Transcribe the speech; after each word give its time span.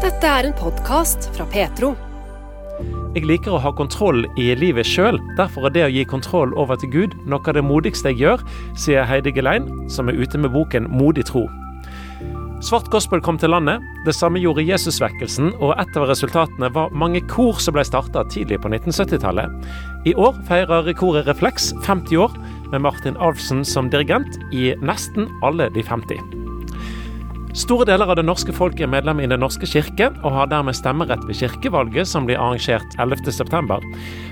Dette 0.00 0.24
er 0.24 0.46
en 0.48 0.54
podkast 0.56 1.26
fra 1.34 1.44
Petro. 1.52 1.90
Jeg 3.12 3.26
liker 3.28 3.52
å 3.52 3.58
ha 3.60 3.68
kontroll 3.76 4.22
i 4.40 4.46
livet 4.56 4.88
sjøl. 4.88 5.18
Derfor 5.36 5.66
er 5.68 5.74
det 5.74 5.82
å 5.84 5.90
gi 5.92 6.06
kontroll 6.08 6.54
over 6.56 6.80
til 6.80 6.88
Gud 6.94 7.16
noe 7.28 7.44
av 7.44 7.58
det 7.58 7.64
modigste 7.68 8.08
jeg 8.08 8.22
gjør, 8.22 8.44
sier 8.80 9.04
Heidi 9.04 9.34
Gelein, 9.36 9.68
som 9.92 10.08
er 10.08 10.16
ute 10.16 10.40
med 10.40 10.54
boken 10.56 10.88
Modig 10.88 11.26
tro. 11.28 11.44
Svart 12.64 12.88
gospel 12.88 13.20
kom 13.20 13.36
til 13.40 13.52
landet. 13.52 13.84
Det 14.08 14.16
samme 14.16 14.40
gjorde 14.40 14.64
Jesusvekkelsen, 14.64 15.52
og 15.60 15.76
et 15.76 16.00
av 16.00 16.08
resultatene 16.08 16.72
var 16.72 16.96
mange 16.96 17.20
kor 17.28 17.60
som 17.60 17.76
ble 17.76 17.84
starta 17.84 18.24
tidlig 18.32 18.62
på 18.64 18.72
1970-tallet. 18.72 19.52
I 20.08 20.16
år 20.16 20.40
feirer 20.48 20.94
koret 20.96 21.28
Refleks 21.28 21.74
50 21.84 22.24
år, 22.24 22.40
med 22.72 22.88
Martin 22.88 23.20
Alfsen 23.20 23.66
som 23.68 23.92
dirigent 23.92 24.40
i 24.56 24.70
nesten 24.80 25.28
alle 25.44 25.68
de 25.76 25.84
50. 25.84 26.49
Store 27.50 27.82
deler 27.82 28.06
av 28.06 28.14
det 28.14 28.22
norske 28.22 28.52
folk 28.54 28.78
er 28.78 28.86
medlem 28.86 29.18
i 29.24 29.26
Den 29.26 29.40
norske 29.42 29.66
kirke, 29.66 30.12
og 30.22 30.34
har 30.36 30.50
dermed 30.52 30.76
stemmerett 30.78 31.24
ved 31.26 31.34
kirkevalget 31.40 32.06
som 32.06 32.28
blir 32.28 32.38
arrangert 32.38 32.94
11.9. 33.02 33.80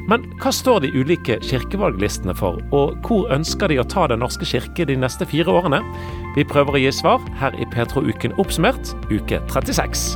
Men 0.06 0.28
hva 0.38 0.52
står 0.54 0.84
de 0.84 0.92
ulike 0.94 1.40
kirkevalglistene 1.42 2.36
for, 2.38 2.62
og 2.70 2.94
hvor 3.02 3.26
ønsker 3.34 3.74
de 3.74 3.80
å 3.82 3.86
ta 3.90 4.06
Den 4.06 4.22
norske 4.22 4.46
kirke 4.46 4.86
de 4.86 4.94
neste 4.94 5.26
fire 5.26 5.50
årene? 5.50 5.82
Vi 6.36 6.46
prøver 6.46 6.78
å 6.78 6.82
gi 6.84 6.94
svar 6.94 7.24
her 7.42 7.58
i 7.58 7.66
Petro-uken 7.74 8.38
oppsummert, 8.38 8.94
uke 9.10 9.42
36. 9.50 10.14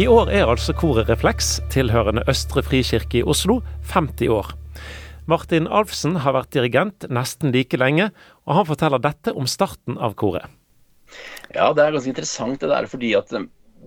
I 0.00 0.08
år 0.08 0.32
er 0.32 0.48
altså 0.48 0.72
koret 0.76 1.10
Refleks, 1.12 1.58
tilhørende 1.72 2.24
Østre 2.28 2.64
frikirke 2.64 3.20
i 3.20 3.24
Oslo, 3.24 3.60
50 3.92 4.32
år. 4.32 4.56
Martin 5.26 5.66
Alfsen 5.66 6.20
har 6.22 6.36
vært 6.36 6.52
dirigent 6.54 7.06
nesten 7.10 7.50
like 7.50 7.78
lenge, 7.80 8.12
og 8.46 8.60
han 8.60 8.68
forteller 8.68 9.02
dette 9.02 9.34
om 9.34 9.48
starten 9.50 9.98
av 9.98 10.14
koret. 10.18 10.46
Ja, 11.54 11.70
det 11.74 11.84
er 11.84 11.94
ganske 11.94 12.10
interessant 12.10 12.62
det 12.62 12.70
der, 12.70 12.88
fordi 12.90 13.12
at 13.18 13.32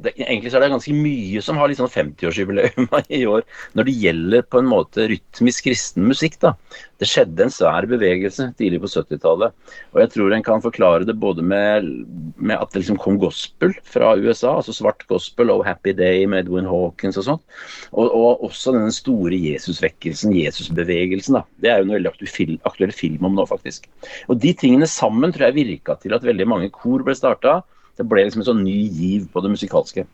det, 0.04 0.14
egentlig 0.18 0.52
så 0.52 0.60
er 0.60 0.66
det 0.66 0.72
ganske 0.74 0.96
mye 0.96 1.42
som 1.44 1.60
har 1.60 1.70
litt 1.70 1.80
sånn 1.80 1.92
50-årsjubileum 1.92 2.88
i 3.20 3.24
år 3.30 3.46
når 3.78 3.90
det 3.90 3.98
gjelder 4.04 4.46
på 4.48 4.62
en 4.62 4.70
måte 4.70 5.08
rytmisk 5.12 5.68
kristen 5.70 6.08
musikk. 6.10 6.40
da. 6.44 6.54
Det 7.00 7.08
skjedde 7.08 7.46
en 7.46 7.54
svær 7.54 7.88
bevegelse 7.90 8.50
tidlig 8.60 8.82
på 8.84 8.92
70-tallet. 8.92 9.56
Og 9.94 10.02
jeg 10.04 10.12
tror 10.16 10.36
en 10.36 10.46
kan 10.46 10.64
forklare 10.64 11.08
det 11.08 11.16
både 11.20 11.46
med, 11.46 11.88
med, 12.36 12.56
at 12.58 12.74
det 12.74 12.84
liksom 12.84 13.00
kom 13.00 13.20
gospel 13.22 13.76
fra 13.88 14.14
USA, 14.20 14.58
altså 14.58 14.76
svart 14.76 15.06
gospel 15.12 15.54
og 15.54 15.66
Happy 15.68 15.94
Day 15.96 16.26
med 16.28 16.46
Edwin 16.46 16.68
Hawkins 16.70 17.20
og 17.22 17.28
sånt. 17.28 17.46
Og, 17.94 18.08
og 18.08 18.46
også 18.50 18.76
denne 18.76 18.94
store 18.96 19.40
Jesusvekkelsen, 19.40 20.36
Jesusbevegelsen. 20.36 21.40
da. 21.40 21.46
Det 21.64 21.72
er 21.72 21.82
jo 21.82 21.90
en 21.90 21.98
veldig 21.98 22.14
aktuell 22.14 22.58
aktuell 22.68 22.96
film 22.96 23.26
om 23.28 23.36
nå, 23.38 23.48
faktisk. 23.50 23.90
Og 24.28 24.40
de 24.42 24.54
tingene 24.58 24.88
sammen 24.90 25.34
tror 25.34 25.50
jeg 25.50 25.60
virka 25.60 25.98
til 26.00 26.16
at 26.16 26.26
veldig 26.26 26.48
mange 26.48 26.72
kor 26.74 27.04
ble 27.06 27.16
starta 27.18 27.60
det 28.00 28.08
ble 28.08 28.24
liksom 28.24 28.44
en 28.46 28.48
sånn 28.48 28.64
ny 28.64 28.78
giv 28.88 29.28
på 29.34 29.44
det 29.44 29.52
musikalske. 29.52 30.06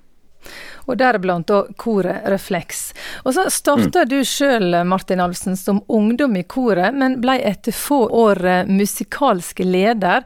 Og 0.85 0.99
deriblant 0.99 1.47
da 1.49 1.63
koret 1.81 2.27
Refleks. 2.29 2.91
Og 3.23 3.33
så 3.33 3.47
starta 3.49 4.03
mm. 4.05 4.09
du 4.09 4.19
sjøl, 4.27 4.75
Martin 4.85 5.21
Alfsen, 5.23 5.57
som 5.57 5.81
ungdom 5.87 6.35
i 6.37 6.43
koret, 6.45 6.93
men 6.93 7.17
ble 7.23 7.39
etter 7.41 7.73
få 7.73 8.03
år 8.13 8.41
eh, 8.45 8.69
musikalsk 8.69 9.63
leder. 9.65 10.25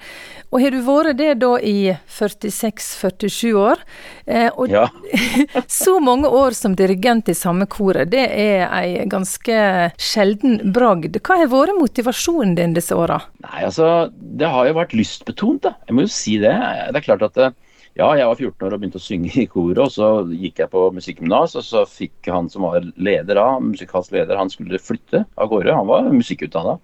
Og 0.50 0.64
har 0.64 0.76
du 0.76 0.82
vært 0.84 1.20
det 1.20 1.36
da 1.44 1.54
i 1.64 1.94
46-47 2.12 3.54
år? 3.56 3.84
Eh, 4.26 4.50
og 4.50 4.74
ja. 4.74 4.88
så 5.68 5.96
mange 6.04 6.28
år 6.28 6.58
som 6.58 6.76
dirigent 6.76 7.32
i 7.32 7.38
samme 7.38 7.70
koret, 7.70 8.12
det 8.12 8.26
er 8.28 8.66
ei 8.68 9.08
ganske 9.10 9.60
sjelden 9.96 10.74
bragd. 10.76 11.22
Hva 11.24 11.40
har 11.44 11.52
vært 11.54 11.80
motivasjonen 11.80 12.58
din 12.60 12.76
disse 12.76 12.98
åra? 12.98 13.22
Nei, 13.46 13.64
altså, 13.70 14.10
det 14.12 14.50
har 14.52 14.68
jo 14.68 14.78
vært 14.80 14.96
lystbetont, 14.98 15.64
da. 15.70 15.76
Jeg 15.88 15.96
må 15.96 16.06
jo 16.08 16.14
si 16.14 16.38
det. 16.42 16.56
Det 16.92 17.00
er 17.00 17.06
klart 17.06 17.26
at 17.30 17.38
det, 17.38 17.52
ja, 17.98 18.08
jeg 18.16 18.28
var 18.30 18.38
14 18.38 18.66
år 18.68 18.76
og 18.76 18.82
begynte 18.82 19.00
å 19.00 19.04
synge 19.04 19.32
i 19.42 19.48
koret. 19.50 19.80
og 19.82 19.92
Så 19.94 20.10
gikk 20.32 20.62
jeg 20.62 20.72
på 20.72 20.84
musikkgymnas, 20.96 21.56
og 21.60 21.66
så 21.66 21.84
fikk 21.90 22.30
han 22.32 22.50
som 22.52 22.68
var 22.68 22.86
leder 22.96 23.40
av 23.42 23.58
musikalsk 23.66 24.14
leder, 24.16 24.38
han 24.40 24.52
skulle 24.54 24.82
flytte 24.82 25.24
av 25.36 25.50
gårde. 25.52 25.76
Han 25.76 25.90
var 25.90 26.08
musikkutdanna. 26.14 26.78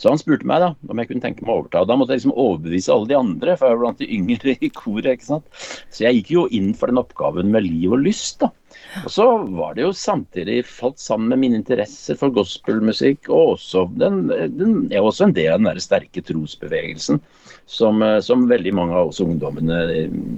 Så 0.00 0.12
han 0.12 0.20
spurte 0.20 0.48
meg 0.48 0.62
da 0.64 0.72
om 0.88 1.02
jeg 1.02 1.10
kunne 1.10 1.24
tenke 1.24 1.44
meg 1.44 1.52
å 1.52 1.58
overta. 1.62 1.84
Da 1.88 1.98
måtte 1.98 2.14
jeg 2.14 2.22
liksom 2.22 2.36
overbevise 2.36 2.94
alle 2.94 3.10
de 3.10 3.18
andre, 3.18 3.56
for 3.58 3.68
jeg 3.68 3.78
var 3.78 3.84
blant 3.84 4.02
de 4.02 4.10
yngre 4.16 4.56
i 4.58 4.72
koret. 4.72 5.12
ikke 5.12 5.30
sant? 5.32 5.62
Så 5.90 6.06
jeg 6.06 6.20
gikk 6.20 6.34
jo 6.36 6.48
inn 6.54 6.72
for 6.78 6.92
den 6.92 7.02
oppgaven 7.02 7.52
med 7.52 7.66
liv 7.68 7.92
og 7.92 8.04
lyst. 8.06 8.40
da. 8.42 8.52
Og 9.04 9.10
så 9.10 9.26
var 9.56 9.74
det 9.76 9.86
jo 9.86 9.92
samtidig 9.96 10.62
falt 10.68 11.00
sammen 11.00 11.32
med 11.32 11.40
mine 11.42 11.60
interesser 11.60 12.18
for 12.20 12.34
gospelmusikk, 12.34 13.30
og 13.32 13.56
også 13.56 13.86
den, 14.00 14.26
den, 14.28 14.74
er 14.92 15.00
også 15.00 15.28
en 15.28 15.36
del 15.36 15.54
av 15.54 15.62
den 15.62 15.70
der 15.70 15.80
sterke 15.82 16.24
trosbevegelsen 16.26 17.22
som, 17.66 18.02
eh, 18.02 18.18
som, 18.20 18.44
veldig 18.48 18.74
mange 18.74 18.96
av 18.98 19.08
oss 19.12 19.20
ungdommene, 19.24 19.80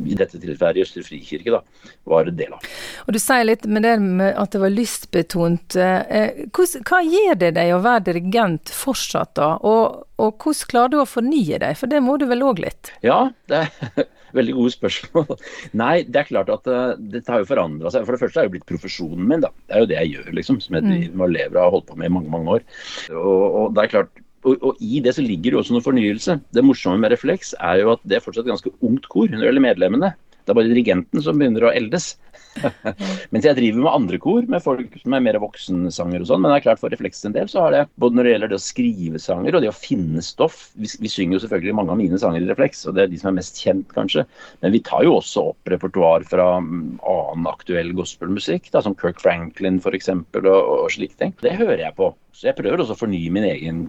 i 0.07 0.17
dette 0.17 0.39
tilfellet 0.39 0.79
i 0.79 0.85
Østre 0.85 1.03
Frikirke, 1.07 1.57
da, 1.57 1.91
var 2.09 2.31
en 2.31 2.39
del 2.39 2.55
av. 2.55 2.67
Og 3.07 3.13
Du 3.17 3.19
sier 3.19 3.47
litt 3.49 3.67
med 3.67 3.83
det 3.87 3.97
med 4.03 4.35
at 4.39 4.55
det 4.55 4.63
var 4.63 4.75
lystbetont. 4.75 5.77
Eh, 5.77 6.45
hva 6.55 7.03
gir 7.03 7.39
det 7.41 7.55
deg 7.59 7.75
å 7.75 7.83
være 7.85 8.09
dirigent 8.13 8.71
fortsatt, 8.71 9.35
da? 9.41 9.55
Og, 9.67 10.05
og 10.21 10.37
hvordan 10.39 10.71
klarer 10.71 10.95
du 10.95 11.01
å 11.03 11.09
fornye 11.09 11.59
deg, 11.63 11.79
for 11.81 11.91
det 11.91 12.03
må 12.05 12.19
du 12.21 12.29
vel 12.31 12.45
òg 12.47 12.63
litt? 12.63 12.95
Ja, 13.03 13.27
det 13.51 13.67
veldig 14.37 14.57
gode 14.57 14.75
spørsmål. 14.75 15.39
Nei, 15.83 15.95
det 16.09 16.23
er 16.23 16.31
klart 16.31 16.53
at 16.53 16.69
uh, 16.71 16.97
dette 16.99 17.33
har 17.33 17.43
jo 17.43 17.51
forandra 17.51 17.93
seg. 17.95 18.07
For 18.07 18.17
det 18.17 18.25
første 18.25 18.43
er 18.43 18.49
jo 18.49 18.55
blitt 18.57 18.69
profesjonen 18.69 19.31
min, 19.31 19.45
da. 19.45 19.53
Det 19.69 19.77
er 19.77 19.85
jo 19.85 19.91
det 19.93 20.01
jeg 20.01 20.13
gjør, 20.17 20.35
liksom. 20.41 20.61
Som 20.65 20.79
jeg 20.79 20.87
driver 20.89 21.27
og 21.29 21.35
lever 21.39 21.61
av 21.61 21.71
og 21.71 21.79
holdt 21.79 21.91
på 21.93 21.99
med 22.01 22.11
i 22.11 22.15
mange, 22.19 22.35
mange 22.35 22.59
år. 22.59 22.69
Og, 23.15 23.45
og 23.45 23.75
det 23.77 23.85
er 23.85 23.95
klart, 23.97 24.25
og, 24.45 24.59
og, 24.61 24.81
i 24.85 25.01
det 25.05 25.15
så 25.17 25.25
ligger 25.25 25.55
det 25.55 25.61
også 25.61 25.75
noe 25.77 25.85
fornyelse. 25.85 26.37
Det 26.55 26.65
morsomme 26.65 27.01
med 27.01 27.15
Refleks 27.15 27.55
er 27.57 27.81
jo 27.81 27.95
at 27.95 28.03
det 28.05 28.19
er 28.19 28.25
fortsatt 28.25 28.49
ganske 28.49 28.73
ungt 28.85 29.09
kor 29.13 29.31
når 29.31 29.41
det 29.41 29.49
gjelder 29.49 29.65
medlemmene. 29.65 30.11
Det 30.45 30.53
er 30.53 30.59
bare 30.61 30.71
dirigenten 30.71 31.25
som 31.25 31.41
begynner 31.41 31.65
å 31.65 31.73
eldes. 31.75 32.15
Mens 33.33 33.47
jeg 33.47 33.57
driver 33.57 33.81
med 33.83 33.91
andre 33.91 34.19
kor, 34.23 34.45
med 34.51 34.63
folk 34.63 34.93
som 35.01 35.17
er 35.17 35.23
mer 35.25 35.39
voksensanger 35.43 36.23
og 36.23 36.29
sånn. 36.29 36.43
Men 36.45 36.53
det 36.53 36.59
er 36.59 36.65
klart 36.67 36.83
for 36.83 36.93
Refleks 36.93 37.25
en 37.27 37.35
del 37.35 37.49
så 37.51 37.65
har 37.65 37.75
det 37.75 37.83
både 38.01 38.19
når 38.19 38.27
det 38.27 38.35
gjelder 38.35 38.53
det 38.53 38.59
å 38.59 38.65
skrive 38.65 39.23
sanger 39.23 39.57
og 39.57 39.65
det 39.65 39.71
å 39.73 39.77
finne 39.77 40.23
stoff 40.25 40.69
Vi, 40.79 40.91
vi 41.03 41.11
synger 41.11 41.39
jo 41.39 41.43
selvfølgelig 41.45 41.77
mange 41.81 41.95
av 41.95 42.01
mine 42.01 42.21
sanger 42.21 42.45
i 42.45 42.51
Refleks, 42.51 42.85
og 42.89 42.97
det 42.97 43.07
er 43.07 43.13
de 43.13 43.21
som 43.21 43.33
er 43.33 43.39
mest 43.41 43.61
kjent, 43.63 43.89
kanskje. 43.97 44.27
Men 44.63 44.75
vi 44.75 44.83
tar 44.87 45.07
jo 45.07 45.17
også 45.19 45.49
opp 45.53 45.73
repertoar 45.73 46.27
fra 46.29 46.49
mm, 46.63 47.01
annen 47.01 47.51
aktuell 47.51 47.95
gospelmusikk, 47.97 48.71
da, 48.75 48.85
som 48.85 48.97
Kirk 49.01 49.23
Franklin 49.23 49.81
f.eks. 49.83 50.13
Og, 50.13 50.47
og 50.47 50.89
slike 50.93 51.19
ting. 51.21 51.35
Det 51.43 51.57
hører 51.59 51.87
jeg 51.87 51.97
på. 51.99 52.13
Så 52.35 52.51
jeg 52.51 52.59
prøver 52.59 52.83
også 52.83 52.97
å 52.97 53.03
fornye 53.05 53.33
min 53.35 53.47
egen 53.47 53.85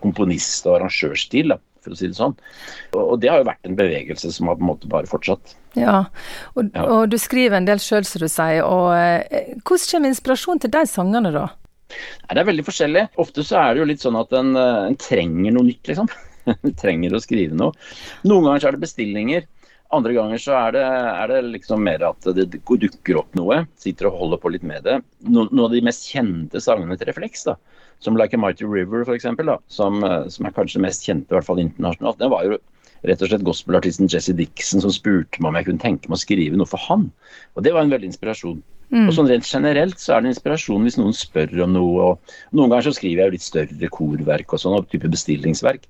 komponist- 0.00 0.68
og 0.68 0.80
arrangørstil. 0.80 1.54
da 1.54 1.60
for 1.84 1.94
å 1.94 1.98
si 1.98 2.10
det 2.10 2.18
sånn. 2.18 2.36
Og, 2.94 3.16
det 3.22 3.30
har 3.32 3.42
jo 3.42 3.48
vært 3.48 3.68
en 3.68 3.78
bevegelse 3.78 4.32
som 4.34 4.50
har 4.50 4.58
på 4.58 4.64
en 4.64 4.70
måte 4.72 4.90
bare 4.90 5.10
fortsatt. 5.10 5.54
Ja, 5.78 6.02
og, 6.54 6.72
ja. 6.74 6.86
og 6.86 7.12
du 7.12 7.18
skriver 7.20 7.60
en 7.60 7.68
del 7.68 7.82
sjøl, 7.82 8.06
som 8.08 8.24
du 8.24 8.28
sier. 8.30 8.64
og 8.66 8.90
eh, 8.96 9.54
Hvordan 9.60 9.86
kommer 9.92 10.12
inspirasjon 10.12 10.62
til 10.64 10.74
de 10.74 10.84
sangene, 10.90 11.32
da? 11.34 11.46
Nei, 11.90 12.34
det 12.34 12.42
er 12.42 12.50
veldig 12.50 12.66
forskjellig. 12.66 13.06
Ofte 13.22 13.44
så 13.46 13.62
er 13.62 13.72
det 13.72 13.82
jo 13.82 13.88
litt 13.92 14.04
sånn 14.04 14.18
at 14.18 14.34
en, 14.36 14.52
eh, 14.58 14.82
en 14.90 14.98
trenger 15.00 15.56
noe 15.56 15.70
nytt, 15.70 15.82
liksom. 15.90 16.10
en 16.54 16.76
trenger 16.78 17.16
å 17.16 17.22
skrive 17.22 17.56
noe. 17.56 17.74
Noen 18.26 18.48
ganger 18.48 18.62
så 18.62 18.70
er 18.70 18.78
det 18.78 18.84
bestillinger. 18.86 19.48
Andre 19.90 20.14
ganger 20.14 20.38
så 20.38 20.54
er 20.54 20.74
det, 20.76 20.84
er 20.86 21.32
det 21.32 21.38
liksom 21.48 21.80
mer 21.82 22.04
at 22.06 22.26
det 22.36 22.46
dukker 22.54 23.18
opp 23.18 23.34
noe. 23.38 23.64
Sitter 23.80 24.06
og 24.06 24.20
holder 24.20 24.42
på 24.42 24.52
litt 24.54 24.66
med 24.66 24.86
det. 24.86 25.00
No, 25.26 25.48
noen 25.50 25.64
av 25.66 25.74
de 25.74 25.82
mest 25.82 26.06
kjente 26.12 26.62
sangene 26.62 26.98
til 26.98 27.10
Refleks, 27.10 27.42
da, 27.48 27.56
som 28.00 28.16
'Like 28.16 28.34
a 28.34 28.40
Mighty 28.40 28.64
River', 28.64 29.04
f.eks., 29.04 29.26
som, 29.68 30.04
eh, 30.04 30.28
som 30.28 30.46
er 30.46 30.56
kanskje 30.56 30.80
mest 30.80 31.06
kjente, 31.06 31.30
i 31.30 31.36
hvert 31.36 31.46
fall 31.46 31.62
internasjonalt, 31.62 32.18
det 32.18 32.30
var 32.30 32.44
jo 32.44 32.58
rett 33.04 33.22
og 33.22 33.30
slett 33.30 33.46
gospelartisten 33.46 34.10
Jesse 34.12 34.34
Dixon 34.36 34.82
som 34.82 34.92
spurte 34.92 35.40
meg 35.40 35.48
om 35.48 35.56
jeg 35.56 35.68
kunne 35.68 35.84
tenke 35.84 36.10
meg 36.10 36.18
å 36.18 36.24
skrive 36.24 36.56
noe 36.56 36.68
for 36.68 36.80
han. 36.88 37.10
Og 37.56 37.64
det 37.64 37.72
var 37.72 37.86
en 37.86 37.92
veldig 37.92 38.10
inspirasjon. 38.12 38.60
Mm. 38.90 39.06
Og 39.06 39.14
sånn 39.14 39.28
Rent 39.30 39.46
generelt 39.46 40.00
så 40.02 40.16
er 40.16 40.24
det 40.24 40.32
inspirasjon 40.32 40.82
hvis 40.82 40.98
noen 40.98 41.14
spør 41.14 41.62
om 41.64 41.76
noe. 41.76 42.08
og 42.08 42.34
Noen 42.56 42.72
ganger 42.72 42.88
så 42.88 42.96
skriver 42.96 43.22
jeg 43.22 43.30
jo 43.30 43.36
litt 43.36 43.46
større 43.46 43.92
korverk 43.94 44.52
og 44.52 44.62
sånn, 44.62 44.76
type 44.90 45.10
bestillingsverk. 45.12 45.86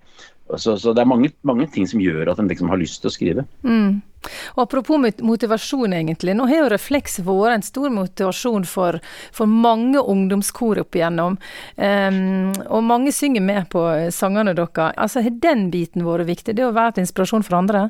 Så, 0.58 0.74
så, 0.82 0.92
det 0.92 1.04
er 1.04 1.08
mange, 1.08 1.30
mange, 1.46 1.68
ting 1.70 1.86
som 1.86 2.02
gjør 2.02 2.32
at 2.32 2.40
en 2.42 2.48
liksom 2.50 2.70
har 2.72 2.80
lyst 2.80 3.00
til 3.02 3.10
å 3.10 3.14
skrive. 3.14 3.46
Mm. 3.62 4.00
Og 4.54 4.62
Apropos 4.64 5.00
motivasjon, 5.22 5.94
egentlig. 5.96 6.34
Nå 6.36 6.46
har 6.50 6.62
jo 6.62 6.70
Refleks 6.72 7.20
vært 7.26 7.56
en 7.56 7.66
stor 7.66 7.92
motivasjon 7.94 8.66
for, 8.68 9.00
for 9.34 9.50
mange 9.50 10.00
ungdomskor 10.00 10.82
opp 10.84 10.98
igjennom. 10.98 11.38
Um, 11.76 12.52
og 12.68 12.84
mange 12.86 13.14
synger 13.16 13.44
med 13.44 13.70
på 13.72 13.84
sangene 14.14 14.54
deres. 14.56 14.94
Altså, 14.96 15.24
Har 15.24 15.40
den 15.42 15.68
biten 15.72 16.06
vært 16.06 16.28
viktig? 16.28 16.56
Det 16.56 16.66
å 16.66 16.74
være 16.76 16.98
til 16.98 17.06
inspirasjon 17.06 17.46
for 17.46 17.60
andre? 17.60 17.88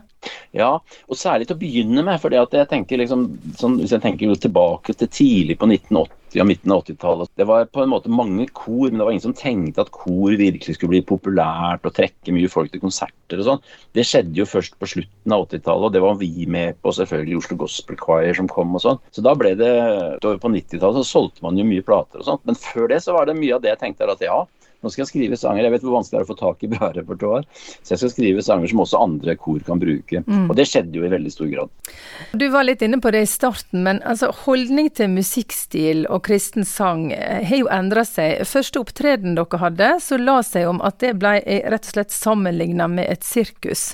Ja, 0.56 0.76
og 0.80 1.18
særlig 1.18 1.48
til 1.48 1.56
å 1.56 1.60
begynne 1.60 2.04
med. 2.06 2.20
for 2.20 2.30
jeg 2.34 2.68
tenker 2.70 3.00
liksom, 3.00 3.28
sånn, 3.58 3.78
Hvis 3.80 3.92
jeg 3.96 4.02
tenker 4.04 4.34
tilbake 4.36 4.94
til 4.94 5.08
tidlig 5.08 5.58
på 5.58 5.66
1980 5.66 6.20
ja, 6.32 6.44
midten 6.44 6.72
av 6.72 6.84
80-tallet. 6.84 7.30
Det 7.34 7.44
var 7.44 7.64
på 7.64 7.82
en 7.82 7.90
måte 7.90 8.12
mange 8.12 8.46
kor, 8.52 8.88
men 8.88 8.98
det 8.98 9.06
var 9.06 9.14
ingen 9.14 9.24
som 9.24 9.36
tenkte 9.36 9.82
at 9.82 9.92
kor 9.94 10.36
virkelig 10.38 10.76
skulle 10.76 10.94
bli 10.94 11.02
populært 11.06 11.86
og 11.86 11.94
trekke 11.96 12.34
mye 12.34 12.50
folk 12.50 12.70
til 12.72 12.82
konserter 12.82 13.40
og 13.40 13.48
sånn. 13.48 13.64
Det 13.96 14.06
skjedde 14.06 14.38
jo 14.38 14.46
først 14.48 14.76
på 14.78 14.90
slutten 14.94 15.34
av 15.34 15.48
80-tallet, 15.48 15.88
og 15.88 15.96
det 15.96 16.04
var 16.04 16.19
vi 16.20 16.46
med 16.50 16.78
på, 16.82 16.92
selvfølgelig 16.94 17.40
Oslo 17.40 17.58
Gospel 17.64 17.98
Choir 18.00 18.36
som 18.36 18.48
kom 18.50 18.76
og 18.76 18.84
sånn. 18.84 19.02
Så 19.14 19.24
da 19.24 19.34
ble 19.38 19.54
det 19.58 19.72
På 20.20 20.50
90-tallet 20.52 21.00
så 21.00 21.06
solgte 21.08 21.44
man 21.44 21.58
jo 21.58 21.66
mye 21.66 21.84
plater 21.84 22.22
og 22.22 22.28
sånt, 22.28 22.46
men 22.48 22.58
før 22.58 22.90
det 22.92 23.02
så 23.04 23.16
var 23.16 23.28
det 23.28 23.38
mye 23.38 23.56
av 23.56 23.64
det 23.64 23.72
jeg 23.74 23.82
tenkte 23.82 24.08
at 24.10 24.24
ja, 24.24 24.42
nå 24.80 24.88
skal 24.88 25.02
jeg 25.04 25.10
skrive 25.10 25.36
sanger. 25.36 25.66
Jeg 25.66 25.74
vet 25.74 25.82
hvor 25.84 25.98
vanskelig 25.98 26.16
det 26.16 26.22
er 26.22 26.26
å 26.26 26.30
få 26.30 26.36
tak 26.38 26.64
i 26.64 26.70
bra 26.72 26.88
repertoar. 26.94 27.44
Så 27.82 27.92
jeg 27.92 28.00
skal 28.00 28.12
skrive 28.14 28.44
sanger 28.44 28.70
som 28.72 28.80
også 28.84 29.02
andre 29.02 29.34
kor 29.40 29.60
kan 29.66 29.80
bruke. 29.82 30.22
Mm. 30.24 30.46
Og 30.46 30.56
det 30.56 30.66
skjedde 30.70 30.96
jo 30.96 31.04
i 31.04 31.12
veldig 31.12 31.32
stor 31.34 31.50
grad. 31.52 31.92
Du 32.32 32.46
var 32.52 32.64
litt 32.64 32.84
inne 32.86 33.00
på 33.02 33.12
det 33.12 33.24
i 33.26 33.28
starten, 33.28 33.84
men 33.84 34.00
altså 34.08 34.30
holdning 34.46 34.88
til 34.96 35.12
musikkstil 35.12 36.06
og 36.08 36.24
kristen 36.28 36.64
sang 36.68 37.10
eh, 37.12 37.44
har 37.44 37.64
jo 37.64 37.70
endra 37.72 38.06
seg. 38.08 38.40
Første 38.48 38.80
opptreden 38.80 39.36
dere 39.36 39.60
hadde, 39.60 39.92
så 40.00 40.20
la 40.20 40.40
seg 40.46 40.68
om 40.70 40.80
at 40.86 41.00
det 41.04 41.16
ble 41.20 41.36
rett 41.44 41.84
og 41.84 41.94
slett 41.94 42.16
sammenligna 42.16 42.88
med 42.88 43.10
et 43.12 43.26
sirkus. 43.26 43.90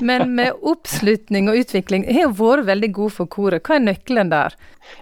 Men 0.00 0.34
med 0.38 0.58
oppslutning 0.62 1.50
og 1.50 1.58
utvikling 1.62 2.06
har 2.08 2.28
jo 2.28 2.36
vært 2.38 2.68
veldig 2.70 2.92
god 2.96 3.16
for 3.18 3.30
koret. 3.30 3.64
Hva 3.66 3.78
er 3.78 3.84
nøkkelen 3.88 4.32
der? 4.32 4.56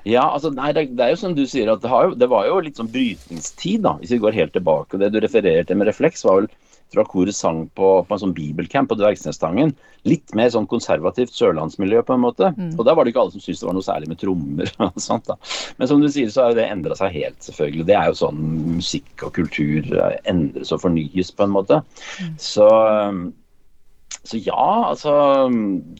Ja, 0.08 0.24
altså, 0.26 0.50
nei, 0.54 0.72
det, 0.76 0.88
er 0.98 1.14
jo 1.14 1.20
som 1.20 1.36
du 1.36 1.44
sier, 1.48 1.70
at 1.72 1.84
det, 1.84 1.90
jo, 1.90 2.16
det, 2.18 2.28
var 2.30 2.48
jo 2.48 2.58
litt 2.64 2.80
sånn 2.80 2.90
brytningstid, 2.92 3.84
da, 3.86 3.96
hvis 4.00 4.14
vi 4.16 4.22
går 4.22 4.36
helt 4.36 4.56
tilbake. 4.56 4.96
og 4.96 5.04
Det 5.04 5.12
du 5.14 5.20
refererer 5.22 5.68
til 5.68 5.80
med 5.80 5.90
refleks, 5.90 6.26
var 6.26 6.42
vel 6.42 6.50
fra 6.90 7.04
koret 7.06 7.36
sang 7.36 7.68
på, 7.78 7.88
på, 8.02 8.14
en 8.14 8.22
sånn 8.24 8.34
bibelcamp 8.34 8.90
på 8.90 8.96
Dvergsnestangen. 8.98 9.72
Litt 10.08 10.32
mer 10.34 10.50
sånn 10.50 10.66
konservativt 10.70 11.34
sørlandsmiljø, 11.36 12.02
på 12.06 12.16
en 12.16 12.24
måte. 12.24 12.50
Mm. 12.56 12.72
Og 12.76 12.86
da 12.86 12.96
var 12.96 13.06
det 13.06 13.12
ikke 13.12 13.22
alle 13.24 13.34
som 13.36 13.44
syntes 13.44 13.62
det 13.62 13.68
var 13.68 13.76
noe 13.76 13.86
særlig 13.86 14.10
med 14.10 14.20
trommer. 14.22 14.72
og 14.88 14.98
sånt 15.02 15.28
da. 15.30 15.36
Men 15.78 15.90
som 15.90 16.02
du 16.02 16.08
sier, 16.10 16.32
så 16.34 16.48
har 16.48 16.56
det 16.58 16.66
endra 16.66 16.96
seg 16.98 17.14
helt, 17.14 17.38
selvfølgelig. 17.46 17.86
Det 17.90 17.98
er 17.98 18.10
jo 18.10 18.18
sånn 18.24 18.40
musikk 18.78 19.26
og 19.28 19.34
kultur 19.38 19.86
eh, 19.94 20.16
endres 20.30 20.74
og 20.74 20.82
fornyes, 20.86 21.30
på 21.36 21.46
en 21.46 21.54
måte. 21.54 21.82
Mm. 22.18 22.34
Så 22.42 22.66
så 24.22 24.36
ja, 24.36 24.64
altså 24.90 25.12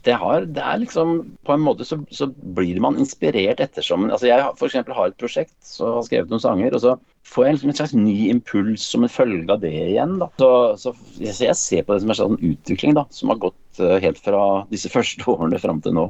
det, 0.05 0.13
har, 0.21 0.45
det 0.45 0.61
er 0.61 0.77
liksom 0.83 1.13
På 1.41 1.55
en 1.55 1.63
måte 1.65 1.87
så, 1.87 1.97
så 2.13 2.27
blir 2.29 2.77
man 2.83 2.99
inspirert 3.01 3.63
ettersom 3.63 4.05
altså 4.11 4.29
Jeg 4.29 4.45
f.eks. 4.51 4.77
har 4.77 5.07
et 5.07 5.17
prosjekt 5.17 5.55
så 5.65 5.95
har 5.95 6.05
skrevet 6.05 6.29
noen 6.29 6.43
sanger, 6.43 6.75
og 6.77 6.83
så 6.83 6.93
får 7.31 7.45
jeg 7.45 7.55
liksom 7.55 7.71
en 7.71 7.79
slags 7.79 7.95
ny 7.97 8.15
impuls 8.29 8.85
som 8.93 9.05
en 9.05 9.11
følge 9.11 9.49
av 9.53 9.61
det 9.63 9.71
igjen. 9.71 10.17
da. 10.21 10.27
Så, 10.37 10.49
så 10.81 10.93
jeg, 11.17 11.33
jeg, 11.47 11.57
ser 11.57 11.85
på 11.85 11.95
det 11.95 12.03
som 12.03 12.11
en 12.11 12.19
slags 12.19 12.47
utvikling 12.51 12.97
da, 12.97 13.05
som 13.13 13.31
har 13.31 13.39
gått 13.41 13.81
uh, 13.81 13.97
helt 14.03 14.19
fra 14.21 14.41
disse 14.73 14.91
første 14.95 15.25
årene 15.31 15.61
fram 15.61 15.81
til 15.85 15.95
nå. 15.97 16.09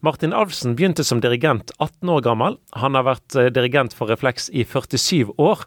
Martin 0.00 0.32
Alfsen 0.32 0.76
begynte 0.78 1.04
som 1.04 1.20
dirigent 1.20 1.74
18 1.76 2.08
år 2.08 2.22
gammel. 2.24 2.56
Han 2.80 2.96
har 2.96 3.04
vært 3.04 3.36
eh, 3.36 3.50
dirigent 3.52 3.92
for 3.92 4.08
Refleks 4.08 4.48
i 4.48 4.64
47 4.64 5.34
år. 5.36 5.66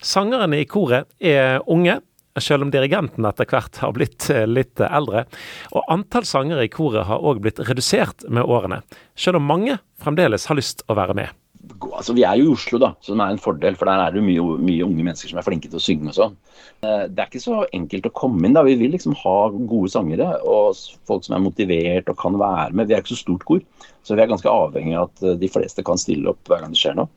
Sangerne 0.00 0.62
i 0.62 0.68
koret 0.70 1.10
er 1.20 1.60
unge, 1.68 1.98
selv 2.42 2.66
om 2.66 2.72
dirigenten 2.74 3.26
etter 3.28 3.48
hvert 3.50 3.80
har 3.82 3.94
blitt 3.96 4.28
eh, 4.32 4.46
litt 4.48 4.80
eldre. 4.80 5.26
Og 5.72 5.88
antall 5.92 6.28
sangere 6.28 6.66
i 6.66 6.72
koret 6.72 7.08
har 7.08 7.24
òg 7.24 7.42
blitt 7.44 7.62
redusert 7.64 8.26
med 8.28 8.44
årene, 8.44 8.82
selv 9.18 9.40
om 9.40 9.50
mange 9.50 9.78
fremdeles 10.02 10.48
har 10.50 10.58
lyst 10.58 10.84
å 10.90 10.98
være 10.98 11.16
med. 11.18 11.34
Altså, 11.96 12.14
vi 12.14 12.22
er 12.22 12.38
jo 12.38 12.50
i 12.50 12.54
Oslo, 12.54 12.78
da, 12.78 12.92
som 13.02 13.20
er 13.20 13.32
en 13.32 13.40
fordel, 13.42 13.74
for 13.78 13.88
der 13.88 13.98
er 13.98 14.14
det 14.14 14.22
mye, 14.22 14.42
mye 14.62 14.84
unge 14.86 15.02
mennesker 15.02 15.32
som 15.32 15.40
er 15.40 15.46
flinke 15.46 15.70
til 15.70 15.80
å 15.80 15.82
synge 15.82 16.12
og 16.12 16.16
sånn. 16.18 16.36
Eh, 16.84 17.04
det 17.10 17.22
er 17.22 17.30
ikke 17.30 17.42
så 17.42 17.62
enkelt 17.74 18.06
å 18.06 18.14
komme 18.20 18.46
inn. 18.46 18.54
da, 18.54 18.62
Vi 18.66 18.76
vil 18.78 18.94
liksom 18.94 19.16
ha 19.22 19.36
gode 19.50 19.90
sangere 19.90 20.28
og 20.44 20.78
folk 21.08 21.26
som 21.26 21.36
er 21.36 21.44
motivert 21.44 22.10
og 22.12 22.18
kan 22.20 22.38
være 22.38 22.76
med. 22.76 22.86
Vi 22.86 22.94
er 22.94 23.02
ikke 23.02 23.16
så 23.16 23.24
stort 23.24 23.46
kor, 23.48 23.64
så 24.06 24.14
vi 24.14 24.22
er 24.22 24.30
ganske 24.30 24.52
avhengig 24.52 24.94
av 24.94 25.08
at 25.10 25.24
eh, 25.24 25.38
de 25.42 25.50
fleste 25.50 25.84
kan 25.86 25.98
stille 26.00 26.30
opp 26.30 26.46
hver 26.46 26.62
gang 26.62 26.76
det 26.76 26.82
skjer 26.82 26.98
noe. 27.00 27.10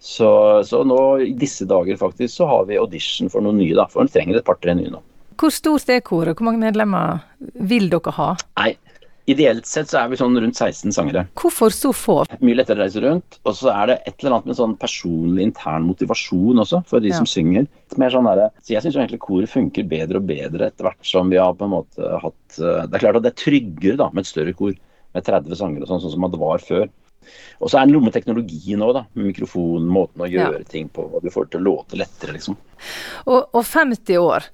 Så, 0.00 0.28
så, 0.64 0.80
nå 0.88 1.00
i 1.20 1.32
disse 1.36 1.66
dager 1.68 1.98
faktisk 2.00 2.40
så 2.40 2.48
har 2.48 2.68
vi 2.70 2.78
audition 2.80 3.28
for 3.32 3.44
noen 3.44 3.60
nye, 3.60 3.76
da. 3.76 3.84
For 3.92 4.08
vi 4.08 4.14
trenger 4.16 4.40
et 4.40 4.46
par-tre 4.46 4.74
nye 4.78 4.92
nå. 4.92 5.02
Hvor 5.40 5.52
stort 5.52 5.92
er 5.92 6.00
koret? 6.04 6.36
Hvor 6.36 6.48
mange 6.48 6.60
medlemmer 6.62 7.20
vil 7.68 7.88
dere 7.92 8.12
ha? 8.16 8.30
Nei, 8.60 8.72
Ideelt 9.30 9.68
sett 9.68 9.90
så 9.90 10.00
er 10.00 10.08
vi 10.10 10.18
sånn 10.18 10.34
rundt 10.42 10.58
16 10.58 10.94
sangere. 10.96 11.22
Hvorfor 11.38 11.70
så 11.74 11.92
få? 11.94 12.16
Mye 12.40 12.56
lettere 12.56 12.80
å 12.80 12.82
reise 12.82 13.02
rundt. 13.04 13.38
Og 13.46 13.54
så 13.58 13.70
er 13.72 13.90
det 13.90 13.96
et 14.08 14.14
eller 14.16 14.36
annet 14.36 14.48
med 14.50 14.58
sånn 14.58 14.76
personlig 14.80 15.44
intern 15.46 15.86
motivasjon 15.86 16.62
også, 16.64 16.80
for 16.90 17.04
de 17.04 17.12
ja. 17.12 17.20
som 17.20 17.28
synger. 17.28 17.68
Mer 18.00 18.14
sånn 18.14 18.26
der, 18.26 18.48
så 18.64 18.74
Jeg 18.74 18.84
syns 18.86 18.96
egentlig 18.98 19.20
koret 19.22 19.52
funker 19.52 19.86
bedre 19.90 20.18
og 20.22 20.26
bedre 20.30 20.70
etter 20.70 20.88
hvert 20.88 21.06
som 21.06 21.30
vi 21.30 21.38
har 21.38 21.54
på 21.58 21.68
en 21.68 21.74
måte 21.76 22.10
hatt 22.24 22.58
eh, 22.58 22.86
Det 22.86 22.96
er 22.96 23.04
klart 23.04 23.20
at 23.20 23.26
det 23.26 23.32
er 23.32 23.42
tryggere 23.44 24.00
da 24.00 24.08
med 24.10 24.24
et 24.24 24.30
større 24.30 24.56
kor 24.56 24.74
med 25.14 25.26
30 25.26 25.58
sangere 25.58 25.90
sånn, 25.90 26.02
sånn 26.02 26.14
som 26.16 26.26
det 26.30 26.40
var 26.40 26.64
før. 26.64 26.88
Og 27.60 27.70
så 27.70 27.80
er 27.80 27.88
det 27.88 27.94
noe 27.94 28.06
med 28.08 28.14
teknologien 28.16 28.82
òg, 28.84 29.02
Med 29.14 29.30
mikrofonen, 29.30 29.88
måten 29.92 30.24
å 30.24 30.30
gjøre 30.30 30.62
ja. 30.62 30.68
ting 30.68 30.88
på. 30.88 31.04
Og 31.04 31.24
du 31.24 31.30
får 31.32 31.48
det 31.48 31.56
til 31.56 31.62
å 31.62 31.68
låte 31.68 32.00
lettere, 32.00 32.36
liksom. 32.36 32.58
Og, 33.28 33.40
og 33.52 33.64
50 33.66 34.20
år. 34.20 34.48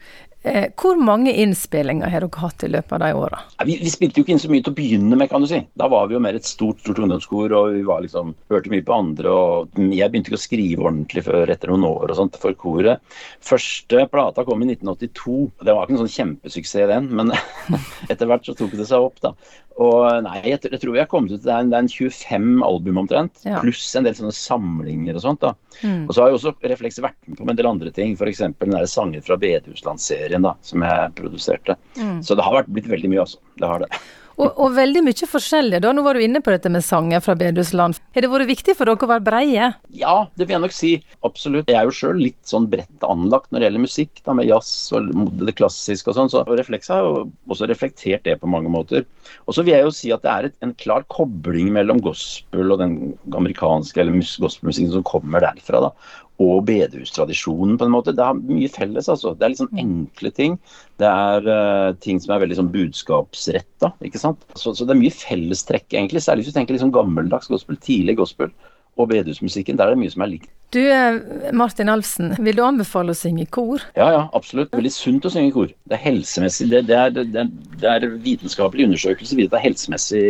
Eh, 0.47 0.69
hvor 0.79 0.95
mange 0.95 1.33
innspillinger 1.43 2.07
har 2.13 2.23
dere 2.23 2.39
hatt 2.39 2.63
i 2.63 2.69
løpet 2.71 2.93
av 2.95 3.01
de 3.03 3.09
åra? 3.19 3.39
Vi, 3.67 3.75
vi, 3.83 3.91
spilte 3.91 4.21
jo 4.21 4.23
ikke 4.23 4.37
inn 4.37 4.43
så 4.45 4.51
mye 4.53 4.63
til 4.63 4.71
å 4.71 4.77
begynne 4.77 5.19
med, 5.19 5.27
kan 5.33 5.43
du 5.43 5.49
si. 5.51 5.59
Da 5.75 5.89
var 5.91 6.07
vi 6.07 6.15
jo 6.15 6.21
mer 6.23 6.39
et 6.39 6.47
stort 6.47 6.79
stort 6.85 7.01
ungdomskor, 7.03 7.51
og 7.51 7.75
vi 7.75 7.83
var 7.89 8.05
liksom, 8.05 8.31
hørte 8.53 8.71
mye 8.71 8.85
på 8.87 8.95
andre. 8.95 9.33
og 9.33 9.81
Jeg 9.83 10.07
begynte 10.13 10.31
ikke 10.31 10.39
å 10.39 10.45
skrive 10.45 10.87
ordentlig 10.87 11.25
før 11.27 11.51
etter 11.51 11.73
noen 11.73 11.89
år 11.89 12.15
og 12.15 12.21
sånt 12.21 12.39
for 12.39 12.55
koret. 12.61 13.03
Første 13.43 14.05
plata 14.13 14.47
kom 14.47 14.63
i 14.63 14.71
1982. 14.71 15.37
Det 15.67 15.75
var 15.75 15.83
ikke 15.83 15.97
en 15.97 16.03
sånn 16.05 16.15
kjempesuksess 16.15 16.93
den, 16.93 17.11
men 17.19 17.35
etter 18.13 18.31
hvert 18.31 18.47
så 18.47 18.55
tok 18.55 18.79
det 18.79 18.87
seg 18.87 19.03
opp, 19.03 19.19
da. 19.27 19.35
Og 19.77 20.07
nei, 20.25 20.39
jeg, 20.47 20.61
jeg, 20.71 20.81
tror 20.81 20.95
vi 20.95 21.01
har 21.03 21.09
kommet 21.11 21.35
ut 21.35 21.43
til 21.43 21.51
det 21.51 21.53
er, 21.53 21.67
en 21.77 21.91
25 21.93 22.63
album 22.65 23.01
omtrent, 23.03 23.43
ja. 23.45 23.59
pluss 23.61 23.91
en 23.99 24.07
del 24.07 24.15
sånne 24.17 24.33
samlinger 24.33 25.19
og 25.19 25.25
sånt. 25.25 25.43
da. 25.45 25.53
Mm. 25.83 26.07
Og 26.07 26.15
så 26.17 26.23
har 26.23 26.33
jo 26.33 26.39
også 26.39 26.55
Refleks 26.73 27.01
vært 27.05 27.19
med 27.29 27.37
på 27.43 27.49
en 27.51 27.59
del 27.59 27.69
andre 27.69 27.93
ting, 27.93 28.15
f.eks. 28.17 28.41
den 28.47 28.73
der 28.73 28.87
sanger 28.89 29.25
fra 29.27 29.37
Bedehusland-serien 29.41 30.49
da, 30.49 30.55
som 30.65 30.85
jeg 30.87 31.11
produserte. 31.19 31.77
Mm. 32.01 32.23
Så 32.25 32.39
det 32.39 32.47
har 32.47 32.57
vært, 32.57 32.73
blitt 32.73 32.89
veldig 32.89 33.13
mye, 33.13 33.27
altså. 33.27 33.43
Det 33.61 33.69
har 33.69 33.85
det. 33.85 33.91
Og, 34.37 34.51
og, 34.53 34.75
veldig 34.77 35.01
mye 35.07 35.29
forskjellig, 35.31 35.81
da. 35.81 35.93
Nå 35.97 36.03
var 36.05 36.17
du 36.17 36.25
inne 36.25 36.43
på 36.45 36.53
dette 36.53 36.69
med 36.73 36.85
sanger 36.85 37.23
fra 37.25 37.37
bedehusland. 37.39 37.97
Har 38.13 38.25
det 38.25 38.31
vært 38.33 38.51
viktig 38.51 38.75
for 38.77 38.89
dere 38.89 39.07
å 39.07 39.11
være 39.11 39.25
breie? 39.25 39.71
Ja, 39.97 40.17
det 40.37 40.47
vil 40.47 40.57
jeg 40.59 40.65
nok 40.67 40.77
si. 40.77 40.93
Absolutt. 41.27 41.71
Jeg 41.73 41.79
er 41.81 41.89
jo 41.89 41.95
sjøl 41.97 42.21
litt 42.21 42.41
sånn 42.49 42.69
bredt 42.73 43.07
anlagt 43.07 43.49
når 43.51 43.63
det 43.63 43.69
gjelder 43.71 43.85
musikk, 43.87 44.21
da, 44.27 44.37
med 44.37 44.51
jazz 44.51 44.93
og 44.97 45.09
det 45.41 45.57
klassiske 45.57 46.13
og 46.13 46.19
sånn. 46.19 46.33
Så 46.33 46.45
Refleks 46.51 46.93
har 46.93 47.07
jo 47.07 47.25
også 47.49 47.71
reflektert 47.71 48.27
det 48.29 48.37
på 48.43 48.51
mange 48.53 48.73
måter. 48.73 49.07
Og 49.49 49.57
så 49.57 49.65
vil 49.65 49.79
jeg 49.79 49.89
jo 49.89 49.97
si 49.97 50.13
at 50.15 50.25
det 50.27 50.33
er 50.35 50.51
et, 50.51 50.59
en 50.67 50.77
klar 50.85 51.07
kobling 51.13 51.73
mellom 51.75 52.03
gospel 52.05 52.75
og 52.75 52.83
den 52.85 52.99
amerikanske 53.33 54.05
eller 54.05 54.21
gospelmusikken 54.21 54.93
som 54.99 55.07
kommer 55.07 55.45
derfra. 55.45 55.89
da 55.89 55.95
og 56.43 56.67
bedehustradisjonen, 56.69 57.79
på 57.81 57.87
en 57.87 57.95
måte. 57.95 58.13
Det 58.17 58.25
har 58.25 58.37
mye 58.37 58.69
felles, 58.73 59.09
altså. 59.09 59.33
Det 59.39 59.47
er 59.47 59.55
mm. 59.57 59.81
enkle 59.83 60.33
ting. 60.37 60.59
Det 61.01 61.09
er 61.09 61.49
uh, 61.49 61.97
ting 62.05 62.21
som 62.21 62.35
er 62.35 62.43
veldig 62.45 62.59
sånn 62.59 62.73
budskapsretta, 62.75 63.95
ikke 64.05 64.21
sant. 64.21 64.45
Så, 64.55 64.75
så, 64.77 64.85
det 64.85 64.97
er 64.97 65.01
mye 65.01 65.17
fellestrekk, 65.17 65.89
egentlig. 65.95 66.25
Særlig 66.25 66.45
hvis 66.45 66.53
du 66.53 66.59
tenker 66.59 66.77
liksom 66.77 66.93
gammeldags 66.95 67.49
gospel, 67.53 67.81
tidlig 67.81 68.19
gospel 68.21 68.53
og 68.97 69.11
bedehusmusikken. 69.13 69.79
Der 69.79 69.91
er 69.91 69.97
det 69.97 70.03
mye 70.03 70.13
som 70.13 70.25
er 70.25 70.31
likt. 70.33 70.51
Du 70.75 70.81
eh, 70.83 71.53
Martin 71.55 71.89
Alfsen, 71.89 72.33
vil 72.43 72.57
du 72.59 72.63
anbefale 72.67 73.15
å 73.15 73.17
synge 73.17 73.45
i 73.45 73.51
kor? 73.55 73.85
Ja, 73.95 74.09
ja, 74.13 74.23
absolutt. 74.35 74.73
Veldig 74.75 74.93
sunt 74.93 75.29
å 75.29 75.31
synge 75.31 75.53
i 75.53 75.55
kor. 75.55 75.71
Det 75.87 75.95
er 75.95 76.03
helsemessig, 76.03 76.67
det, 76.73 76.83
det, 76.89 76.99
er, 76.99 77.15
det, 77.15 77.45
det 77.79 77.93
er, 77.93 78.09
vitenskapelig 78.25 78.89
undersøkelse 78.89 79.39
viser 79.39 79.53
det 79.53 79.61
er 79.61 79.67
helsemessig 79.69 80.25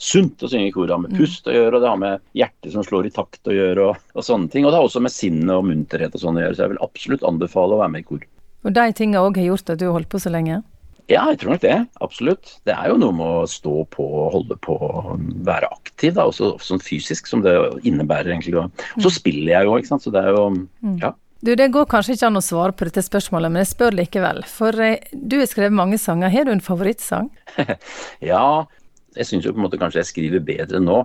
sunt 0.00 0.42
å 0.42 0.50
synge 0.50 0.70
i 0.70 0.74
kor. 0.74 0.88
Det 0.88 0.96
har 0.96 1.04
med 1.04 1.12
mm. 1.12 1.20
pust 1.20 1.50
å 1.50 1.56
gjøre, 1.56 1.76
og 1.76 1.84
det 1.84 1.92
har 1.92 2.02
med 2.06 2.26
hjertet 2.40 2.74
som 2.74 2.86
slår 2.86 3.10
i 3.10 3.14
takt 3.14 3.52
å 3.52 3.56
gjøre, 3.58 3.90
og, 3.90 4.10
og 4.16 4.26
sånne 4.26 4.48
ting. 4.54 4.64
Og 4.64 4.72
det 4.72 4.80
har 4.80 4.88
også 4.88 5.04
med 5.04 5.14
sinnet 5.14 5.54
og 5.58 5.68
munterhet 5.68 6.16
og 6.16 6.24
sånn 6.24 6.40
å 6.40 6.46
gjøre, 6.46 6.56
så 6.56 6.66
jeg 6.66 6.74
vil 6.74 6.84
absolutt 6.88 7.28
anbefale 7.28 7.76
å 7.76 7.82
være 7.84 7.96
med 7.96 8.06
i 8.06 8.10
kor. 8.14 8.28
Og 8.62 8.76
de 8.78 8.90
tingene 8.94 9.26
òg 9.26 9.42
har 9.42 9.52
gjort 9.52 9.74
at 9.74 9.80
du 9.80 9.88
har 9.90 9.96
holdt 9.98 10.12
på 10.12 10.22
så 10.22 10.32
lenge? 10.32 10.62
Ja, 11.10 11.24
jeg 11.32 11.40
tror 11.42 11.54
nok 11.54 11.62
det. 11.64 11.76
Absolutt. 12.04 12.52
Det 12.68 12.74
er 12.74 12.92
jo 12.92 12.98
noe 13.00 13.14
med 13.16 13.38
å 13.42 13.48
stå 13.50 13.82
på, 13.90 14.04
holde 14.32 14.56
på, 14.62 14.76
være 15.46 15.70
aktiv, 15.74 16.14
da, 16.16 16.28
også 16.30 16.54
sånn 16.62 16.82
fysisk, 16.82 17.26
som 17.30 17.42
det 17.44 17.54
innebærer 17.88 18.30
egentlig. 18.30 18.54
Og 18.60 19.02
så 19.02 19.10
mm. 19.10 19.16
spiller 19.16 19.52
jeg 19.56 19.68
jo, 19.68 19.74
ikke 19.80 19.90
sant. 19.90 20.06
Så 20.06 20.12
det 20.14 20.22
er 20.22 20.30
jo 20.36 20.44
mm. 20.54 20.96
ja. 21.02 21.12
Du, 21.42 21.56
Det 21.58 21.72
går 21.74 21.88
kanskje 21.90 22.14
ikke 22.14 22.28
an 22.30 22.38
å 22.38 22.44
svare 22.44 22.76
på 22.76 22.86
dette 22.86 23.02
spørsmålet, 23.02 23.50
men 23.50 23.64
jeg 23.64 23.72
spør 23.72 23.98
likevel. 23.98 24.44
For 24.46 24.78
eh, 24.84 25.10
du 25.10 25.40
har 25.40 25.50
skrevet 25.50 25.74
mange 25.74 25.98
sanger. 25.98 26.30
Har 26.30 26.46
du 26.46 26.54
en 26.54 26.62
favorittsang? 26.62 27.32
ja, 28.32 28.46
jeg 29.18 29.28
syns 29.28 29.48
jo 29.48 29.56
på 29.56 29.58
en 29.58 29.66
måte 29.66 29.80
kanskje 29.82 30.04
jeg 30.04 30.12
skriver 30.12 30.46
bedre 30.46 30.80
nå 30.80 31.02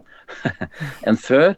enn 1.10 1.18
før. 1.20 1.56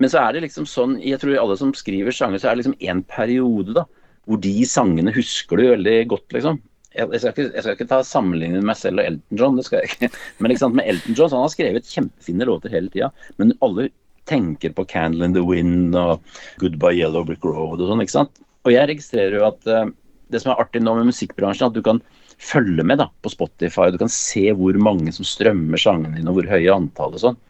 Men 0.00 0.10
så 0.10 0.24
er 0.24 0.34
det 0.34 0.46
liksom 0.48 0.64
sånn, 0.66 0.96
jeg 1.04 1.20
tror 1.20 1.36
alle 1.38 1.60
som 1.60 1.76
skriver 1.76 2.14
sanger, 2.16 2.40
så 2.40 2.48
er 2.48 2.56
det 2.56 2.64
liksom 2.64 2.80
en 2.88 3.04
periode 3.06 3.76
da, 3.76 3.84
hvor 4.26 4.40
de 4.42 4.54
sangene 4.66 5.12
husker 5.14 5.60
du 5.60 5.68
veldig 5.68 5.98
godt, 6.10 6.26
liksom 6.34 6.58
jeg, 6.94 7.20
skal 7.22 7.32
ikke, 7.32 7.48
jeg, 7.48 7.64
skal 7.64 7.76
ikke, 7.76 7.88
ta 7.90 7.98
sammenligning 8.06 8.60
med 8.60 8.68
meg 8.72 8.78
selv 8.78 9.00
og 9.00 9.08
Elton 9.08 9.40
John, 9.40 9.58
det 9.58 9.66
skal 9.66 9.80
jeg 9.80 9.90
ikke. 9.92 10.10
Men 10.42 10.54
ikke 10.54 10.64
sant, 10.64 10.78
med 10.78 10.88
Elton 10.92 11.18
John 11.18 11.34
han 11.34 11.44
har 11.46 11.52
skrevet 11.54 11.90
kjempefine 11.90 12.48
låter 12.48 12.74
hele 12.74 12.92
tida. 12.92 13.10
Men 13.40 13.56
alle 13.64 13.88
tenker 14.30 14.74
på 14.76 14.84
'Candle 14.86 15.26
in 15.26 15.34
the 15.34 15.42
Wind' 15.42 15.98
og 15.98 16.20
'Goodbye 16.60 17.00
Yellow 17.00 17.24
Brick 17.26 17.44
Road' 17.44 17.80
og 17.80 17.88
sånn. 17.90 18.04
ikke 18.04 18.18
sant? 18.18 18.42
Og 18.62 18.74
jeg 18.74 18.88
registrerer 18.88 19.40
jo 19.40 19.46
at 19.48 19.66
uh, 19.66 19.88
det 20.30 20.42
som 20.42 20.52
er 20.52 20.60
artig 20.62 20.82
nå 20.82 20.94
med 20.94 21.10
musikkbransjen, 21.10 21.72
at 21.72 21.76
du 21.76 21.82
kan 21.82 22.00
følge 22.42 22.84
med 22.86 23.00
da, 23.02 23.08
på 23.22 23.32
Spotify. 23.32 23.90
Du 23.90 23.98
kan 24.00 24.12
se 24.12 24.48
hvor 24.56 24.76
mange 24.78 25.12
som 25.14 25.26
strømmer 25.26 25.80
sangene 25.80 26.18
dine, 26.18 26.30
og 26.30 26.38
hvor 26.38 26.50
høye 26.50 26.74
antall 26.74 27.16
og 27.16 27.24
sånn. 27.24 27.40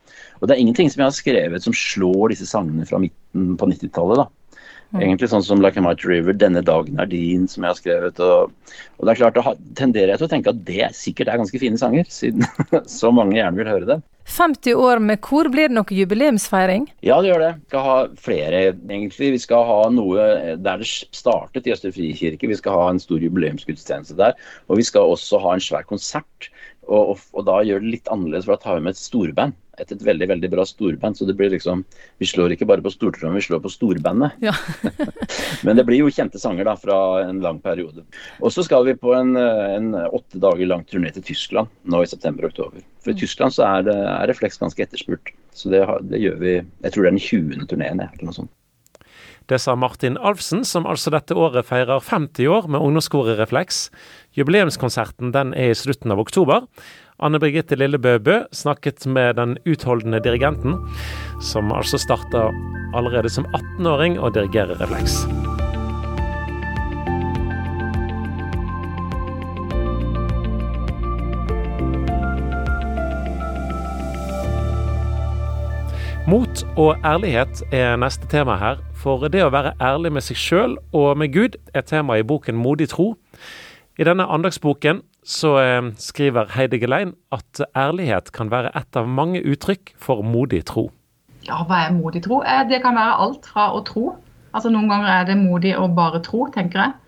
Og 0.40 0.48
det 0.48 0.56
er 0.56 0.62
ingenting 0.64 0.90
som 0.90 1.04
jeg 1.04 1.10
har 1.10 1.16
skrevet 1.16 1.64
som 1.64 1.76
slår 1.76 2.32
disse 2.32 2.48
sangene 2.50 2.86
fra 2.88 2.98
midten 3.02 3.54
på 3.60 3.68
90-tallet. 3.70 4.24
da. 4.24 4.41
Mm. 4.92 5.00
Egentlig 5.00 5.30
sånn 5.32 5.44
som 5.44 5.60
Like 5.64 5.80
a 5.80 5.82
Mighty 5.84 6.08
River, 6.08 6.34
'Denne 6.36 6.60
dagen 6.64 7.00
er 7.00 7.08
din', 7.08 7.48
som 7.48 7.64
jeg 7.64 7.72
har 7.72 7.78
skrevet. 7.78 8.18
Og, 8.20 8.52
og 8.98 9.06
det 9.06 9.12
er 9.14 9.20
klart, 9.22 9.38
da 9.38 9.54
tenderer 9.78 10.12
jeg 10.12 10.20
til 10.20 10.28
å 10.28 10.32
tenke 10.32 10.52
at 10.52 10.64
det 10.68 10.88
sikkert 10.96 11.30
er 11.32 11.40
ganske 11.40 11.60
fine 11.62 11.80
sanger, 11.80 12.08
siden 12.12 12.44
så 13.00 13.12
mange 13.14 13.38
gjerne 13.38 13.56
vil 13.56 13.70
høre 13.72 13.88
dem. 13.88 14.02
50 14.28 14.76
år 14.78 15.00
med 15.02 15.20
kor, 15.24 15.48
blir 15.50 15.70
det 15.70 15.74
noe 15.74 15.96
jubileumsfeiring? 15.96 16.86
Ja, 17.02 17.18
det 17.24 17.32
gjør 17.32 17.42
det. 17.42 17.52
Vi 17.56 17.72
skal 17.72 17.86
ha 17.88 17.96
flere, 18.28 18.60
egentlig. 18.76 19.32
Vi 19.34 19.40
skal 19.42 19.64
ha 19.66 19.80
noe 19.90 20.28
der 20.62 20.84
det 20.84 20.90
startet 21.16 21.66
i 21.66 21.72
Østre 21.74 21.90
Frikirke. 21.96 22.50
Vi 22.52 22.60
skal 22.60 22.76
ha 22.78 22.84
en 22.92 23.02
stor 23.02 23.24
jubileumsgudstjeneste 23.24 24.18
der. 24.20 24.36
Og 24.68 24.78
vi 24.78 24.86
skal 24.86 25.10
også 25.16 25.40
ha 25.42 25.56
en 25.56 25.64
svær 25.64 25.88
konsert. 25.88 26.52
Og, 26.86 27.16
og, 27.16 27.26
og 27.32 27.48
da 27.48 27.58
gjør 27.66 27.82
det 27.82 27.96
litt 27.96 28.12
annerledes, 28.12 28.46
for 28.46 28.54
da 28.54 28.62
tar 28.62 28.78
vi 28.78 28.86
med 28.86 28.94
et 28.94 29.02
storband 29.02 29.58
et, 29.80 29.92
et, 29.92 30.02
veldig 30.04 30.28
veldig 30.28 30.50
bra 30.52 30.64
storband. 30.68 31.16
Så 31.16 31.26
det 31.28 31.36
blir 31.38 31.52
liksom 31.54 31.84
Vi 32.20 32.28
slår 32.28 32.54
ikke 32.54 32.68
bare 32.68 32.84
på 32.84 32.92
stortrommen, 32.92 33.38
vi 33.40 33.46
slår 33.46 33.62
på 33.64 33.72
storbandet. 33.72 34.38
Ja. 34.44 34.54
Men 35.66 35.78
det 35.78 35.86
blir 35.88 36.02
jo 36.02 36.12
kjente 36.12 36.40
sanger 36.42 36.68
da 36.68 36.76
fra 36.78 36.98
en 37.24 37.42
lang 37.44 37.60
periode. 37.64 38.04
Og 38.40 38.52
så 38.54 38.64
skal 38.66 38.86
vi 38.88 38.96
på 38.98 39.14
en, 39.16 39.36
en 39.36 39.92
åtte 40.04 40.40
dager 40.42 40.68
lang 40.68 40.86
turné 40.88 41.12
til 41.14 41.24
Tyskland 41.32 41.72
nå 41.84 42.02
i 42.02 42.10
september 42.10 42.48
og 42.48 42.54
oktober. 42.54 42.82
For 43.02 43.14
i 43.14 43.18
Tyskland 43.18 43.54
så 43.56 43.66
er, 43.68 43.86
det, 43.88 43.96
er 43.96 44.26
refleks 44.30 44.60
ganske 44.60 44.84
etterspurt. 44.84 45.32
Så 45.56 45.72
det, 45.72 45.84
det, 46.08 46.20
gjør 46.22 46.40
vi 46.40 46.56
Jeg 46.58 46.92
tror 46.92 47.04
det 47.04 47.08
er 47.08 47.16
den 47.16 47.24
20. 47.28 47.70
turneen 47.70 48.04
eller 48.04 48.26
noe 48.28 48.42
sånt. 48.42 48.52
Det 49.50 49.58
sa 49.58 49.74
Martin 49.74 50.14
Alfsen, 50.22 50.62
som 50.64 50.86
altså 50.86 51.10
dette 51.10 51.34
året 51.34 51.66
feirer 51.66 52.00
50 52.00 52.46
år 52.46 52.68
med 52.70 52.80
ungdomskoret 52.80 53.40
Refleks. 53.40 53.88
Jubileumskonserten 54.38 55.32
den 55.34 55.50
er 55.58 55.72
i 55.72 55.78
slutten 55.78 56.14
av 56.14 56.22
oktober. 56.22 56.68
Anne 57.22 57.38
Birgitte 57.38 57.76
Lillebø 57.78 58.18
Bø 58.18 58.40
snakket 58.50 59.06
med 59.06 59.36
den 59.38 59.54
utholdende 59.62 60.18
dirigenten, 60.20 60.74
som 61.40 61.70
altså 61.72 62.00
starta 62.02 62.48
allerede 62.98 63.30
som 63.30 63.46
18-åring 63.54 64.18
å 64.18 64.30
dirigere 64.34 64.74
refleks. 64.80 65.22
Mot 76.26 76.64
og 76.78 76.98
ærlighet 77.06 77.62
er 77.70 77.96
neste 78.02 78.26
tema 78.30 78.58
her. 78.58 78.82
For 78.98 79.30
det 79.30 79.44
å 79.46 79.50
være 79.54 79.76
ærlig 79.82 80.12
med 80.14 80.26
seg 80.26 80.38
sjøl 80.38 80.76
og 80.94 81.14
med 81.18 81.34
Gud 81.34 81.58
er 81.74 81.86
tema 81.86 82.18
i 82.18 82.26
boken 82.26 82.58
Modig 82.58 82.90
tro. 82.90 83.12
I 83.98 84.06
denne 84.06 84.26
andagsboken 84.26 85.02
så 85.22 85.52
eh, 85.60 85.92
skriver 86.02 86.50
Heidi 86.56 86.80
Gelein 86.82 87.14
at 87.32 87.62
ærlighet 87.78 88.32
kan 88.34 88.50
være 88.50 88.72
et 88.78 88.98
av 88.98 89.06
mange 89.08 89.42
uttrykk 89.42 89.94
for 89.98 90.22
modig 90.26 90.64
tro. 90.70 90.88
Ja, 91.46 91.62
hva 91.66 91.86
er 91.86 91.94
modig 91.94 92.24
tro? 92.26 92.42
Eh, 92.42 92.64
det 92.68 92.82
kan 92.82 92.98
være 92.98 93.18
alt 93.24 93.46
fra 93.50 93.70
å 93.74 93.82
tro. 93.86 94.16
Altså 94.52 94.70
Noen 94.70 94.90
ganger 94.90 95.12
er 95.14 95.30
det 95.30 95.38
modig 95.40 95.76
å 95.78 95.86
bare 95.94 96.20
tro, 96.24 96.46
tenker 96.54 96.84
jeg. 96.84 96.98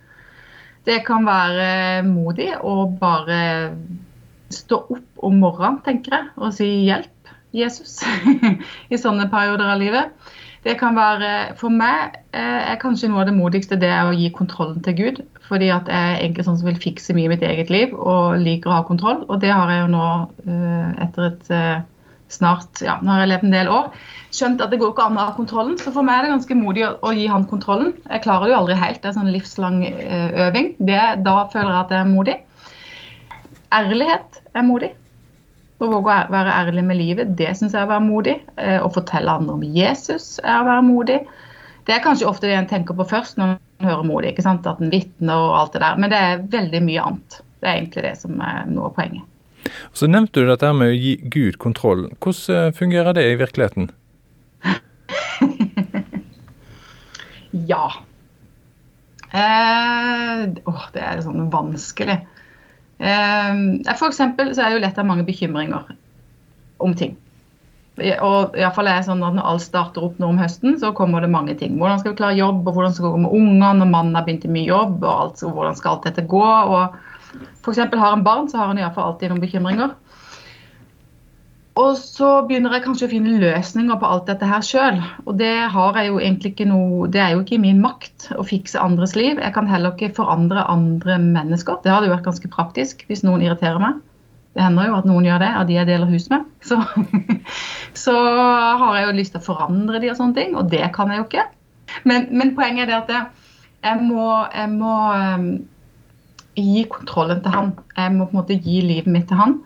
Det 0.85 1.00
kan 1.06 1.26
være 1.26 2.04
modig 2.06 2.50
å 2.61 2.85
bare 3.00 3.38
stå 4.52 4.78
opp 4.92 5.25
om 5.25 5.38
morgenen, 5.40 5.80
tenker 5.85 6.18
jeg, 6.18 6.30
og 6.37 6.52
si 6.54 6.68
'hjelp, 6.85 7.30
Jesus' 7.54 8.04
i 8.92 8.99
sånne 9.00 9.30
perioder 9.33 9.71
av 9.73 9.80
livet. 9.80 10.12
Det 10.64 10.78
kan 10.80 10.97
være, 10.97 11.54
For 11.61 11.73
meg 11.73 12.16
eh, 12.33 12.61
er 12.73 12.80
kanskje 12.80 13.11
noe 13.12 13.23
av 13.23 13.28
det 13.28 13.37
modigste 13.37 13.76
det 13.80 13.90
er 13.92 14.09
å 14.09 14.16
gi 14.16 14.30
kontrollen 14.33 14.80
til 14.85 14.97
Gud. 14.97 15.18
Fordi 15.44 15.68
at 15.75 15.90
jeg 15.92 16.12
er 16.12 16.23
egentlig 16.23 16.47
sånn 16.47 16.56
som 16.61 16.71
vil 16.71 16.80
fikse 16.80 17.16
mye 17.16 17.28
i 17.28 17.33
mitt 17.35 17.44
eget 17.44 17.73
liv 17.73 17.92
og 17.92 18.38
liker 18.40 18.73
å 18.73 18.78
ha 18.78 18.87
kontroll. 18.88 19.26
Og 19.28 19.42
det 19.42 19.52
har 19.52 19.68
jeg 19.73 19.83
jo 19.83 19.90
nå, 19.92 20.06
eh, 20.47 20.88
etter 21.04 21.28
et 21.28 21.52
eh, 21.52 21.85
snart 22.33 22.80
Ja, 22.83 22.97
nå 23.04 23.12
har 23.12 23.23
jeg 23.23 23.33
levd 23.35 23.47
en 23.50 23.59
del 23.59 23.71
år. 23.71 23.92
Skjønt 24.35 24.64
at 24.64 24.73
det 24.73 24.80
går 24.80 24.94
ikke 24.94 25.04
an 25.04 25.21
å 25.21 25.28
ha 25.28 25.37
kontrollen. 25.37 25.76
Så 25.78 25.92
for 25.92 26.06
meg 26.06 26.23
er 26.23 26.26
det 26.26 26.35
ganske 26.38 26.59
modig 26.59 26.88
å, 26.88 27.12
gi 27.12 27.28
han 27.30 27.44
kontrollen. 27.50 27.92
Jeg 28.09 28.25
klarer 28.25 28.49
det 28.49 28.56
jo 28.56 28.61
aldri 28.62 28.80
helt. 28.80 29.02
Det 29.04 29.12
er 29.12 29.18
sånn 29.21 29.33
livslang 29.37 29.78
øving. 30.49 30.75
Det, 30.80 31.00
da 31.28 31.38
føler 31.52 31.75
jeg 31.75 31.80
at 31.85 31.94
jeg 31.94 32.00
er 32.00 32.12
modig. 32.16 32.40
Ærlighet 33.75 34.40
er 34.56 34.64
modig. 34.64 34.94
Å 35.82 35.88
våge 35.90 36.14
å 36.14 36.30
være 36.30 36.52
ærlig 36.54 36.84
med 36.86 37.00
livet, 37.00 37.32
det 37.38 37.50
syns 37.58 37.74
jeg 37.74 37.82
er 37.82 37.88
å 37.88 37.94
være 37.96 38.06
modig. 38.06 38.36
Eh, 38.62 38.78
å 38.78 38.92
fortelle 38.94 39.32
andre 39.32 39.56
om 39.56 39.64
Jesus 39.66 40.36
er 40.44 40.60
å 40.60 40.68
være 40.68 40.84
modig. 40.86 41.18
Det 41.84 41.96
er 41.96 42.04
kanskje 42.04 42.28
ofte 42.30 42.48
det 42.48 42.56
en 42.56 42.68
tenker 42.70 42.96
på 42.96 43.06
først 43.10 43.36
når 43.40 43.56
en 43.56 43.88
hører 43.88 44.06
modig. 44.08 44.32
ikke 44.32 44.46
sant? 44.46 44.66
At 44.70 44.80
en 44.80 44.92
vitner 44.92 45.34
og 45.34 45.56
alt 45.58 45.74
det 45.74 45.82
der. 45.82 45.98
Men 46.00 46.12
det 46.14 46.20
er 46.22 46.44
veldig 46.54 46.82
mye 46.86 47.06
annet. 47.10 47.40
Det 47.60 47.68
er 47.68 47.80
egentlig 47.80 48.04
det 48.06 48.14
som 48.22 48.40
er 48.44 48.64
noe 48.70 48.88
av 48.88 48.96
poenget. 48.96 49.26
Så 49.96 50.08
nevnte 50.08 50.44
du 50.44 50.48
dette 50.48 50.70
med 50.76 50.92
å 50.92 50.96
gi 50.96 51.14
Gud 51.32 51.58
kontroll. 51.62 52.06
Hvordan 52.22 52.68
eh, 52.68 52.74
fungerer 52.76 53.16
det 53.16 53.24
i 53.32 53.38
virkeligheten? 53.40 53.90
ja. 57.72 57.86
Eh, 59.34 60.42
åh, 60.70 60.84
det 60.94 61.02
er 61.02 61.24
sånn 61.24 61.50
vanskelig. 61.52 62.20
Ehm, 62.98 63.82
for 63.98 64.08
eksempel 64.08 64.52
så 64.54 64.62
er 64.62 64.70
det 64.70 64.78
jo 64.78 64.84
lett 64.86 64.98
av 64.98 65.06
mange 65.08 65.26
bekymringer 65.26 65.88
om 66.78 66.94
ting. 66.94 67.16
Og 67.94 68.56
i 68.58 68.68
fall 68.74 68.88
er 68.90 68.96
det 68.98 69.06
sånn 69.06 69.22
at 69.22 69.36
Når 69.36 69.46
alt 69.46 69.62
starter 69.62 70.02
opp 70.02 70.16
nå 70.18 70.32
om 70.32 70.38
høsten, 70.40 70.74
så 70.82 70.90
kommer 70.98 71.22
det 71.22 71.30
mange 71.30 71.54
ting. 71.58 71.76
Hvordan 71.78 72.00
skal 72.00 72.12
vi 72.12 72.18
klare 72.18 72.38
jobb, 72.38 72.64
og 72.66 72.74
hvordan 72.74 72.94
skal 72.94 73.06
det 73.06 73.12
gå 73.14 73.20
med 73.22 73.36
ungene 73.38 73.68
når 73.78 73.90
mannen 73.92 74.18
har 74.18 74.24
begynt 74.26 74.46
i 74.48 74.54
mye 74.56 74.66
jobb, 74.66 74.96
og 75.04 75.12
alt, 75.12 75.44
hvordan 75.46 75.78
skal 75.78 75.92
alt 75.92 76.08
dette 76.08 76.26
gå. 76.26 76.42
og 76.42 76.96
F.eks. 77.62 77.78
har 77.78 78.12
en 78.12 78.26
barn, 78.26 78.48
så 78.50 78.58
har 78.58 78.72
han 78.72 78.78
iallfall 78.78 79.12
alltid 79.12 79.30
noen 79.30 79.42
bekymringer. 79.42 79.94
Og 81.74 81.96
så 81.98 82.28
begynner 82.46 82.76
jeg 82.76 82.84
kanskje 82.84 83.08
å 83.08 83.10
finne 83.10 83.38
løsninger 83.42 83.96
på 83.98 84.06
alt 84.06 84.28
dette 84.30 84.46
her 84.46 84.62
sjøl. 84.62 85.00
Og 85.26 85.34
det 85.40 85.50
noe 86.70 87.08
Det 87.10 87.20
er 87.20 87.32
jo 87.34 87.42
ikke 87.42 87.56
i 87.56 87.64
min 87.64 87.80
makt 87.82 88.28
å 88.38 88.44
fikse 88.46 88.78
andres 88.78 89.16
liv. 89.18 89.40
Jeg 89.42 89.54
kan 89.56 89.66
heller 89.66 89.96
ikke 89.96 90.14
forandre 90.14 90.62
andre 90.70 91.18
mennesker. 91.18 91.80
Det 91.82 91.90
hadde 91.90 92.06
jo 92.06 92.14
vært 92.14 92.28
ganske 92.28 92.52
praktisk 92.52 93.02
hvis 93.08 93.24
noen 93.26 93.42
irriterer 93.42 93.82
meg. 93.82 93.98
Det 94.54 94.62
hender 94.62 94.86
jo 94.86 95.00
at 95.00 95.10
noen 95.10 95.26
gjør 95.26 95.42
det, 95.42 95.50
av 95.50 95.66
de 95.66 95.74
jeg 95.74 95.90
deler 95.90 96.14
hus 96.14 96.30
med. 96.30 96.46
Så, 96.62 96.78
så 98.06 98.14
har 98.14 99.00
jeg 99.00 99.08
jo 99.08 99.18
lyst 99.18 99.34
til 99.34 99.42
å 99.42 99.48
forandre 99.50 99.98
de 99.98 100.12
og 100.12 100.18
sånne 100.20 100.38
ting, 100.38 100.54
og 100.54 100.70
det 100.70 100.86
kan 100.94 101.10
jeg 101.10 101.24
jo 101.24 101.26
ikke. 101.26 101.48
Men, 102.06 102.28
men 102.30 102.54
poenget 102.54 102.86
er 102.86 103.00
at 103.00 103.10
jeg 103.82 104.06
må, 104.06 104.28
jeg 104.54 104.70
må 104.70 104.94
um, 105.10 105.48
gi 106.54 106.86
kontrollen 106.86 107.42
til 107.42 107.50
han. 107.50 107.74
Jeg 107.98 108.14
må 108.14 108.28
på 108.28 108.36
en 108.36 108.44
måte 108.44 108.62
gi 108.62 108.78
livet 108.86 109.10
mitt 109.10 109.26
til 109.32 109.42
han 109.42 109.58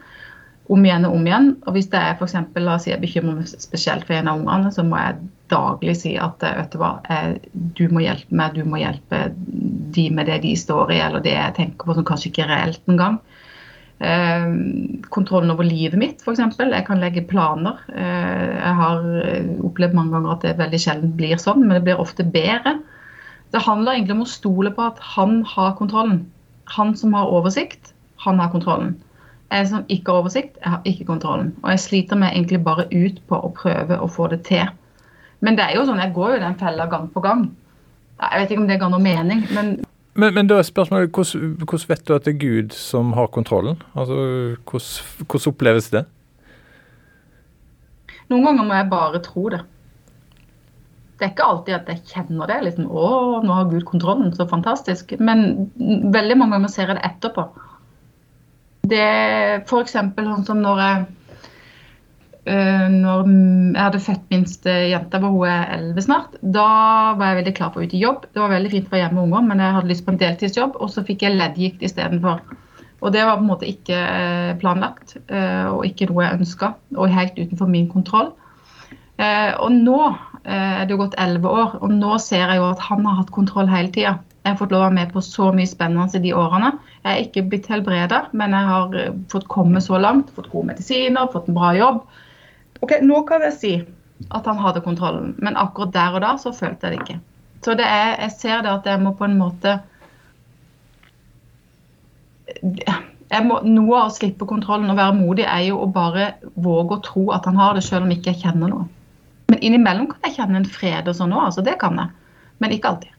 om 0.68 0.84
igjen 0.84 1.06
og 1.08 1.16
om 1.16 1.26
igjen. 1.26 1.50
Og 1.66 1.76
hvis 1.76 1.90
det 1.92 2.00
er 2.00 2.16
for 2.18 2.28
eksempel, 2.28 2.66
la 2.66 2.76
oss 2.76 2.86
si 2.86 2.92
jeg 2.92 3.02
bekymrer 3.02 3.40
meg 3.40 3.50
spesielt 3.50 4.06
for 4.08 4.18
en 4.18 4.30
av 4.30 4.42
ungene, 4.42 4.72
så 4.74 4.84
må 4.86 5.00
jeg 5.00 5.28
daglig 5.52 5.96
si 6.02 6.14
at 6.20 6.44
eh, 6.44 6.56
vet 6.60 6.74
du 6.74 6.80
hva, 6.82 6.92
eh, 7.08 7.34
du 7.78 7.86
må 7.92 8.04
hjelpe 8.04 8.36
meg, 8.36 8.58
du 8.58 8.68
må 8.68 8.82
hjelpe 8.82 9.28
de 9.96 10.08
med 10.14 10.28
det 10.28 10.42
de 10.44 10.52
står 10.60 10.92
i, 10.92 11.00
eller 11.06 11.24
det 11.24 11.34
jeg 11.34 11.56
tenker 11.56 11.88
på 11.88 11.96
som 11.96 12.06
kanskje 12.08 12.32
ikke 12.32 12.44
er 12.44 12.52
reelt 12.52 12.92
engang. 12.92 13.18
Eh, 13.98 14.46
kontrollen 15.10 15.50
over 15.50 15.66
livet 15.66 15.98
mitt, 15.98 16.20
f.eks. 16.22 16.60
Jeg 16.60 16.86
kan 16.86 17.02
legge 17.02 17.24
planer. 17.26 17.80
Eh, 17.90 18.52
jeg 18.54 18.76
har 18.82 19.08
eh, 19.24 19.50
opplevd 19.66 19.96
mange 19.96 20.14
ganger 20.14 20.36
at 20.36 20.46
det 20.46 20.54
veldig 20.60 20.82
sjelden 20.84 21.16
blir 21.18 21.40
sånn, 21.40 21.64
men 21.64 21.78
det 21.78 21.84
blir 21.88 22.02
ofte 22.02 22.26
bedre. 22.26 22.76
Det 23.50 23.64
handler 23.64 23.96
egentlig 23.96 24.18
om 24.18 24.26
å 24.26 24.30
stole 24.30 24.72
på 24.76 24.90
at 24.90 25.00
han 25.16 25.40
har 25.48 25.74
kontrollen. 25.80 26.26
Han 26.76 26.92
som 27.00 27.16
har 27.16 27.32
oversikt, 27.32 27.94
han 28.20 28.38
har 28.42 28.52
kontrollen. 28.52 28.98
Jeg 29.48 29.68
som 29.70 29.84
ikke 29.88 30.12
har 30.12 30.22
oversikt, 30.22 30.58
jeg 30.60 30.70
har 30.70 30.82
ikke 30.84 31.06
kontrollen. 31.08 31.54
Og 31.62 31.70
jeg 31.72 31.80
sliter 31.80 32.20
meg 32.20 32.34
egentlig 32.36 32.60
bare 32.64 32.84
ut 32.92 33.22
på 33.28 33.38
å 33.40 33.52
prøve 33.56 33.96
å 33.96 34.08
få 34.12 34.28
det 34.32 34.42
til. 34.48 34.68
Men 35.40 35.56
det 35.56 35.64
er 35.64 35.78
jo 35.78 35.86
sånn, 35.88 36.02
jeg 36.02 36.12
går 36.16 36.34
jo 36.34 36.42
den 36.42 36.58
fella 36.60 36.88
gang 36.90 37.06
på 37.14 37.22
gang. 37.24 37.46
Jeg 38.18 38.42
vet 38.42 38.52
ikke 38.52 38.62
om 38.64 38.68
det 38.68 38.80
ga 38.82 38.90
noe 38.92 39.02
mening, 39.02 39.46
men 39.54 39.78
men, 40.18 40.34
men 40.34 40.48
da 40.50 40.56
er 40.58 40.66
spørsmålet, 40.66 41.12
hvordan, 41.14 41.50
hvordan, 41.62 41.88
vet 41.88 42.08
du 42.08 42.14
at 42.16 42.24
det 42.26 42.32
er 42.32 42.38
Gud 42.42 42.72
som 42.74 43.12
har 43.14 43.28
kontrollen? 43.30 43.76
Altså, 43.94 44.16
hvordan, 44.66 45.26
hvordan 45.30 45.52
oppleves 45.52 45.90
det? 45.94 46.02
Noen 48.32 48.48
ganger 48.48 48.66
må 48.66 48.74
jeg 48.74 48.88
bare 48.90 49.20
tro 49.22 49.44
det. 49.54 49.60
Det 51.18 51.26
er 51.26 51.30
ikke 51.32 51.46
alltid 51.52 51.76
at 51.76 51.92
jeg 51.92 52.02
kjenner 52.10 52.50
det. 52.50 52.58
liksom, 52.64 52.90
'Å, 52.90 53.06
nå 53.46 53.54
har 53.54 53.70
Gud 53.70 53.86
kontrollen. 53.86 54.34
Så 54.34 54.46
fantastisk.' 54.50 55.14
Men 55.18 55.70
veldig 56.14 56.36
mange 56.38 56.58
ganger 56.58 56.74
ser 56.74 56.90
jeg 56.90 56.98
det 56.98 57.10
etterpå. 57.12 57.46
Det 58.86 59.06
F.eks. 59.64 59.94
sånn 59.94 60.44
som 60.46 60.60
når 60.62 60.82
jeg 60.82 61.06
uh, 62.48 62.86
når 62.92 63.26
jeg 63.28 63.82
hadde 63.82 64.02
født 64.04 64.30
minste 64.32 64.76
jenta, 64.92 65.20
hvor 65.22 65.34
hun 65.34 65.50
er 65.50 65.74
11 65.78 66.06
snart, 66.06 66.38
da 66.42 66.68
var 67.18 67.32
jeg 67.32 67.40
veldig 67.42 67.54
klar 67.58 67.74
for 67.74 67.82
å 67.82 67.88
ut 67.88 67.96
i 67.96 68.02
jobb. 68.02 68.28
Det 68.32 68.42
var 68.42 68.54
veldig 68.54 68.72
fint 68.74 68.90
være 68.92 69.04
hjemme 69.04 69.18
med 69.18 69.26
unger, 69.28 69.46
men 69.50 69.64
jeg 69.64 69.76
hadde 69.78 69.92
lyst 69.92 70.06
på 70.06 70.14
en 70.14 70.22
deltidsjobb, 70.22 70.78
og 70.78 70.92
så 70.92 71.04
fikk 71.08 71.26
jeg 71.26 71.36
leddgikt 71.36 71.84
istedenfor. 71.88 72.42
Og 72.98 73.14
det 73.14 73.22
var 73.22 73.38
på 73.38 73.44
en 73.44 73.50
måte 73.52 73.68
ikke 73.68 73.94
eh, 73.94 74.54
planlagt, 74.58 75.18
uh, 75.30 75.70
og 75.76 75.84
ikke 75.86 76.08
noe 76.10 76.24
jeg 76.24 76.40
ønska, 76.40 76.72
og 76.96 77.14
helt 77.14 77.36
utenfor 77.38 77.70
min 77.70 77.90
kontroll. 77.90 78.32
Og 79.18 79.72
nå 79.74 79.96
er 80.46 80.84
det 80.86 80.92
jo 80.94 81.00
gått 81.00 81.16
11 81.18 81.46
år, 81.50 81.72
og 81.82 81.90
nå 81.90 82.12
ser 82.22 82.44
jeg 82.52 82.60
jo 82.60 82.68
at 82.68 82.84
han 82.86 83.02
har 83.02 83.16
hatt 83.18 83.32
kontroll 83.34 83.66
hele 83.66 83.90
tida. 83.90 84.12
Jeg 84.44 84.54
har 84.54 84.58
fått 84.60 84.72
lov 84.72 84.80
å 84.80 84.86
være 84.86 84.96
med 84.96 85.12
på 85.12 85.22
så 85.24 85.50
mye 85.52 85.68
spennende 85.68 86.16
i 86.16 86.22
de 86.24 86.32
årene. 86.36 86.70
Jeg 87.02 87.10
er 87.10 87.24
ikke 87.24 87.44
blitt 87.50 87.68
helbreda, 87.68 88.22
men 88.38 88.54
jeg 88.56 88.70
har 88.70 88.96
eh, 88.96 89.16
fått 89.32 89.48
komme 89.52 89.82
så 89.84 89.98
langt. 90.00 90.30
Fått 90.36 90.50
gode 90.52 90.70
medisiner, 90.72 91.30
fått 91.32 91.50
en 91.50 91.58
bra 91.58 91.74
jobb. 91.76 92.00
Ok, 92.84 93.00
Nå 93.04 93.24
kan 93.28 93.44
jeg 93.44 93.56
si 93.58 93.72
at 94.34 94.46
han 94.50 94.58
hadde 94.58 94.82
kontrollen, 94.82 95.34
men 95.38 95.58
akkurat 95.58 95.92
der 95.94 96.16
og 96.16 96.24
da 96.24 96.32
så 96.42 96.52
følte 96.54 96.88
jeg 96.88 96.94
det 96.94 97.02
ikke. 97.02 97.18
Så 97.66 97.74
det 97.78 97.86
er, 97.86 98.14
jeg 98.22 98.34
ser 98.38 98.62
det 98.64 98.72
at 98.72 98.86
jeg 98.86 99.02
må 99.02 99.12
på 99.18 99.26
en 99.26 99.38
måte 99.38 99.78
må, 103.44 103.58
noe 103.66 103.98
av 103.98 104.08
å 104.08 104.14
slippe 104.14 104.46
kontrollen 104.48 104.90
og 104.90 104.98
være 104.98 105.18
modig 105.18 105.44
er 105.46 105.66
jo 105.68 105.82
å 105.82 105.90
bare 105.92 106.30
våge 106.54 106.96
å 106.96 107.02
tro 107.04 107.26
at 107.36 107.46
han 107.50 107.58
har 107.60 107.76
det, 107.76 107.84
selv 107.86 108.06
om 108.06 108.14
ikke 108.14 108.32
jeg 108.32 108.42
kjenner 108.46 108.72
noe. 108.72 108.88
Men 109.52 109.62
innimellom 109.64 110.08
kan 110.10 110.28
jeg 110.28 110.38
kjenne 110.38 110.62
en 110.62 110.70
fred 110.70 111.10
og 111.10 111.16
sånn 111.18 111.34
òg, 111.34 111.48
altså 111.50 111.64
det 111.66 111.76
kan 111.82 111.98
jeg. 112.00 112.10
Men 112.62 112.74
ikke 112.74 112.92
alltid. 112.92 113.17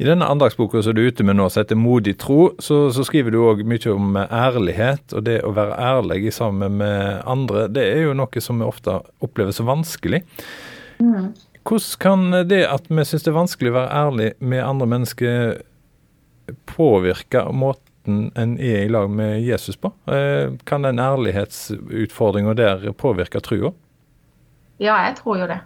I 0.00 0.06
denne 0.06 0.26
andagsboka 0.26 0.80
som 0.82 0.94
du 0.96 1.02
er 1.02 1.12
ute 1.12 1.24
med 1.26 1.36
nå, 1.36 1.48
som 1.50 1.62
heter 1.62 1.76
'Modig 1.76 2.16
tro', 2.18 2.54
så, 2.58 2.90
så 2.92 3.04
skriver 3.04 3.30
du 3.30 3.42
òg 3.44 3.64
mye 3.68 3.92
om 3.92 4.16
ærlighet. 4.16 5.12
Og 5.12 5.24
det 5.24 5.42
å 5.44 5.52
være 5.52 5.76
ærlig 5.78 6.32
sammen 6.32 6.78
med 6.80 7.22
andre, 7.26 7.68
det 7.68 7.84
er 7.92 8.06
jo 8.06 8.14
noe 8.16 8.40
som 8.40 8.58
vi 8.58 8.68
ofte 8.68 9.00
opplever 9.20 9.52
så 9.52 9.66
vanskelig. 9.68 10.22
Mm. 11.00 11.32
Hvordan 11.62 11.98
kan 11.98 12.48
det 12.48 12.64
at 12.66 12.88
vi 12.88 13.04
syns 13.04 13.22
det 13.22 13.30
er 13.30 13.38
vanskelig 13.38 13.70
å 13.70 13.78
være 13.78 14.00
ærlig 14.06 14.30
med 14.40 14.64
andre 14.64 14.86
mennesker, 14.86 15.60
påvirke 16.66 17.44
måten 17.54 18.32
en 18.34 18.56
er 18.58 18.82
i 18.82 18.90
lag 18.90 19.10
med 19.10 19.42
Jesus 19.44 19.76
på? 19.78 19.92
Eh, 20.10 20.58
kan 20.66 20.82
den 20.82 20.98
ærlighetsutfordringa 20.98 22.54
der 22.58 22.90
påvirke 22.98 23.40
trua? 23.40 23.72
Ja, 24.82 24.96
jeg 25.06 25.20
tror 25.20 25.38
jo 25.38 25.46
det. 25.46 25.60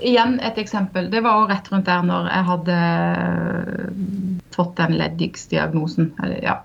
Igjen 0.00 0.38
et 0.40 0.58
eksempel. 0.58 1.10
Det 1.12 1.20
var 1.24 1.48
rett 1.48 1.68
rundt 1.72 1.88
der 1.88 2.04
når 2.06 2.28
jeg 2.30 2.46
hadde 2.48 2.76
eh, 2.76 4.38
fått 4.54 4.76
den 4.80 4.96
leddgiksdiagnosen. 4.98 6.12
Ja. 6.42 6.62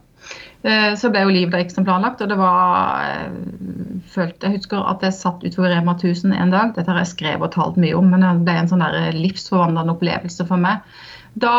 Eh, 0.63 0.93
så 0.99 1.11
ble 1.11 1.25
jo 1.25 1.33
livet 1.33 1.53
da 1.55 1.61
ikke 1.63 1.77
som 1.77 1.88
planlagt. 1.88 2.23
og 2.23 2.31
det 2.31 2.38
var 2.39 3.03
jeg, 3.05 4.01
følte, 4.13 4.47
jeg 4.47 4.59
husker 4.59 4.88
at 4.91 5.05
jeg 5.05 5.17
satt 5.17 5.43
utover 5.45 5.75
Rema 5.75 5.95
1000 5.97 6.35
en 6.35 6.55
dag. 6.55 6.73
Dette 6.75 6.91
har 6.91 7.03
jeg 7.03 7.13
skrevet 7.13 7.47
og 7.47 7.55
talt 7.55 7.79
mye 7.79 7.95
om, 7.97 8.09
men 8.11 8.25
det 8.25 8.33
ble 8.47 8.57
en 8.63 8.71
sånn 8.71 8.83
der 8.83 9.15
livsforvandlende 9.17 9.95
opplevelse 9.97 10.47
for 10.49 10.61
meg. 10.61 10.83
Da 11.39 11.55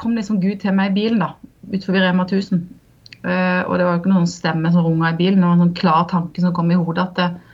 kom 0.00 0.16
liksom 0.16 0.40
Gud 0.42 0.62
til 0.62 0.74
meg 0.74 0.92
i 0.92 0.98
bilen 1.02 1.22
da, 1.22 1.34
utenfor 1.68 2.00
Rema 2.00 2.26
1000. 2.26 2.66
Eh, 3.22 3.62
og 3.66 3.78
det 3.78 3.86
var 3.86 3.96
jo 3.96 4.00
ikke 4.02 4.14
noen 4.14 4.30
stemme 4.30 4.70
som 4.74 4.86
runga 4.86 5.12
i 5.12 5.18
bilen, 5.18 5.42
det 5.42 5.46
var 5.46 5.58
en 5.58 5.66
sånn 5.68 5.78
klar 5.78 6.06
tanke 6.10 6.42
som 6.42 6.54
kom 6.56 6.70
i 6.74 6.78
hodet. 6.78 7.10
at 7.10 7.18
det, 7.20 7.30
Eh, 7.30 7.51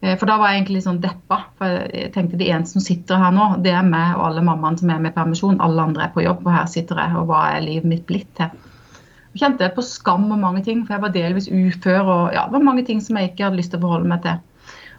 for 0.00 0.24
da 0.30 0.38
var 0.40 0.48
jeg 0.48 0.60
egentlig 0.60 0.78
litt 0.78 0.86
sånn 0.86 1.02
deppa. 1.02 1.38
For 1.60 1.82
jeg 1.92 2.12
tenkte 2.14 2.38
de 2.40 2.48
eneste 2.48 2.78
som 2.78 2.84
sitter 2.84 3.20
her 3.20 3.34
nå, 3.36 3.46
det 3.64 3.74
er 3.76 3.84
meg 3.84 4.16
og 4.16 4.30
alle 4.30 4.44
mammaene 4.46 4.80
som 4.80 4.92
er 4.94 5.02
med 5.04 5.14
permisjon. 5.16 5.60
Alle 5.60 5.84
andre 5.84 6.06
er 6.06 6.14
på 6.14 6.24
jobb, 6.24 6.40
og 6.46 6.54
her 6.56 6.68
sitter 6.72 7.02
jeg. 7.02 7.16
Og 7.20 7.28
hva 7.28 7.42
er 7.50 7.64
livet 7.66 7.88
mitt 7.90 8.06
blitt 8.08 8.30
til? 8.38 8.54
Jeg 9.30 9.44
kjente 9.44 9.68
på 9.76 9.84
skam 9.86 10.24
og 10.32 10.40
mange 10.42 10.64
ting, 10.66 10.82
for 10.86 10.96
jeg 10.96 11.04
var 11.04 11.12
delvis 11.14 11.50
ufør. 11.52 12.00
og 12.00 12.34
ja, 12.34 12.46
Det 12.46 12.56
var 12.56 12.66
mange 12.70 12.84
ting 12.88 13.02
som 13.04 13.18
jeg 13.20 13.30
ikke 13.30 13.46
hadde 13.46 13.60
lyst 13.60 13.74
til 13.74 13.82
å 13.82 13.84
forholde 13.86 14.10
meg 14.10 14.24
til. 14.24 14.40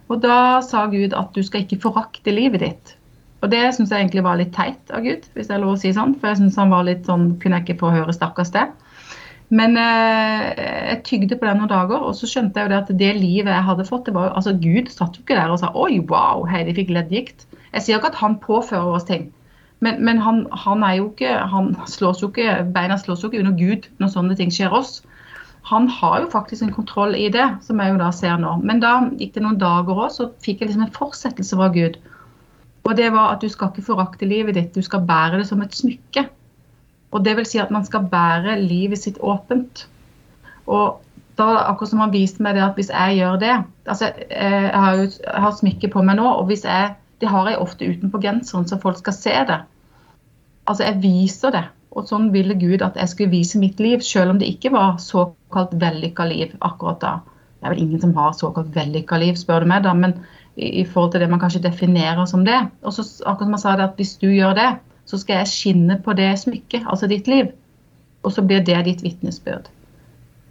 Og 0.08 0.22
da 0.22 0.38
sa 0.64 0.86
Gud 0.92 1.14
at 1.16 1.34
du 1.34 1.42
skal 1.42 1.64
ikke 1.64 1.82
forakte 1.82 2.34
livet 2.34 2.62
ditt. 2.62 2.96
Og 3.42 3.50
det 3.50 3.62
syns 3.74 3.90
jeg 3.90 4.04
egentlig 4.04 4.22
var 4.22 4.38
litt 4.38 4.54
teit 4.54 4.92
av 4.94 5.02
Gud, 5.02 5.26
hvis 5.34 5.50
det 5.50 5.56
er 5.56 5.62
lov 5.64 5.74
å 5.74 5.80
si 5.82 5.90
sånn. 5.94 6.14
For 6.20 6.30
jeg 6.30 6.44
syns 6.44 6.58
han 6.60 6.70
var 6.70 6.86
litt 6.86 7.08
sånn 7.10 7.32
Kunne 7.42 7.58
jeg 7.58 7.66
ikke 7.66 7.80
få 7.82 7.90
høre 7.96 8.14
stakkars 8.14 8.54
det? 8.54 8.68
Men 9.52 9.76
eh, 9.76 10.46
jeg 10.56 11.00
tygde 11.04 11.36
på 11.36 11.44
det 11.44 11.54
noen 11.58 11.68
dager, 11.68 12.00
og 12.00 12.16
så 12.16 12.28
skjønte 12.28 12.56
jeg 12.56 12.68
jo 12.68 12.72
det 12.72 12.78
at 12.78 12.92
det 13.02 13.12
livet 13.18 13.52
jeg 13.52 13.66
hadde 13.66 13.84
fått 13.84 14.06
det 14.08 14.14
var 14.16 14.30
jo, 14.30 14.34
altså 14.40 14.54
Gud 14.56 14.88
satt 14.88 15.18
jo 15.18 15.24
ikke 15.26 15.36
der 15.36 15.52
og 15.52 15.60
sa 15.60 15.68
oi, 15.76 15.98
wow, 16.08 16.46
Heidi 16.48 16.72
fikk 16.78 16.92
leddgikt. 16.96 17.44
Jeg 17.74 17.84
sier 17.84 18.00
ikke 18.00 18.14
at 18.14 18.20
han 18.22 18.38
påfører 18.40 18.96
oss 18.96 19.08
ting, 19.08 19.28
men, 19.84 20.00
men 20.06 20.20
han, 20.24 20.46
han, 20.64 20.84
er 20.86 20.96
jo 21.00 21.10
ikke, 21.10 21.34
han 21.52 21.72
slås 21.90 22.22
jo 22.22 22.30
ikke, 22.30 22.62
beina 22.72 22.96
slås 23.00 23.24
jo 23.24 23.28
ikke 23.28 23.42
under 23.42 23.56
Gud 23.58 23.88
når 24.00 24.14
sånne 24.14 24.38
ting 24.38 24.52
skjer 24.54 24.72
oss. 24.78 25.00
Han 25.68 25.88
har 25.90 26.22
jo 26.22 26.30
faktisk 26.30 26.64
en 26.64 26.74
kontroll 26.74 27.14
i 27.18 27.28
det, 27.34 27.44
som 27.66 27.80
jeg 27.82 27.92
jo 27.92 28.00
da 28.00 28.08
ser 28.14 28.40
nå. 28.40 28.56
Men 28.66 28.80
da 28.82 28.96
gikk 29.18 29.36
det 29.36 29.44
noen 29.44 29.60
dager 29.60 30.00
òg, 30.06 30.08
så 30.14 30.30
fikk 30.42 30.62
jeg 30.62 30.70
liksom 30.70 30.86
en 30.86 30.96
fortsettelse 30.96 31.58
fra 31.58 31.68
Gud. 31.74 32.00
Og 32.82 32.96
det 32.98 33.12
var 33.14 33.34
at 33.34 33.44
du 33.44 33.50
skal 33.52 33.70
ikke 33.70 33.84
forakte 33.92 34.26
livet 34.26 34.56
ditt, 34.58 34.72
du 34.74 34.82
skal 34.82 35.04
bære 35.06 35.42
det 35.42 35.48
som 35.50 35.62
et 35.62 35.76
smykke. 35.76 36.26
Og 37.12 37.24
det 37.24 37.36
vil 37.36 37.48
si 37.48 37.60
at 37.60 37.72
man 37.74 37.84
skal 37.84 38.08
bære 38.10 38.56
livet 38.60 39.00
sitt 39.02 39.18
åpent. 39.20 39.86
Og 40.66 41.02
da 41.38 41.48
akkurat 41.68 41.90
som 41.90 42.02
han 42.02 42.12
viste 42.12 42.42
meg 42.44 42.56
det 42.56 42.64
at 42.64 42.78
hvis 42.78 42.90
jeg 42.92 43.16
gjør 43.18 43.38
det 43.40 43.52
altså 43.88 44.10
Jeg 44.30 44.70
har 44.74 44.96
jo 45.00 45.06
har 45.26 45.54
smykke 45.56 45.88
på 45.92 46.02
meg 46.06 46.18
nå, 46.20 46.26
og 46.28 46.46
hvis 46.50 46.64
jeg, 46.68 46.94
det 47.20 47.28
har 47.28 47.48
jeg 47.48 47.58
ofte 47.58 47.88
utenpå 47.88 48.20
genseren, 48.22 48.68
så 48.68 48.78
folk 48.82 49.00
skal 49.00 49.16
se 49.16 49.36
det. 49.48 49.60
Altså, 50.66 50.84
jeg 50.84 51.02
viser 51.02 51.54
det. 51.54 51.64
Og 51.92 52.06
sånn 52.08 52.30
ville 52.32 52.54
Gud 52.56 52.84
at 52.84 52.96
jeg 52.96 53.10
skulle 53.10 53.34
vise 53.34 53.60
mitt 53.60 53.80
liv, 53.82 54.00
selv 54.06 54.32
om 54.32 54.38
det 54.40 54.48
ikke 54.48 54.72
var 54.72 55.00
såkalt 55.02 55.74
vellykka 55.80 56.24
liv 56.30 56.54
akkurat 56.64 57.02
da. 57.02 57.16
Det 57.58 57.66
er 57.66 57.74
vel 57.74 57.82
ingen 57.84 58.00
som 58.02 58.14
har 58.16 58.32
såkalt 58.38 58.70
vellykka 58.74 59.18
liv, 59.20 59.36
spør 59.38 59.62
du 59.62 59.72
meg, 59.72 59.82
da, 59.84 59.92
men 59.94 60.16
i, 60.56 60.80
i, 60.80 60.84
forhold 60.88 61.12
til 61.12 61.22
det 61.22 61.28
man 61.30 61.42
kanskje 61.42 61.64
definerer 61.66 62.24
som 62.30 62.46
det. 62.46 62.58
Og 62.82 62.94
så 62.96 63.04
akkurat 63.26 63.46
som 63.48 63.58
han 63.58 63.64
sa 63.64 63.76
det, 63.76 63.90
at 63.90 64.00
hvis 64.00 64.16
du 64.22 64.30
gjør 64.30 64.56
det, 64.58 64.70
så 65.08 65.18
skal 65.18 65.42
jeg 65.42 65.52
skinne 65.52 65.98
på 66.04 66.14
det 66.16 66.30
smykket, 66.40 66.86
altså 66.86 67.08
ditt 67.10 67.28
liv. 67.30 67.52
Og 68.22 68.32
så 68.32 68.44
blir 68.46 68.62
det 68.64 68.84
ditt 68.86 69.02
vitnesbyrd. 69.02 69.68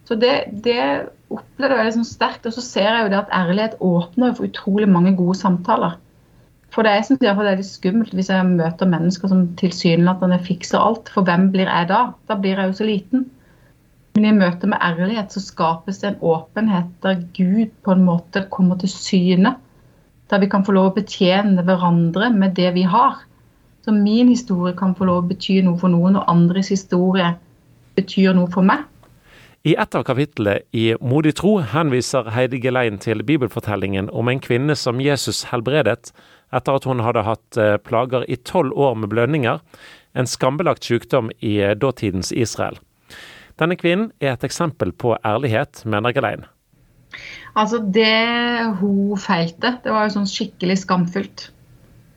Så 0.05 0.17
det, 0.19 0.31
det 0.65 1.07
opplevde 1.31 1.77
jeg 1.77 1.87
liksom 1.87 2.07
sterkt. 2.07 2.45
Og 2.45 2.55
så 2.55 2.63
ser 2.63 2.89
jeg 2.89 3.03
jo 3.05 3.11
det 3.13 3.19
at 3.21 3.35
ærlighet 3.35 3.77
åpner 3.79 4.33
for 4.35 4.49
utrolig 4.49 4.89
mange 4.89 5.15
gode 5.15 5.37
samtaler. 5.39 5.95
For 6.71 6.87
det, 6.87 6.95
jeg 6.95 7.05
synes 7.07 7.19
det 7.19 7.29
er 7.31 7.55
litt 7.59 7.67
skummelt 7.67 8.13
hvis 8.15 8.29
jeg 8.31 8.47
møter 8.47 8.87
mennesker 8.87 9.31
som 9.31 9.47
tilsynelatende 9.59 10.39
fikser 10.43 10.79
alt. 10.79 11.11
For 11.11 11.27
hvem 11.27 11.49
blir 11.51 11.71
jeg 11.71 11.89
da? 11.91 12.01
Da 12.27 12.37
blir 12.39 12.59
jeg 12.59 12.71
jo 12.71 12.77
så 12.79 12.87
liten. 12.87 13.25
Men 14.15 14.27
i 14.27 14.35
møte 14.35 14.67
med 14.67 14.83
ærlighet 14.83 15.31
så 15.31 15.43
skapes 15.43 16.01
det 16.01 16.09
en 16.09 16.23
åpenhet 16.33 16.91
der 17.03 17.23
Gud 17.35 17.71
på 17.83 17.95
en 17.95 18.05
måte 18.07 18.45
kommer 18.51 18.79
til 18.79 18.91
syne. 18.91 19.55
Der 20.31 20.39
vi 20.39 20.49
kan 20.51 20.63
få 20.67 20.75
lov 20.75 20.91
å 20.91 20.95
betjene 20.95 21.63
hverandre 21.67 22.31
med 22.35 22.55
det 22.59 22.71
vi 22.75 22.83
har. 22.87 23.19
Så 23.81 23.93
min 23.95 24.29
historie 24.29 24.75
kan 24.77 24.93
få 24.95 25.07
lov 25.09 25.23
å 25.23 25.27
bety 25.31 25.61
noe 25.65 25.79
for 25.81 25.89
noen, 25.93 26.19
og 26.19 26.29
andres 26.29 26.69
historie 26.73 27.33
betyr 27.97 28.35
noe 28.37 28.49
for 28.53 28.65
meg. 28.65 28.85
I 29.61 29.75
et 29.77 29.93
av 29.93 30.03
kapitlene 30.07 30.63
i 30.73 30.87
Modig 31.05 31.35
tro 31.37 31.59
henviser 31.73 32.31
Heidi 32.33 32.57
Gelein 32.63 32.97
til 33.01 33.21
bibelfortellingen 33.25 34.07
om 34.09 34.29
en 34.31 34.41
kvinne 34.41 34.73
som 34.73 35.01
Jesus 35.03 35.43
helbredet 35.51 36.09
etter 36.51 36.77
at 36.77 36.87
hun 36.89 37.03
hadde 37.05 37.21
hatt 37.27 37.59
eh, 37.61 37.75
plager 37.77 38.25
i 38.25 38.39
tolv 38.41 38.73
år 38.73 38.97
med 38.97 39.11
blødninger, 39.13 39.61
en 40.17 40.27
skambelagt 40.27 40.87
sykdom 40.89 41.29
i 41.39 41.59
datidens 41.61 41.79
dåtidens 41.83 42.31
Israel. 42.33 42.81
Denne 43.61 43.77
kvinnen 43.77 44.09
er 44.19 44.33
et 44.33 44.43
eksempel 44.47 44.91
på 44.97 45.13
ærlighet, 45.21 45.83
mener 45.85 46.15
Gelein. 46.15 46.47
Altså, 47.53 47.77
det 47.83 48.73
hun 48.81 49.17
feilte, 49.19 49.75
det 49.83 49.93
var 49.93 50.07
jo 50.07 50.15
sånn 50.17 50.29
skikkelig 50.29 50.81
skamfullt. 50.87 51.51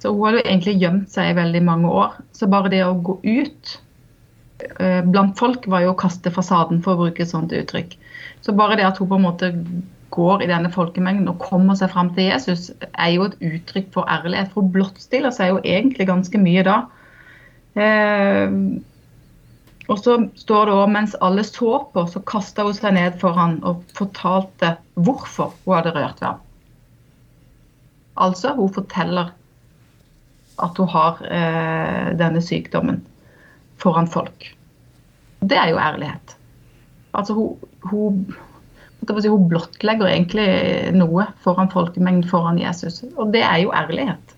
Så 0.05 0.11
hun 0.13 0.27
hadde 0.27 0.43
egentlig 0.45 0.75
gjemt 0.83 1.09
seg 1.09 1.31
i 1.31 1.37
veldig 1.39 1.63
mange 1.65 1.89
år. 1.89 2.19
Så 2.37 2.45
bare 2.53 2.69
det 2.69 2.83
å 2.85 2.91
gå 3.01 3.15
ut 3.25 3.71
eh, 4.77 5.01
blant 5.01 5.33
folk 5.41 5.65
var 5.73 5.81
jo 5.81 5.95
å 5.95 5.97
kaste 5.97 6.29
fasaden, 6.29 6.83
for 6.85 6.93
å 6.93 7.07
bruke 7.07 7.23
et 7.25 7.31
sånt 7.31 7.55
uttrykk. 7.57 7.95
Så 8.45 8.53
bare 8.53 8.77
det 8.77 8.85
at 8.85 8.99
hun 9.01 9.09
på 9.09 9.17
en 9.17 9.25
måte 9.25 9.49
går 10.13 10.43
i 10.45 10.49
denne 10.51 10.69
folkemengden 10.75 11.31
og 11.33 11.41
kommer 11.41 11.79
seg 11.81 11.89
fram 11.95 12.11
til 12.13 12.29
Jesus, 12.29 12.67
er 12.93 13.15
jo 13.15 13.31
et 13.31 13.39
uttrykk 13.49 13.89
for 13.95 14.11
ærlighet. 14.13 14.51
For 14.53 14.61
hun 14.61 14.75
blottstiller 14.75 15.33
seg 15.33 15.55
jo 15.55 15.63
egentlig 15.65 16.07
ganske 16.11 16.41
mye 16.43 16.65
da. 16.67 16.75
Eh, 17.81 18.59
og 19.89 20.03
så 20.03 20.19
står 20.37 20.69
det 20.69 20.75
òg 20.83 20.93
mens 20.93 21.15
alle 21.25 21.47
så 21.49 21.79
på, 21.95 22.05
så 22.13 22.21
kasta 22.29 22.69
hun 22.69 22.77
seg 22.77 22.93
ned 22.99 23.17
for 23.25 23.41
han 23.41 23.57
og 23.65 23.81
fortalte 23.97 24.75
hvorfor 25.01 25.57
hun 25.65 25.79
hadde 25.79 25.95
rørt 25.97 26.21
ved 26.21 26.29
ham. 26.29 26.45
Altså, 28.21 28.53
hun 28.61 28.69
forteller 28.77 29.33
at 30.63 30.79
hun 30.79 30.91
har 30.93 31.21
eh, 31.27 32.11
denne 32.19 32.43
sykdommen 32.45 33.03
foran 33.83 34.09
folk. 34.11 34.51
Det 35.45 35.57
er 35.59 35.73
jo 35.73 35.81
ærlighet. 35.83 36.37
Altså 37.15 37.35
hun, 37.35 37.57
hun, 37.91 38.21
hun 39.09 39.49
blottlegger 39.51 40.09
egentlig 40.09 40.47
noe 40.95 41.27
foran 41.45 41.73
folkemengden, 41.73 42.29
foran 42.31 42.61
Jesus. 42.63 43.03
Og 43.17 43.33
det 43.35 43.43
er 43.43 43.59
jo 43.65 43.75
ærlighet. 43.75 44.35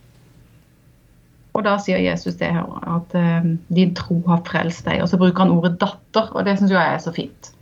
Og 1.57 1.64
da 1.64 1.79
sier 1.81 2.02
Jesus 2.05 2.37
det 2.37 2.50
her, 2.52 2.66
at 2.85 3.14
eh, 3.16 3.52
din 3.72 3.94
tro 3.96 4.18
har 4.26 4.42
frelst 4.48 4.85
deg. 4.88 5.00
Og 5.02 5.09
så 5.09 5.20
bruker 5.20 5.44
han 5.46 5.55
ordet 5.55 5.79
datter, 5.81 6.33
og 6.33 6.44
det 6.44 6.59
syns 6.59 6.74
jeg 6.74 6.96
er 6.96 7.00
så 7.00 7.12
fint. 7.16 7.52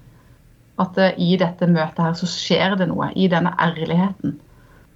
At 0.83 0.99
eh, 0.99 1.15
i 1.23 1.37
dette 1.39 1.69
møtet 1.71 2.03
her 2.03 2.17
så 2.19 2.31
skjer 2.31 2.75
det 2.81 2.89
noe. 2.91 3.13
I 3.15 3.29
denne 3.31 3.55
ærligheten. 3.63 4.39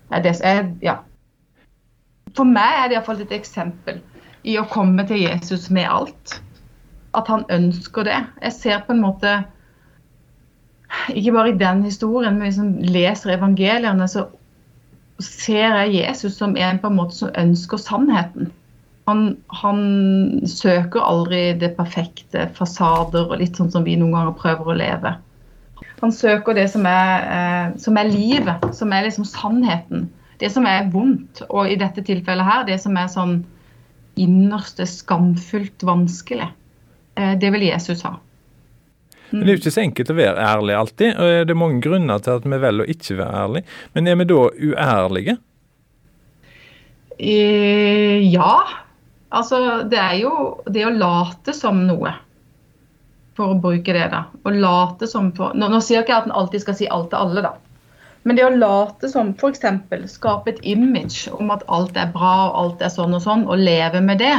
Det 0.09 0.33
er, 0.41 0.73
ja, 0.83 0.97
for 2.37 2.49
meg 2.49 2.83
er 2.83 2.89
det 2.89 2.99
iallfall 2.99 3.23
et 3.23 3.35
eksempel 3.37 4.01
i 4.49 4.57
å 4.59 4.67
komme 4.71 5.05
til 5.09 5.23
Jesus 5.23 5.69
med 5.75 5.89
alt. 5.91 6.39
At 7.17 7.31
han 7.33 7.47
ønsker 7.53 8.07
det. 8.09 8.19
Jeg 8.45 8.57
ser 8.57 8.85
på 8.87 8.95
en 8.95 9.05
måte 9.05 9.39
Ikke 11.13 11.35
bare 11.35 11.51
i 11.53 11.59
den 11.61 11.83
historien, 11.85 12.39
men 12.39 12.49
hvis 12.49 12.59
man 12.63 12.71
leser 12.81 13.35
evangeliene, 13.35 14.07
så 14.09 14.23
ser 15.21 15.75
jeg 15.83 15.99
Jesus 15.99 16.39
som 16.39 16.55
en 16.57 16.79
på 16.81 16.89
en 16.89 16.97
måte 16.97 17.19
som 17.19 17.35
ønsker 17.37 17.81
sannheten. 17.83 18.49
Han, 19.09 19.37
han, 19.53 19.83
søker 20.49 21.05
aldri 21.05 21.53
det 21.61 21.75
perfekte, 21.77 22.47
fasader 22.57 23.29
og 23.29 23.37
litt 23.41 23.61
sånn 23.61 23.69
som 23.73 23.85
vi 23.85 23.99
noen 24.01 24.15
ganger 24.17 24.39
prøver 24.41 24.71
å 24.73 24.79
leve. 24.81 25.13
Han 26.01 26.15
søker 26.15 26.57
det 26.57 26.69
som 26.73 26.89
er, 26.89 27.29
eh, 27.37 27.77
som 27.85 28.01
er 28.01 28.09
livet, 28.09 28.69
som 28.77 28.93
er 28.93 29.05
liksom 29.05 29.29
sannheten 29.29 30.09
det 30.39 30.51
som 30.55 30.67
er 30.71 30.89
vondt, 30.93 31.43
og 31.49 31.71
i 31.71 31.79
dette 31.79 32.05
tilfellet 32.07 32.47
her, 32.47 32.67
det 32.69 32.79
som 32.83 32.97
er 32.99 33.11
sånn 33.11 33.41
innerste 34.19 34.87
skamfullt 34.87 35.85
vanskelig, 35.87 36.49
eh, 37.19 37.35
det 37.39 37.51
vil 37.55 37.69
Jesus 37.69 38.03
ha. 38.07 38.17
Men 39.31 39.45
Det 39.45 39.51
er 39.51 39.57
jo 39.57 39.61
ikke 39.61 39.75
så 39.75 39.85
enkelt 39.85 40.11
å 40.11 40.17
være 40.17 40.45
ærlig 40.51 40.77
alltid, 40.79 41.11
og 41.21 41.49
det 41.49 41.53
er 41.53 41.61
mange 41.61 41.83
grunner 41.85 42.23
til 42.25 42.39
at 42.39 42.47
vi 42.49 42.61
velger 42.63 42.87
å 42.87 42.95
ikke 42.95 43.19
være 43.19 43.43
ærlig. 43.45 43.63
Men 43.95 44.09
er 44.09 44.17
vi 44.17 44.27
da 44.31 44.39
uærlige? 44.49 45.35
Eh, 47.19 48.25
ja. 48.33 48.55
Altså, 49.29 49.61
det 49.91 50.01
er 50.01 50.17
jo 50.23 50.33
det 50.71 50.87
å 50.89 50.95
late 50.95 51.53
som 51.53 51.83
noe. 51.85 52.15
For 53.37 53.53
å 53.53 53.61
bruke 53.61 53.93
det, 53.95 54.07
da. 54.15 54.25
Å 54.33 54.55
late 54.55 55.07
som 55.11 55.29
for, 55.37 55.53
nå, 55.55 55.69
nå 55.69 55.83
sier 55.85 56.01
jeg 56.01 56.09
ikke 56.09 56.23
at 56.23 56.31
en 56.31 56.39
alltid 56.41 56.65
skal 56.65 56.79
si 56.79 56.89
alt 56.89 57.11
til 57.13 57.21
alle, 57.21 57.45
da. 57.45 57.53
Men 58.27 58.39
det 58.39 58.45
å 58.47 58.55
late 58.55 59.09
som, 59.11 59.33
f.eks. 59.39 59.65
skape 60.13 60.53
et 60.53 60.63
image 60.67 61.31
om 61.33 61.53
at 61.55 61.65
alt 61.73 61.97
er 61.97 62.11
bra 62.15 62.35
og 62.49 62.57
alt 62.63 62.85
er 62.85 62.93
sånn 62.93 63.17
og 63.17 63.25
sånn, 63.25 63.47
og 63.49 63.63
leve 63.63 64.03
med 64.05 64.21
det, 64.23 64.37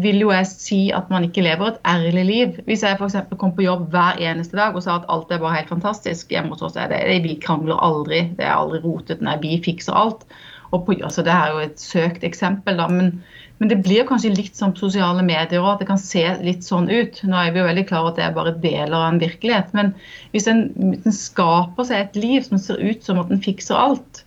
vil 0.00 0.22
jo 0.22 0.30
jeg 0.32 0.48
si 0.48 0.78
at 0.96 1.10
man 1.12 1.26
ikke 1.26 1.44
lever 1.44 1.72
et 1.72 1.80
ærlig 1.90 2.24
liv. 2.28 2.58
Hvis 2.68 2.84
jeg 2.86 2.96
f.eks. 2.96 3.18
kom 3.40 3.52
på 3.56 3.66
jobb 3.66 3.88
hver 3.92 4.20
eneste 4.22 4.56
dag 4.56 4.76
og 4.76 4.84
sa 4.86 4.98
at 5.00 5.08
alt 5.12 5.32
er 5.32 5.42
bare 5.42 5.58
helt 5.58 5.72
fantastisk 5.72 6.32
hjemme 6.32 6.54
hos 6.54 6.64
oss, 6.64 6.78
er 6.80 6.92
det, 6.92 7.02
vi 7.26 7.36
krangler 7.42 7.80
aldri, 7.82 8.24
det 8.38 8.46
er 8.46 8.56
aldri 8.56 8.80
rotet, 8.84 9.24
nei, 9.24 9.36
vi 9.42 9.58
fikser 9.64 9.96
alt. 9.98 10.24
Og 10.72 10.86
på, 10.86 10.96
altså, 10.96 11.22
det 11.26 11.34
er 11.34 11.52
jo 11.52 11.64
et 11.66 11.82
søkt 11.82 12.24
eksempel, 12.26 12.78
da, 12.80 12.88
men 12.90 13.18
men 13.62 13.70
det 13.70 13.78
blir 13.84 14.06
kanskje 14.08 14.32
litt 14.34 14.56
som 14.58 14.74
sosiale 14.76 15.22
medier 15.22 15.62
òg, 15.62 15.76
at 15.76 15.84
det 15.84 15.88
kan 15.88 16.00
se 16.00 16.24
litt 16.42 16.66
sånn 16.66 16.88
ut. 16.90 17.20
Nå 17.22 17.38
er 17.38 17.52
vi 17.54 17.62
jo 17.62 17.68
veldig 17.68 17.84
klar 17.88 18.02
over 18.02 18.12
at 18.12 18.18
det 18.18 18.24
er 18.26 18.34
bare 18.34 18.54
deler 18.64 18.96
av 18.98 19.06
en 19.12 19.20
virkelighet. 19.22 19.70
Men 19.78 19.92
hvis 20.34 20.48
en, 20.50 20.66
hvis 20.74 21.06
en 21.06 21.14
skaper 21.14 21.86
seg 21.86 22.02
et 22.02 22.18
liv 22.18 22.46
som 22.46 22.58
ser 22.60 22.82
ut 22.82 23.06
som 23.06 23.20
at 23.22 23.30
en 23.30 23.42
fikser 23.44 23.78
alt, 23.78 24.24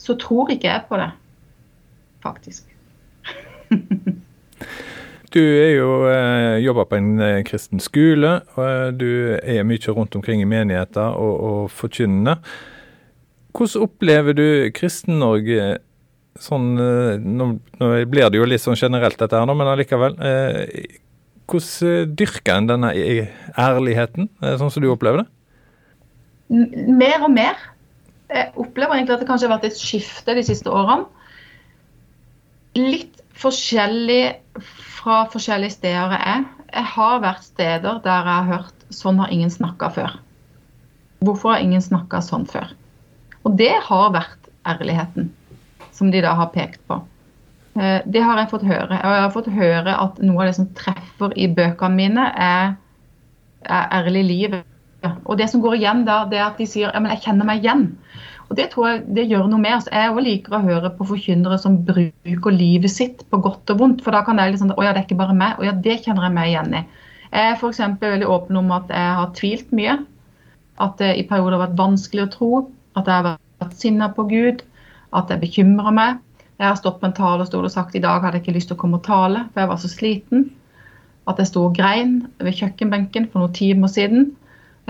så 0.00 0.16
tror 0.18 0.50
ikke 0.54 0.70
jeg 0.70 0.86
på 0.88 1.00
det. 1.02 1.10
Faktisk. 2.24 2.64
Du 5.30 5.38
er 5.38 5.76
jo 5.76 6.08
eh, 6.10 6.56
jobber 6.58 6.88
på 6.90 6.96
en 6.98 7.20
eh, 7.22 7.44
kristen 7.46 7.78
skole, 7.78 8.40
og 8.56 8.64
eh, 8.66 8.88
du 8.90 9.10
er 9.38 9.62
mye 9.62 9.92
rundt 9.94 10.16
omkring 10.18 10.42
i 10.42 10.48
menigheter 10.50 11.14
og, 11.14 11.36
og 11.46 11.60
forkynnende. 11.70 12.34
Hvordan 13.54 13.84
opplever 13.86 14.34
du 14.34 14.46
Kristen-Norge 14.74 15.76
sånn 16.40 16.72
eh, 16.80 17.20
nå, 17.20 17.52
nå, 17.80 17.90
blir 18.10 18.30
det 18.30 18.40
jo 18.40 18.48
litt 18.48 18.62
sånn 18.62 18.78
generelt 18.78 19.18
dette 19.20 19.36
her, 19.36 19.48
nå, 19.48 19.56
men 19.58 19.70
allikevel. 19.70 20.16
Eh, 20.24 20.98
hvordan 21.50 22.14
dyrker 22.14 22.56
en 22.56 22.68
denne 22.70 22.92
ærligheten, 23.58 24.28
sånn 24.38 24.70
som 24.70 24.84
du 24.84 24.86
opplever 24.92 25.24
det? 25.24 25.30
Mer 26.86 27.24
og 27.26 27.32
mer. 27.34 27.58
Jeg 28.30 28.52
opplever 28.54 28.94
egentlig 28.94 29.16
at 29.16 29.24
det 29.24 29.26
kanskje 29.26 29.48
har 29.48 29.56
vært 29.56 29.66
et 29.72 29.80
skifte 29.80 30.36
de 30.38 30.44
siste 30.46 30.70
årene. 30.70 31.08
Litt 32.78 33.18
forskjellig 33.40 34.36
fra 34.62 35.24
forskjellige 35.32 35.74
steder 35.74 36.14
jeg 36.14 36.36
er. 36.36 36.46
Jeg 36.70 36.90
har 36.94 37.22
vært 37.24 37.46
steder 37.48 37.98
der 38.04 38.30
jeg 38.30 38.36
har 38.36 38.50
hørt 38.52 38.86
sånn 38.94 39.18
har 39.22 39.34
ingen 39.34 39.50
snakka 39.50 39.90
før. 39.94 40.16
Hvorfor 41.26 41.54
har 41.54 41.64
ingen 41.64 41.82
snakka 41.82 42.22
sånn 42.24 42.46
før? 42.48 42.70
Og 43.42 43.56
det 43.58 43.72
har 43.86 44.14
vært 44.14 44.50
ærligheten 44.68 45.32
som 46.00 46.10
de 46.12 46.24
da 46.24 46.32
har 46.38 46.52
pekt 46.54 46.80
på. 46.88 47.02
Eh, 47.78 48.00
det 48.06 48.22
har 48.24 48.40
jeg 48.40 48.50
fått 48.50 48.66
høre. 48.66 48.98
Og 48.98 49.14
jeg 49.14 49.24
har 49.24 49.34
fått 49.34 49.52
høre 49.54 49.94
at 50.06 50.18
noe 50.24 50.42
av 50.42 50.50
det 50.50 50.56
som 50.58 50.70
treffer 50.76 51.36
i 51.38 51.46
bøkene 51.54 51.96
mine, 51.96 52.26
er, 52.34 52.74
er 53.68 53.94
ærlig 54.00 54.24
liv. 54.26 54.58
Og 55.24 55.38
det 55.40 55.48
som 55.52 55.62
går 55.64 55.78
igjen 55.78 56.04
da, 56.08 56.24
det 56.28 56.40
er 56.40 56.48
at 56.50 56.60
de 56.60 56.66
sier 56.68 56.90
ja, 56.90 57.00
men 57.00 57.14
jeg 57.14 57.24
kjenner 57.28 57.48
meg 57.48 57.62
igjen. 57.62 57.86
Og 58.50 58.56
Det 58.58 58.66
tror 58.72 58.88
jeg 58.88 59.02
det 59.14 59.28
gjør 59.30 59.46
noe 59.46 59.62
med 59.62 59.76
oss. 59.76 59.86
Jeg 59.94 60.10
òg 60.10 60.24
liker 60.26 60.56
å 60.56 60.64
høre 60.64 60.90
på 60.96 61.06
forkynnere 61.12 61.58
som 61.62 61.78
bruker 61.86 62.50
livet 62.56 62.90
sitt 62.90 63.22
på 63.30 63.38
godt 63.38 63.70
og 63.70 63.78
vondt. 63.78 64.02
For 64.02 64.16
da 64.16 64.24
kan 64.26 64.42
jeg 64.42 64.56
liksom 64.56 64.72
Å 64.74 64.82
ja, 64.84 64.94
det 64.94 65.04
er 65.04 65.06
ikke 65.06 65.20
bare 65.20 65.36
meg. 65.38 65.60
Å 65.60 65.68
ja, 65.68 65.76
det 65.86 66.00
kjenner 66.02 66.26
jeg 66.26 66.34
meg 66.34 66.50
igjen 66.50 66.74
i. 66.80 66.82
Jeg 67.30 67.52
er 67.52 67.54
f.eks. 67.54 67.78
veldig 68.02 68.26
åpen 68.26 68.58
om 68.58 68.72
at 68.74 68.90
jeg 68.90 69.12
har 69.20 69.30
tvilt 69.38 69.70
mye. 69.76 70.00
At 70.82 70.98
det 70.98 71.12
i 71.20 71.28
perioder 71.28 71.56
har 71.56 71.68
vært 71.68 71.78
vanskelig 71.78 72.26
å 72.26 72.32
tro. 72.34 72.50
At 72.98 73.06
jeg 73.06 73.14
har 73.20 73.38
vært 73.62 73.78
sinna 73.78 74.10
på 74.16 74.26
Gud 74.32 74.64
at 75.16 75.30
jeg 75.32 75.42
bekymrer 75.42 75.94
meg. 75.94 76.18
Jeg 76.60 76.68
har 76.68 76.76
stått 76.76 77.00
på 77.00 77.08
en 77.08 77.16
talerstol 77.16 77.64
og 77.64 77.72
sagt 77.72 77.96
i 77.96 78.02
dag 78.04 78.20
hadde 78.20 78.38
jeg 78.38 78.44
ikke 78.44 78.58
lyst 78.58 78.68
til 78.70 78.76
å 78.76 78.80
komme 78.82 78.98
og 79.00 79.06
tale, 79.06 79.46
for 79.50 79.62
jeg 79.62 79.70
var 79.70 79.80
så 79.80 79.90
sliten. 79.90 80.50
At 81.30 81.40
jeg 81.40 81.48
sto 81.48 81.64
og 81.68 81.76
grein 81.78 82.18
ved 82.40 82.58
kjøkkenbenken 82.58 83.30
for 83.30 83.42
noen 83.42 83.56
timer 83.56 83.92
siden. 83.92 84.30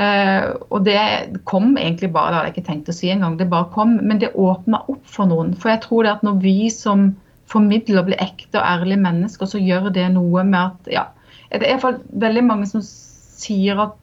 Eh, 0.00 0.46
og 0.70 0.84
det 0.86 1.00
kom 1.48 1.74
egentlig 1.78 2.10
bare, 2.14 2.32
det 2.32 2.38
hadde 2.38 2.50
jeg 2.50 2.56
ikke 2.56 2.68
tenkt 2.70 2.90
å 2.90 2.96
si 2.96 3.10
engang, 3.12 3.36
det 3.38 3.50
bare 3.52 3.70
kom. 3.74 3.98
Men 4.02 4.22
det 4.22 4.32
åpna 4.34 4.82
opp 4.90 5.02
for 5.06 5.30
noen. 5.30 5.52
For 5.58 5.72
jeg 5.72 5.84
tror 5.86 6.06
det 6.06 6.14
at 6.16 6.24
når 6.26 6.40
vi 6.42 6.56
som 6.74 7.10
formidler 7.50 8.06
blir 8.06 8.22
ekte 8.22 8.60
og 8.60 8.66
ærlige 8.66 9.02
mennesker, 9.02 9.50
så 9.50 9.60
gjør 9.60 9.90
det 9.94 10.06
noe 10.14 10.44
med 10.46 10.60
at 10.60 10.92
ja, 10.92 11.08
Det 11.50 11.64
er 11.64 11.72
iallfall 11.72 11.96
veldig 12.22 12.42
mange 12.46 12.66
som 12.70 12.82
sier 12.84 13.78
at 13.82 13.96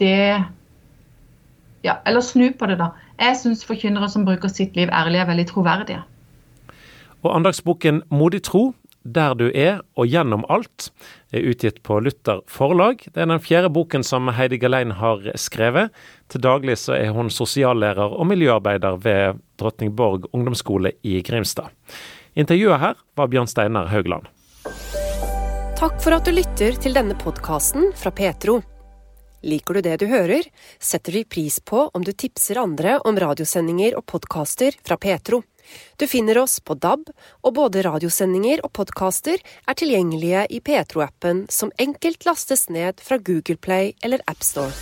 det 0.00 0.44
Ja, 1.86 1.94
eller 2.04 2.20
snu 2.20 2.50
på 2.58 2.66
det, 2.66 2.76
da. 2.80 2.90
Jeg 3.18 3.38
syns 3.40 3.64
forkynnere 3.66 4.08
som 4.12 4.26
bruker 4.26 4.50
sitt 4.52 4.76
liv 4.78 4.90
ærlig, 4.94 5.18
er 5.18 5.30
veldig 5.30 5.46
troverdige. 5.50 6.02
Og 7.24 7.32
andagsboken 7.34 8.04
Modig 8.14 8.44
tro, 8.46 8.70
der 9.02 9.34
du 9.34 9.48
er 9.50 9.80
og 9.98 10.06
gjennom 10.06 10.44
alt, 10.52 10.90
er 11.34 11.48
utgitt 11.50 11.80
på 11.82 11.98
Luther 12.04 12.44
forlag. 12.50 13.02
Det 13.10 13.22
er 13.24 13.30
den 13.30 13.42
fjerde 13.42 13.72
boken 13.74 14.06
som 14.06 14.30
Heidi 14.36 14.60
Galein 14.62 14.94
har 15.00 15.24
skrevet. 15.34 15.90
Til 16.30 16.44
daglig 16.44 16.78
så 16.78 16.94
er 16.98 17.10
hun 17.16 17.32
sosiallærer 17.32 18.14
og 18.14 18.30
miljøarbeider 18.30 19.00
ved 19.02 19.42
Drottningborg 19.58 20.30
ungdomsskole 20.32 20.94
i 21.02 21.18
Grimstad. 21.26 21.74
Intervjuet 22.38 22.78
her 22.78 22.98
var 23.18 23.30
Bjørn 23.32 23.50
Steinar 23.50 23.90
Haugland. 23.90 24.30
Takk 25.78 25.98
for 26.02 26.14
at 26.14 26.26
du 26.26 26.34
lytter 26.34 26.78
til 26.78 26.94
denne 26.94 27.18
podkasten 27.18 27.92
fra 27.98 28.14
Petro. 28.14 28.60
Liker 29.42 29.74
du 29.74 29.80
det 29.86 29.96
du 30.02 30.08
hører, 30.10 30.42
setter 30.82 31.14
vi 31.14 31.22
pris 31.24 31.60
på 31.60 31.84
om 31.94 32.04
du 32.04 32.10
tipser 32.10 32.58
andre 32.58 32.96
om 33.06 33.18
radiosendinger 33.18 33.94
og 33.98 34.06
podkaster 34.10 34.74
fra 34.82 34.98
Petro. 34.98 35.44
Du 36.00 36.06
finner 36.08 36.40
oss 36.42 36.58
på 36.64 36.74
DAB, 36.74 37.10
og 37.44 37.54
både 37.54 37.84
radiosendinger 37.86 38.64
og 38.64 38.72
podkaster 38.74 39.38
er 39.38 39.78
tilgjengelige 39.78 40.46
i 40.50 40.62
Petro-appen, 40.64 41.44
som 41.52 41.70
enkelt 41.78 42.26
lastes 42.26 42.66
ned 42.72 43.04
fra 43.04 43.20
Google 43.20 43.60
Play 43.60 43.92
eller 44.02 44.24
AppStore. 44.26 44.72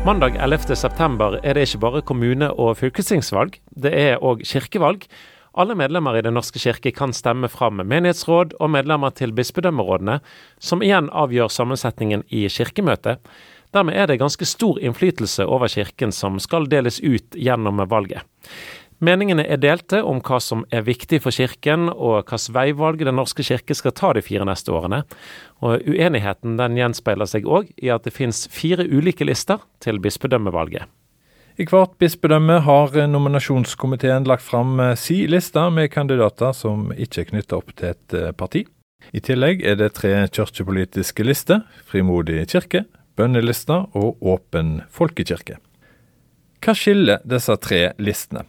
Mandag 0.00 0.38
11.9 0.40 1.42
er 1.44 1.54
det 1.54 1.68
ikke 1.68 1.82
bare 1.84 2.02
kommune- 2.02 2.50
og 2.56 2.78
fylkestingsvalg, 2.80 3.60
det 3.70 3.92
er 3.92 4.24
òg 4.24 4.40
kirkevalg. 4.48 5.04
Alle 5.52 5.74
medlemmer 5.74 6.16
i 6.16 6.22
Den 6.22 6.36
norske 6.38 6.60
kirke 6.62 6.92
kan 6.94 7.12
stemme 7.16 7.48
fram 7.50 7.80
menighetsråd 7.82 8.54
og 8.60 8.70
medlemmer 8.70 9.10
til 9.10 9.32
bispedømmerådene, 9.34 10.20
som 10.62 10.82
igjen 10.82 11.10
avgjør 11.10 11.50
sammensetningen 11.50 12.22
i 12.28 12.46
kirkemøtet. 12.48 13.18
Dermed 13.74 13.94
er 13.94 14.06
det 14.06 14.20
ganske 14.22 14.46
stor 14.46 14.78
innflytelse 14.82 15.46
over 15.46 15.70
kirken 15.70 16.14
som 16.14 16.38
skal 16.42 16.68
deles 16.70 17.00
ut 17.02 17.34
gjennom 17.34 17.82
valget. 17.90 18.22
Meningene 19.00 19.46
er 19.48 19.56
delte 19.56 20.02
om 20.04 20.18
hva 20.20 20.36
som 20.44 20.66
er 20.68 20.84
viktig 20.84 21.22
for 21.24 21.32
kirken, 21.32 21.88
og 21.88 22.28
hvilket 22.28 22.50
veivalg 22.52 23.00
Den 23.00 23.16
norske 23.16 23.42
kirke 23.42 23.74
skal 23.74 23.94
ta 23.96 24.12
de 24.12 24.20
fire 24.22 24.44
neste 24.44 24.70
årene. 24.76 25.02
Og 25.64 25.80
Uenigheten 25.88 26.58
den 26.60 26.76
gjenspeiler 26.76 27.26
seg 27.26 27.48
òg 27.48 27.72
i 27.80 27.88
at 27.88 28.04
det 28.04 28.12
finnes 28.12 28.44
fire 28.52 28.84
ulike 28.84 29.24
lister 29.24 29.64
til 29.80 30.02
bispedømmevalget. 30.04 30.84
I 31.60 31.66
hvert 31.68 31.98
bispedømme 32.00 32.54
har 32.64 32.94
nominasjonskomiteen 33.12 34.24
lagt 34.24 34.46
fram 34.46 34.78
eh, 34.80 34.94
si 34.96 35.26
liste 35.28 35.60
med 35.68 35.90
kandidater 35.92 36.54
som 36.56 36.86
ikke 36.96 37.20
er 37.20 37.26
knytta 37.34 37.58
opp 37.58 37.74
til 37.76 37.90
et 37.90 38.14
eh, 38.16 38.30
parti. 38.32 38.62
I 39.12 39.20
tillegg 39.20 39.60
er 39.68 39.76
det 39.76 39.90
tre 39.98 40.14
kirkepolitiske 40.32 41.26
lister, 41.26 41.66
Frimodig 41.84 42.46
kirke, 42.48 42.86
bønnelista 43.12 43.82
og 43.92 44.24
Åpen 44.24 44.78
folkekirke. 44.88 45.58
Hva 46.64 46.76
skiller 46.76 47.20
disse 47.28 47.58
tre 47.60 47.90
listene? 48.00 48.46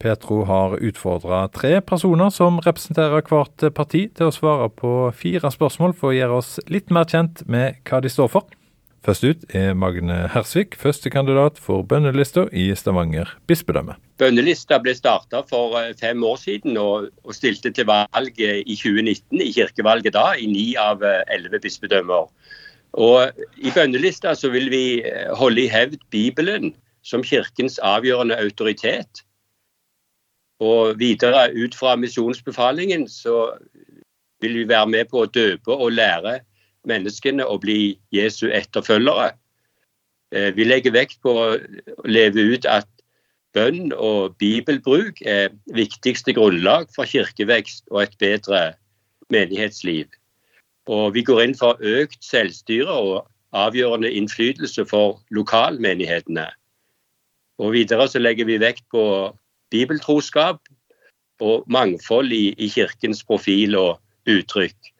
Petro 0.00 0.46
har 0.48 0.80
utfordra 0.80 1.44
tre 1.52 1.76
personer 1.84 2.32
som 2.32 2.56
representerer 2.64 3.20
hvert 3.28 3.68
parti, 3.76 4.06
til 4.16 4.32
å 4.32 4.36
svare 4.36 4.72
på 4.72 5.10
fire 5.12 5.52
spørsmål 5.52 5.92
for 5.92 6.12
å 6.12 6.16
gjøre 6.16 6.40
oss 6.40 6.56
litt 6.72 6.88
mer 6.88 7.04
kjent 7.04 7.44
med 7.44 7.84
hva 7.84 8.00
de 8.00 8.12
står 8.12 8.32
for. 8.32 8.48
Først 9.04 9.24
ut 9.24 9.42
er 9.52 9.74
Magne 9.76 10.14
Hersvik, 10.32 10.78
førstekandidat 10.80 11.58
for 11.60 11.84
bønnelista 11.84 12.46
i 12.56 12.70
Stavanger 12.72 13.34
bispedømme. 13.44 13.98
Bønnelista 14.16 14.78
ble 14.80 14.94
starta 14.96 15.42
for 15.50 15.76
eh, 15.76 15.90
fem 16.00 16.22
år 16.24 16.38
siden 16.40 16.78
og, 16.80 17.10
og, 17.20 17.34
stilte 17.36 17.68
til 17.76 17.84
valg 17.90 18.40
i 18.40 18.76
2019, 18.80 19.42
i 19.44 19.50
kirkevalget 19.52 20.16
da, 20.16 20.30
i 20.40 20.48
ni 20.48 20.70
av 20.80 21.04
eh, 21.04 21.20
elleve 21.36 21.60
bispedømmer. 21.60 22.30
Og 22.96 23.44
I 23.60 23.74
bønnelista 23.74 24.32
så 24.40 24.48
vil 24.54 24.70
vi 24.72 24.86
eh, 25.04 25.28
holde 25.36 25.66
i 25.66 25.68
hevd 25.68 26.00
Bibelen 26.14 26.72
som 27.04 27.26
kirkens 27.26 27.76
avgjørende 27.84 28.40
autoritet. 28.40 29.20
Og 30.64 30.96
videre 30.96 31.50
ut 31.52 31.76
fra 31.76 31.92
misjonsbefalingen 32.00 33.04
så 33.12 33.50
vil 34.40 34.62
vi 34.62 34.68
være 34.72 34.88
med 34.96 35.12
på 35.12 35.26
å 35.26 35.28
døpe 35.28 35.76
og 35.76 35.92
lære 35.92 36.38
menneskene 36.88 37.46
å 37.46 37.58
bli 37.60 37.96
Jesu 38.14 38.48
etterfølgere. 38.52 39.32
Eh, 40.34 40.50
vi 40.56 40.66
legger 40.66 40.94
vekt 40.94 41.20
på 41.24 41.32
å 41.32 41.46
leve 42.08 42.44
ut 42.54 42.66
at 42.66 42.88
bønn 43.54 43.92
og 43.94 44.34
bibelbruk 44.42 45.22
er 45.22 45.52
viktigste 45.76 46.34
grunnlag 46.34 46.90
for 46.94 47.06
kirkevekst 47.06 47.86
og 47.92 48.02
et 48.02 48.18
bedre 48.18 48.64
menighetsliv. 49.32 50.08
Og 50.90 51.14
vi 51.14 51.22
går 51.24 51.46
inn 51.46 51.56
for 51.56 51.78
økt 51.80 52.20
selvstyre 52.24 52.92
og 52.92 53.28
avgjørende 53.54 54.10
innflytelse 54.10 54.84
for 54.90 55.20
lokalmenighetene. 55.30 56.48
Og 57.62 57.76
videre 57.76 58.08
så 58.10 58.18
legger 58.18 58.48
vi 58.48 58.58
vekt 58.58 58.82
på 58.90 59.04
bibeltroskap 59.70 60.58
og 61.40 61.64
mangfold 61.70 62.34
i, 62.34 62.50
i 62.58 62.68
kirkens 62.70 63.22
profil 63.26 63.78
og 63.78 64.30
uttrykk. 64.30 64.93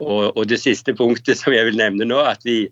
Og, 0.00 0.36
og, 0.36 0.42
det 0.48 0.60
siste 0.62 0.94
punktet 0.96 1.38
som 1.38 1.54
jeg 1.54 1.68
vil 1.68 1.78
nevne 1.80 2.08
nå, 2.08 2.18
at 2.24 2.44
vi 2.46 2.70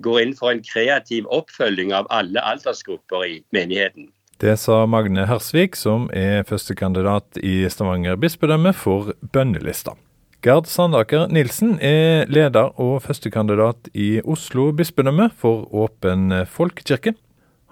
går 0.00 0.20
inn 0.22 0.34
for 0.38 0.54
en 0.54 0.62
kreativ 0.64 1.26
oppfølging 1.34 1.92
av 1.96 2.06
alle 2.14 2.42
aldersgrupper 2.46 3.26
i 3.26 3.40
menigheten. 3.54 4.08
Det 4.40 4.54
sa 4.56 4.86
Magne 4.88 5.26
Hersvik, 5.28 5.74
som 5.76 6.06
er 6.16 6.46
førstekandidat 6.48 7.40
i 7.44 7.66
Stavanger 7.68 8.16
bispedømme 8.16 8.72
for 8.72 9.12
bønnelista. 9.34 9.92
Gerd 10.40 10.70
Sandaker 10.70 11.26
Nilsen 11.28 11.74
er 11.84 12.24
leder 12.32 12.70
og 12.80 13.02
førstekandidat 13.04 13.90
i 13.92 14.22
Oslo 14.24 14.70
bispedømme 14.72 15.28
for 15.36 15.66
Åpen 15.76 16.32
folkekirke. 16.48 17.12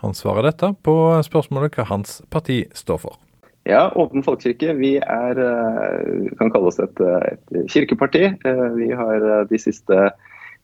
Han 0.05 0.13
svarer 0.13 0.51
dette 0.51 0.75
på 0.85 0.99
spørsmålet 1.25 1.79
hva 1.79 1.89
hans 1.89 2.21
parti 2.29 2.67
står 2.77 3.01
for. 3.07 3.17
Ja, 3.68 3.90
Åpen 4.00 4.24
folkekirke. 4.24 4.72
Vi 4.78 4.94
er, 4.96 5.38
eh, 5.44 6.28
kan 6.38 6.48
kalle 6.54 6.70
oss 6.70 6.78
et, 6.81 7.00
et 7.04 7.59
kirkeparti. 7.68 8.22
Eh, 8.33 8.62
vi 8.78 8.88
har 8.96 9.20
eh, 9.20 9.44
de 9.50 9.61
siste 9.61 9.98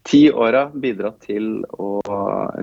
ti 0.08 0.30
åra 0.32 0.70
bidratt 0.72 1.20
til 1.24 1.66
å 1.80 1.98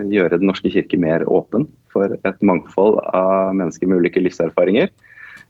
gjøre 0.09 0.37
Den 0.41 0.49
norske 0.49 0.69
kirke 0.73 0.97
mer 0.97 1.25
åpen 1.29 1.67
for 1.93 2.13
et 2.13 2.41
mangfold 2.41 2.99
av 3.13 3.53
mennesker 3.53 3.89
med 3.89 4.01
ulike 4.01 4.21
livserfaringer. 4.21 4.89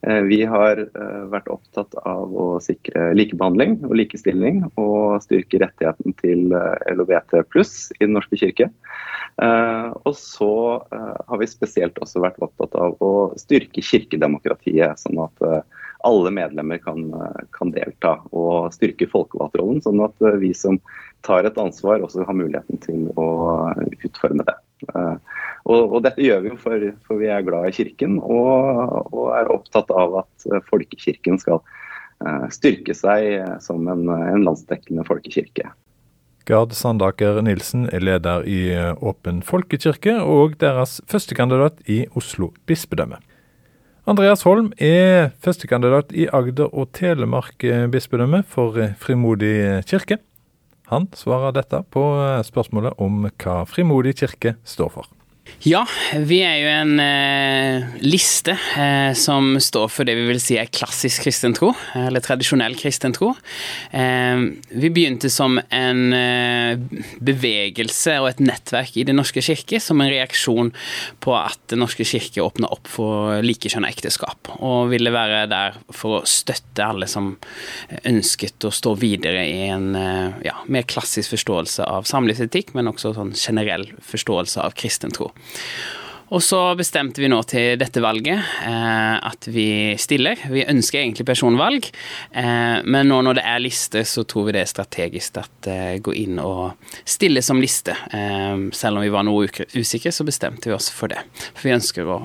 Eh, 0.07 0.21
vi 0.25 0.39
har 0.49 0.79
eh, 0.81 1.23
vært 1.29 1.49
opptatt 1.53 1.93
av 2.09 2.31
å 2.33 2.45
sikre 2.63 3.11
likebehandling 3.13 3.77
og 3.85 3.93
likestilling 3.99 4.63
og 4.81 5.21
styrke 5.21 5.59
rettigheten 5.61 6.15
til 6.21 6.55
eh, 6.57 6.93
LHBT 6.95 7.43
pluss 7.53 7.91
i 7.99 8.07
Den 8.07 8.17
norske 8.17 8.39
kirke. 8.39 8.71
Og 9.41 10.11
så 10.19 10.53
har 10.91 11.39
vi 11.39 11.47
spesielt 11.49 11.95
også 12.03 12.19
vært 12.21 12.41
opptatt 12.43 12.75
av 12.77 12.97
å 13.01 13.31
styrke 13.39 13.81
kirkedemokratiet, 13.81 14.99
sånn 15.01 15.21
at 15.23 15.39
alle 16.05 16.33
medlemmer 16.35 16.81
kan, 16.83 17.07
kan 17.55 17.71
delta. 17.73 18.17
Og 18.35 18.69
styrke 18.75 19.07
folkevalgtrollen, 19.09 19.79
sånn 19.81 20.03
at 20.03 20.19
vi 20.43 20.51
som 20.53 20.77
tar 21.25 21.47
et 21.47 21.57
ansvar, 21.63 22.03
også 22.05 22.27
har 22.27 22.37
muligheten 22.37 22.83
til 22.83 23.07
å 23.15 23.29
utforme 24.03 24.45
det. 24.45 24.57
Eh, 25.61 25.71
og, 25.71 25.93
og, 25.95 26.01
dette 26.03 26.21
gjør 26.21 26.41
vi 26.41 26.51
jo 26.51 26.57
for, 26.59 26.87
for, 27.05 27.19
vi 27.21 27.29
er 27.29 27.45
glad 27.45 27.69
i 27.69 27.75
Kirken 27.75 28.19
og, 28.21 29.11
og, 29.13 29.31
er 29.37 29.51
opptatt 29.51 29.91
av 29.91 30.21
at 30.23 30.49
eh, 30.49 30.63
folkekirken 30.69 31.39
skal 31.41 31.61
uh, 31.61 32.47
styrke 32.53 32.95
seg 32.97 33.61
som 33.63 33.87
en, 33.91 34.07
en 34.09 34.45
landsdekkende 34.45 35.05
folkekirke. 35.07 35.71
Gard 36.49 36.73
Sandaker 36.73 37.37
Nilsen 37.45 37.85
er 37.93 38.01
leder 38.01 38.47
i 38.49 38.73
Åpen 38.97 39.43
folkekirke 39.45 40.17
og 40.25 40.57
deres 40.59 40.97
førstekandidat 41.09 41.83
i 41.85 42.07
Oslo 42.17 42.49
bispedømme. 42.65 43.21
Andreas 44.09 44.41
Holm 44.47 44.71
er 44.81 45.29
førstekandidat 45.45 46.09
i 46.17 46.25
Agder 46.33 46.73
og 46.73 46.89
Telemark 46.97 47.61
bispedømme 47.93 48.41
for 48.49 48.81
Frimodig 48.97 49.85
kirke. 49.85 50.17
Han 50.89 51.05
svarer 51.15 51.53
dette 51.55 51.85
på 51.93 52.09
spørsmålet 52.49 52.97
om 52.97 53.29
hva 53.29 53.61
Frimodig 53.69 54.17
kirke 54.25 54.57
står 54.65 54.95
for. 54.97 55.20
Ja, 55.61 55.83
vi 56.17 56.39
er 56.41 56.55
jo 56.57 56.69
en 56.73 56.95
eh, 56.97 57.83
liste 58.01 58.55
eh, 58.81 59.11
som 59.13 59.59
står 59.61 59.91
for 59.93 60.09
det 60.09 60.15
vi 60.17 60.23
vil 60.25 60.39
si 60.41 60.55
er 60.57 60.71
klassisk 60.73 61.21
kristen 61.27 61.53
tro, 61.53 61.69
eller 61.93 62.23
tradisjonell 62.25 62.73
kristen 62.79 63.13
tro. 63.13 63.29
Eh, 63.93 64.41
vi 64.73 64.89
begynte 64.89 65.29
som 65.29 65.59
en 65.61 66.15
eh, 66.17 66.81
bevegelse 67.21 68.15
og 68.23 68.31
et 68.31 68.41
nettverk 68.41 68.97
i 68.97 69.05
Den 69.05 69.21
norske 69.21 69.43
kirke 69.45 69.77
som 69.77 70.01
en 70.01 70.09
reaksjon 70.09 70.71
på 71.21 71.35
at 71.37 71.61
Den 71.69 71.83
norske 71.85 72.07
kirke 72.09 72.41
åpna 72.41 72.71
opp 72.73 72.89
for 72.89 73.37
likekjønna 73.45 73.93
ekteskap, 73.93 74.49
og 74.65 74.89
ville 74.95 75.13
være 75.13 75.45
der 75.51 75.77
for 75.93 76.23
å 76.23 76.25
støtte 76.25 76.89
alle 76.89 77.05
som 77.05 77.35
ønsket 78.01 78.65
å 78.65 78.73
stå 78.73 78.95
videre 78.97 79.45
i 79.45 79.69
en 79.69 79.93
eh, 79.93 80.41
ja, 80.49 80.57
mer 80.65 80.89
klassisk 80.89 81.35
forståelse 81.35 81.85
av 81.85 82.09
samlivsetikk, 82.09 82.73
men 82.73 82.89
også 82.89 83.13
sånn 83.13 83.37
generell 83.37 83.85
forståelse 84.09 84.65
av 84.65 84.73
kristen 84.73 85.13
tro. 85.13 85.29
Og 86.31 86.39
så 86.39 86.59
bestemte 86.79 87.19
vi 87.19 87.27
nå 87.27 87.41
til 87.43 87.75
dette 87.79 87.99
valget 88.03 88.39
eh, 88.39 89.15
at 89.19 89.47
vi 89.51 89.97
stiller. 89.99 90.39
Vi 90.47 90.63
ønsker 90.63 91.01
egentlig 91.01 91.25
personvalg, 91.27 91.89
eh, 92.31 92.77
men 92.87 93.11
nå 93.11 93.17
når 93.27 93.41
det 93.41 93.43
er 93.51 93.59
liste, 93.59 94.05
så 94.07 94.23
tror 94.23 94.47
vi 94.47 94.55
det 94.55 94.61
er 94.63 94.71
strategisk 94.71 95.41
at 95.41 95.67
eh, 95.67 95.97
gå 95.99 96.15
inn 96.21 96.39
og 96.39 96.79
stille 97.03 97.43
som 97.43 97.59
liste. 97.59 97.97
Eh, 98.15 98.63
selv 98.71 99.01
om 99.01 99.03
vi 99.03 99.11
var 99.11 99.27
noe 99.27 99.49
usikre, 99.75 100.15
så 100.15 100.23
bestemte 100.27 100.71
vi 100.71 100.77
oss 100.77 100.87
for 100.95 101.11
det. 101.11 101.19
For 101.51 101.67
vi 101.67 101.75
ønsker 101.75 102.07
å, 102.07 102.21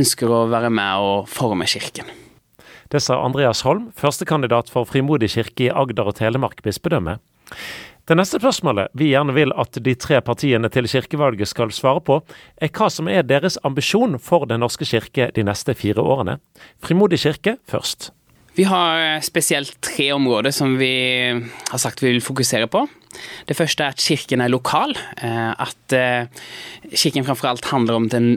ønsker 0.00 0.32
å 0.32 0.46
være 0.52 0.72
med 0.72 1.04
og 1.04 1.28
forme 1.28 1.68
Kirken. 1.68 2.08
Det 2.92 3.00
sa 3.04 3.20
Andreas 3.24 3.62
Holm, 3.64 3.90
førstekandidat 3.96 4.72
for 4.72 4.88
Frimodig 4.88 5.30
kirke 5.32 5.68
i 5.68 5.72
Agder 5.72 6.08
og 6.08 6.18
Telemark 6.18 6.60
bispedømme. 6.64 7.18
Det 8.08 8.16
neste 8.18 8.40
spørsmålet 8.40 8.90
vi 8.98 9.12
gjerne 9.12 9.34
vil 9.36 9.52
at 9.54 9.78
de 9.78 9.94
tre 9.94 10.18
partiene 10.24 10.70
til 10.74 10.88
kirkevalget 10.90 11.50
skal 11.50 11.70
svare 11.74 12.02
på, 12.02 12.18
er 12.58 12.72
hva 12.74 12.88
som 12.90 13.10
er 13.10 13.22
deres 13.22 13.60
ambisjon 13.62 14.18
for 14.18 14.48
Den 14.50 14.64
norske 14.64 14.88
kirke 14.88 15.30
de 15.36 15.44
neste 15.46 15.74
fire 15.78 16.02
årene. 16.02 16.40
Frimodig 16.82 17.22
kirke 17.22 17.56
først. 17.70 18.10
Vi 18.52 18.66
har 18.68 19.22
spesielt 19.24 19.78
tre 19.80 20.10
områder 20.12 20.52
som 20.52 20.74
vi 20.76 20.92
har 21.32 21.80
sagt 21.80 22.02
vi 22.02 22.10
vil 22.10 22.24
fokusere 22.24 22.66
på. 22.68 22.84
Det 23.48 23.56
første 23.56 23.84
er 23.86 23.94
at 23.94 24.02
kirken 24.02 24.42
er 24.44 24.52
lokal. 24.52 24.92
Eh, 25.22 25.52
at 25.56 25.96
eh, 25.96 26.28
kirken 26.92 27.24
framfor 27.24 27.48
alt 27.48 27.70
handler 27.70 27.96
om 27.96 28.10
den 28.12 28.28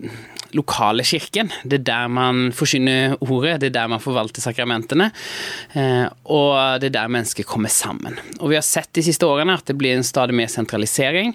lokale 0.56 1.04
kirken. 1.04 1.50
Det 1.64 1.80
er 1.82 1.86
der 1.88 2.12
man 2.12 2.52
forsyner 2.56 3.16
ordet, 3.24 3.60
det 3.62 3.70
er 3.72 3.78
der 3.80 3.92
man 3.92 4.04
forvalter 4.04 4.44
sakramentene. 4.44 5.10
Eh, 5.74 6.06
og 6.32 6.82
det 6.82 6.90
er 6.90 6.98
der 7.00 7.12
mennesker 7.12 7.48
kommer 7.48 7.72
sammen. 7.72 8.18
Og 8.40 8.52
vi 8.52 8.58
har 8.60 8.66
sett 8.66 8.92
de 8.96 9.04
siste 9.06 9.28
årene 9.28 9.56
at 9.58 9.66
det 9.68 9.78
blir 9.80 9.96
en 9.96 10.06
stadig 10.06 10.36
mer 10.38 10.50
sentralisering. 10.52 11.34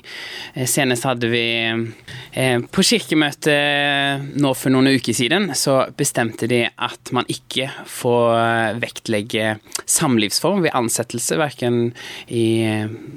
Eh, 0.55 0.67
senest 0.71 1.07
hadde 1.09 1.31
vi 1.33 1.45
eh, 1.69 2.59
på 2.61 2.87
kirkemøtet 2.87 4.31
nå 4.41 4.55
for 4.57 4.73
noen 4.73 4.93
uker 4.95 5.17
siden, 5.17 5.51
så 5.59 5.83
bestemte 5.97 6.49
de 6.51 6.63
at 6.71 7.13
man 7.17 7.29
ikke 7.31 7.69
får 7.91 8.79
vektlegge 8.81 9.57
samlivsform 9.91 10.65
ved 10.65 10.75
ansettelse, 10.77 11.39
verken 11.41 11.81
i 12.29 12.47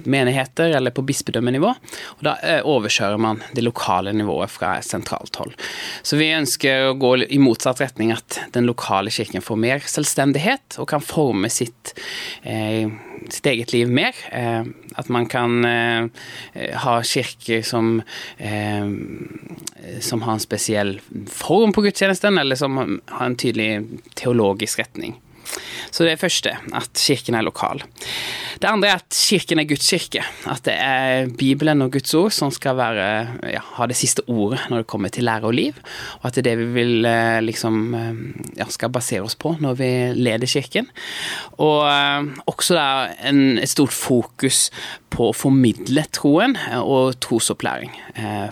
menigheter 0.10 0.73
eller 0.77 0.93
på 0.95 1.06
bispedømmenivå. 1.06 1.73
Og 2.17 2.25
da 2.25 2.36
overkjører 2.63 3.21
man 3.21 3.41
det 3.56 3.65
lokale 3.65 4.13
nivået 4.15 4.51
fra 4.51 4.75
sentralt 4.86 5.38
hold. 5.41 5.53
Så 6.04 6.17
vi 6.19 6.32
ønsker 6.36 6.89
å 6.89 6.98
gå 7.00 7.15
i 7.26 7.39
motsatt 7.41 7.82
retning, 7.84 8.13
at 8.15 8.39
den 8.56 8.67
lokale 8.69 9.12
kirken 9.13 9.43
får 9.43 9.60
mer 9.60 9.84
selvstendighet 9.89 10.80
og 10.82 10.89
kan 10.91 11.04
forme 11.04 11.50
sitt, 11.54 11.93
eh, 12.43 12.91
sitt 13.30 13.50
eget 13.50 13.74
liv 13.74 13.89
mer. 13.89 14.17
Eh, 14.32 14.63
at 14.96 15.10
man 15.10 15.28
kan 15.32 15.65
eh, 15.65 16.08
ha 16.84 16.96
kirker 17.02 17.63
som, 17.65 18.02
eh, 18.38 18.86
som 20.00 20.22
har 20.22 20.38
en 20.38 20.43
spesiell 20.43 21.00
form 21.28 21.74
på 21.74 21.86
gudstjenesten, 21.88 22.39
eller 22.39 22.60
som 22.60 22.80
har 22.80 23.26
en 23.26 23.39
tydelig 23.39 24.02
teologisk 24.19 24.80
retning. 24.84 25.17
Så 25.93 26.06
det 26.06 26.15
er 26.15 26.21
første, 26.21 26.56
at 26.73 26.97
kirken 26.97 27.38
er 27.38 27.45
lokal. 27.45 27.84
Det 28.62 28.69
andre 28.69 28.89
er 28.89 29.01
at 29.01 29.13
kirken 29.13 29.60
er 29.62 29.67
Guds 29.69 29.89
kirke. 29.89 30.23
At 30.49 30.63
det 30.65 30.75
er 30.79 31.29
Bibelen 31.38 31.84
og 31.86 31.91
Guds 31.93 32.13
ord 32.17 32.34
som 32.34 32.51
skal 32.53 32.77
være, 32.79 33.08
ja, 33.51 33.62
ha 33.77 33.88
det 33.89 33.97
siste 33.99 34.23
ordet 34.32 34.62
når 34.71 34.84
det 34.84 34.89
kommer 34.89 35.13
til 35.13 35.27
lære 35.27 35.49
og 35.49 35.58
liv. 35.58 35.79
Og 36.21 36.29
at 36.29 36.38
det 36.38 36.43
er 36.43 36.49
det 36.51 36.56
vi 36.62 36.69
vil 36.77 37.08
eh, 37.10 37.41
liksom 37.43 37.82
eh, 37.97 38.21
ja, 38.62 38.67
skal 38.71 38.93
basere 38.93 39.25
oss 39.25 39.38
på 39.39 39.56
når 39.63 39.77
vi 39.82 39.89
leder 40.17 40.49
kirken. 40.49 40.89
Og 41.60 41.84
eh, 41.89 42.32
også 42.49 42.77
da 42.79 42.88
en, 43.29 43.60
et 43.60 43.71
stort 43.71 43.93
fokus 43.93 44.69
på 45.13 45.29
å 45.29 45.36
formidle 45.38 46.06
troen 46.15 46.56
og 46.79 47.19
trosopplæring. 47.21 47.91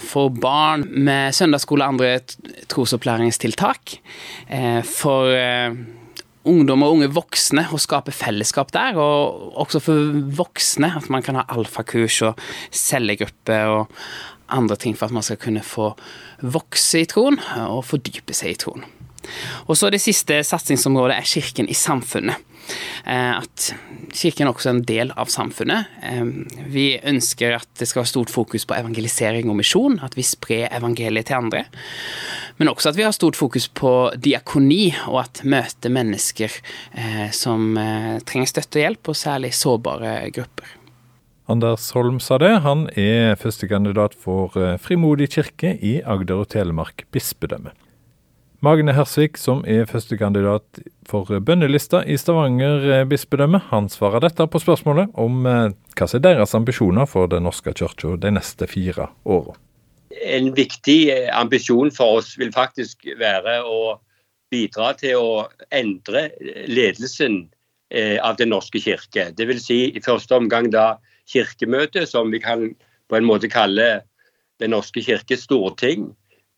For 0.06 0.30
barn 0.30 0.84
med 0.93 1.34
søndagsskole 1.34 1.88
og 1.88 1.95
andre 1.95 2.12
trosopplæringstiltak. 2.69 3.95
For 4.86 5.34
ungdom 6.47 6.86
og 6.86 6.97
unge 6.97 7.12
voksne 7.13 7.67
og 7.71 7.82
skape 7.84 8.13
fellesskap 8.15 8.71
der. 8.75 8.97
Og 8.99 9.58
også 9.62 9.82
for 9.84 10.15
voksne, 10.38 10.91
at 10.97 11.10
man 11.13 11.25
kan 11.25 11.39
ha 11.39 11.45
alfakurs 11.54 12.21
og 12.27 12.39
cellegruppe 12.71 13.60
og 13.71 14.01
andre 14.51 14.75
ting 14.75 14.97
for 14.97 15.08
at 15.08 15.15
man 15.15 15.23
skal 15.23 15.39
kunne 15.41 15.63
få 15.63 15.93
vokse 16.41 17.04
i 17.04 17.10
troen 17.10 17.39
og 17.67 17.86
fordype 17.88 18.36
seg 18.36 18.56
i 18.56 18.60
troen. 18.60 18.86
Og 19.67 19.78
så 19.78 19.89
Det 19.91 20.02
siste 20.02 20.44
satsingsområdet 20.44 21.17
er 21.17 21.28
kirken 21.28 21.70
i 21.70 21.78
samfunnet. 21.78 22.36
Eh, 23.06 23.38
at 23.38 23.72
kirken 24.13 24.50
også 24.52 24.70
er 24.70 24.76
en 24.76 24.84
del 24.88 25.13
av 25.20 25.32
samfunnet. 25.34 25.89
Eh, 26.06 26.26
vi 26.72 26.86
ønsker 26.98 27.58
at 27.58 27.70
det 27.80 27.88
skal 27.89 28.04
være 28.04 28.12
stort 28.13 28.34
fokus 28.34 28.67
på 28.70 28.78
evangelisering 28.78 29.50
og 29.52 29.58
misjon, 29.62 30.00
at 30.06 30.17
vi 30.17 30.26
sprer 30.26 30.70
evangeliet 30.72 31.30
til 31.30 31.39
andre. 31.39 31.63
Men 32.60 32.70
også 32.72 32.91
at 32.91 33.00
vi 33.00 33.08
har 33.08 33.15
stort 33.15 33.39
fokus 33.39 33.67
på 33.67 34.12
diakoni, 34.22 34.91
og 35.10 35.24
at 35.24 35.41
møter 35.44 35.94
mennesker 35.94 36.54
eh, 36.94 37.28
som 37.34 37.74
trenger 38.28 38.52
støtte 38.52 38.80
og 38.80 38.86
hjelp, 38.86 39.12
og 39.12 39.17
særlig 39.17 39.54
sårbare 39.58 40.15
grupper. 40.36 40.78
Anders 41.52 41.89
Holm 41.91 42.22
sa 42.24 42.38
det. 42.39 42.52
Han 42.63 42.86
er 42.96 43.34
førstekandidat 43.36 44.13
for 44.15 44.54
Frimodig 44.80 45.32
kirke 45.34 45.74
i 45.84 45.98
Agder 46.06 46.46
og 46.46 46.52
Telemark 46.54 47.04
bispedømme. 47.12 47.74
Magne 48.62 48.93
Hersvik, 48.93 49.39
som 49.41 49.63
er 49.65 49.88
førstekandidat 49.89 50.84
for 51.10 51.26
bønnelista 51.41 52.04
i 52.06 52.13
Stavanger 52.21 52.84
eh, 52.93 53.06
bispedømme, 53.10 53.58
han 53.71 53.88
svarer 53.89 54.21
dette 54.21 54.45
på 54.45 54.62
spørsmålet 54.62 55.15
om 55.17 55.47
eh, 55.50 55.74
hva 55.97 56.08
som 56.08 56.19
er 56.19 56.26
deres 56.28 56.54
ambisjoner 56.58 57.10
for 57.10 57.32
Den 57.32 57.47
norske 57.50 57.74
kirka 57.74 58.13
de 58.21 58.34
neste 58.36 58.69
fire 58.69 59.10
åra. 59.26 59.58
En 60.21 60.52
viktig 60.54 61.10
ambisjon 61.34 61.89
for 61.95 62.19
oss 62.19 62.36
vil 62.38 62.54
faktisk 62.54 63.10
være 63.17 63.63
å 63.65 63.97
bidra 64.54 64.91
til 65.00 65.17
å 65.17 65.34
endre 65.74 66.28
ledelsen 66.69 67.47
av 68.21 68.38
Den 68.39 68.52
norske 68.54 68.80
kirke. 68.80 69.32
Dvs. 69.36 69.65
Si, 69.65 69.80
i 69.89 70.04
første 70.04 70.38
omgang 70.38 70.69
da 70.71 71.00
Kirkemøtet, 71.32 72.10
som 72.10 72.30
vi 72.32 72.39
kan 72.43 72.69
på 73.10 73.17
en 73.17 73.28
måte 73.28 73.50
kalle 73.52 74.04
Den 74.62 74.76
norske 74.76 75.02
kirkes 75.02 75.47
storting. 75.47 76.12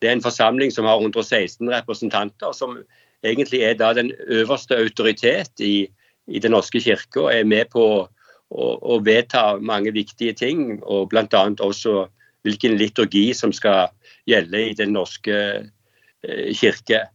Det 0.04 0.10
er 0.10 0.18
en 0.18 0.24
forsamling 0.24 0.72
som 0.72 0.84
har 0.84 1.00
116 1.00 1.64
representanter, 1.72 2.52
som 2.52 2.76
egentlig 3.24 3.62
er 3.64 3.78
da 3.80 3.94
den 3.96 4.10
øverste 4.28 4.76
autoritet 4.76 5.64
i, 5.64 5.88
i 6.28 6.40
Den 6.44 6.52
norske 6.52 6.80
kirke 6.84 7.22
og 7.22 7.30
er 7.32 7.48
med 7.48 7.72
på 7.72 7.86
å, 8.04 8.66
å 8.84 8.98
vedta 9.00 9.56
mange 9.64 9.94
viktige 9.96 10.36
ting, 10.36 10.82
og 10.84 11.08
bl.a. 11.08 11.44
også 11.64 12.04
hvilken 12.44 12.76
liturgi 12.76 13.30
som 13.32 13.52
skal 13.56 13.88
gjelde 14.28 14.60
i 14.60 14.76
Den 14.76 14.92
norske 14.92 15.40
eh, 15.64 16.52
kirke. 16.52 17.06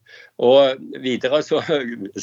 Og 0.41 0.81
Videre 1.03 1.43
så, 1.45 1.61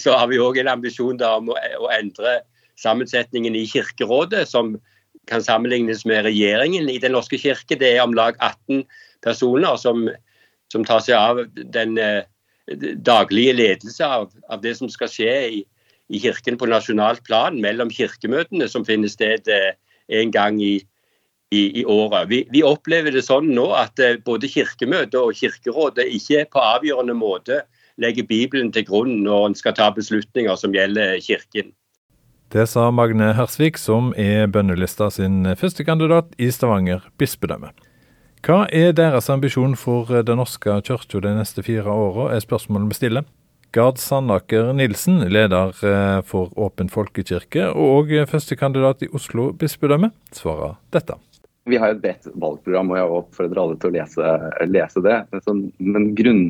så 0.02 0.18
har 0.18 0.26
vi 0.32 0.42
òg 0.42 0.58
en 0.58 0.74
ambisjon 0.74 1.22
om 1.22 1.54
å, 1.54 1.56
å, 1.78 1.88
endre 1.94 2.40
sammensetningen 2.82 3.54
i 3.54 3.66
Kirkerådet, 3.70 4.48
som 4.50 4.74
kan 5.30 5.42
sammenlignes 5.42 6.04
med 6.06 6.26
regjeringen 6.26 6.90
i 6.90 6.98
Den 7.02 7.14
norske 7.16 7.38
kirke. 7.38 7.78
Det 7.78 7.94
er 7.94 8.02
om 8.02 8.14
lag 8.18 8.34
18 8.42 8.82
personer 9.24 9.78
som, 9.80 10.08
som 10.72 10.84
tar 10.84 11.02
seg 11.04 11.16
av 11.18 11.42
den 11.54 11.96
eh, 11.98 12.24
daglige 13.06 13.54
ledelse 13.54 14.06
av, 14.06 14.30
av, 14.48 14.60
det 14.62 14.74
som 14.78 14.90
skal 14.90 15.10
skje 15.10 15.34
i, 15.60 15.62
i, 16.08 16.20
Kirken 16.22 16.58
på 16.58 16.68
nasjonalt 16.70 17.22
plan, 17.26 17.60
mellom 17.62 17.90
kirkemøtene 17.90 18.68
som 18.70 18.84
finner 18.86 19.10
sted 19.12 19.48
eh, 19.52 19.72
en 20.20 20.30
gang 20.34 20.60
i, 20.62 20.76
i, 21.54 21.80
i 21.80 21.84
året. 21.84 22.28
Vi, 22.30 22.42
vi, 22.50 22.62
opplever 22.66 23.14
det 23.14 23.24
sånn 23.26 23.52
nå 23.54 23.70
at 23.78 24.02
eh, 24.02 24.18
både 24.26 24.50
Kirkemøtet 24.50 25.18
og 25.20 25.34
Kirkerådet 25.38 26.08
ikke 26.18 26.46
på 26.52 26.62
avgjørende 26.74 27.16
måte 27.18 27.62
legger 28.02 28.26
Bibelen 28.28 28.72
til 28.74 28.84
grunn 28.86 29.20
når 29.24 29.50
en 29.50 29.58
skal 29.58 29.76
ta 29.76 29.90
beslutninger 29.94 30.58
som 30.58 30.74
gjelder 30.74 31.16
Kirken. 31.24 31.72
Det 32.54 32.68
sa 32.70 32.92
Magne 32.94 33.32
Hersvik, 33.34 33.78
som 33.78 34.12
er 34.14 34.46
bønnelista 34.46 35.08
sin 35.10 35.42
førstekandidat 35.58 36.36
i 36.38 36.52
Stavanger 36.54 37.02
bispedømme. 37.18 37.72
Hva 38.46 38.60
er 38.70 38.92
deres 38.94 39.26
ambisjon 39.26 39.72
for 39.74 40.06
Den 40.22 40.38
norske 40.38 40.70
kirka 40.86 41.18
de 41.18 41.32
neste 41.34 41.64
fire 41.66 41.90
åra, 41.90 42.28
er 42.30 42.44
spørsmålet 42.44 42.92
vi 42.92 42.94
stiller. 42.94 43.24
Gard 43.74 43.98
Sandaker 43.98 44.70
Nilsen, 44.70 45.18
leder 45.34 45.74
eh, 45.82 46.20
for 46.22 46.52
Åpen 46.54 46.86
folkekirke 46.86 47.64
og 47.74 48.12
førstekandidat 48.30 49.02
i 49.02 49.08
Oslo 49.10 49.48
bispedømme, 49.50 50.12
svarer 50.30 50.76
dette. 50.94 51.18
Vi 51.66 51.80
har 51.82 51.96
et 51.96 52.04
bredt 52.04 52.30
valgprogram, 52.38 52.94
og 52.94 53.00
jeg 53.00 53.16
oppfordrer 53.18 53.62
alle 53.64 53.80
til 53.82 53.90
å 53.90 53.96
lese, 53.96 54.38
lese 54.70 55.02
det. 55.02 55.18
Men 55.82 56.08
grunn, 56.14 56.46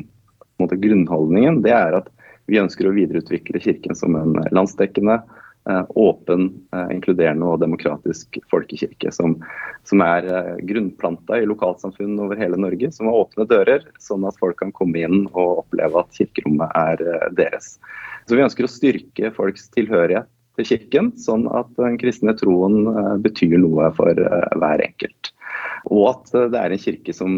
grunnholdningen 0.61 1.63
det 1.65 1.73
er 1.73 1.97
at 2.03 2.13
vi 2.45 2.61
ønsker 2.61 2.91
å 2.91 2.93
videreutvikle 2.93 3.63
Kirken 3.65 3.97
som 3.97 4.13
en 4.21 4.37
landsdekkende 4.53 5.17
Eh, 5.17 5.46
åpen, 5.89 6.47
eh, 6.73 6.95
inkluderende 6.95 7.47
og 7.47 7.59
demokratisk 7.59 8.39
folkekirke 8.51 9.11
som, 9.11 9.35
som 9.87 10.03
er 10.05 10.27
eh, 10.31 10.53
grunnplanta 10.69 11.41
i 11.41 11.47
lokalsamfunn 11.49 12.17
over 12.23 12.39
hele 12.39 12.59
Norge, 12.59 12.91
som 12.95 13.09
har 13.09 13.19
åpne 13.25 13.47
dører, 13.49 13.85
sånn 14.03 14.25
at 14.27 14.39
folk 14.39 14.59
kan 14.61 14.73
komme 14.75 15.03
inn 15.03 15.25
og 15.33 15.63
oppleve 15.65 16.03
at 16.03 16.19
kirkerommet 16.19 16.71
er 16.79 17.31
deres. 17.37 17.75
Så 18.27 18.35
Vi 18.37 18.43
ønsker 18.43 18.67
å 18.67 18.71
styrke 18.71 19.31
folks 19.35 19.69
tilhørighet 19.75 20.29
til 20.57 20.69
kirken, 20.71 21.11
sånn 21.21 21.45
at 21.53 21.69
den 21.77 21.99
kristne 22.01 22.33
troen 22.37 22.87
betyr 23.21 23.59
noe 23.61 23.91
for 23.93 24.17
hver 24.17 24.81
enkelt. 24.81 25.31
Og 25.93 26.07
at 26.09 26.31
det 26.51 26.59
er 26.59 26.73
en 26.73 26.81
kirke 26.81 27.13
som, 27.13 27.37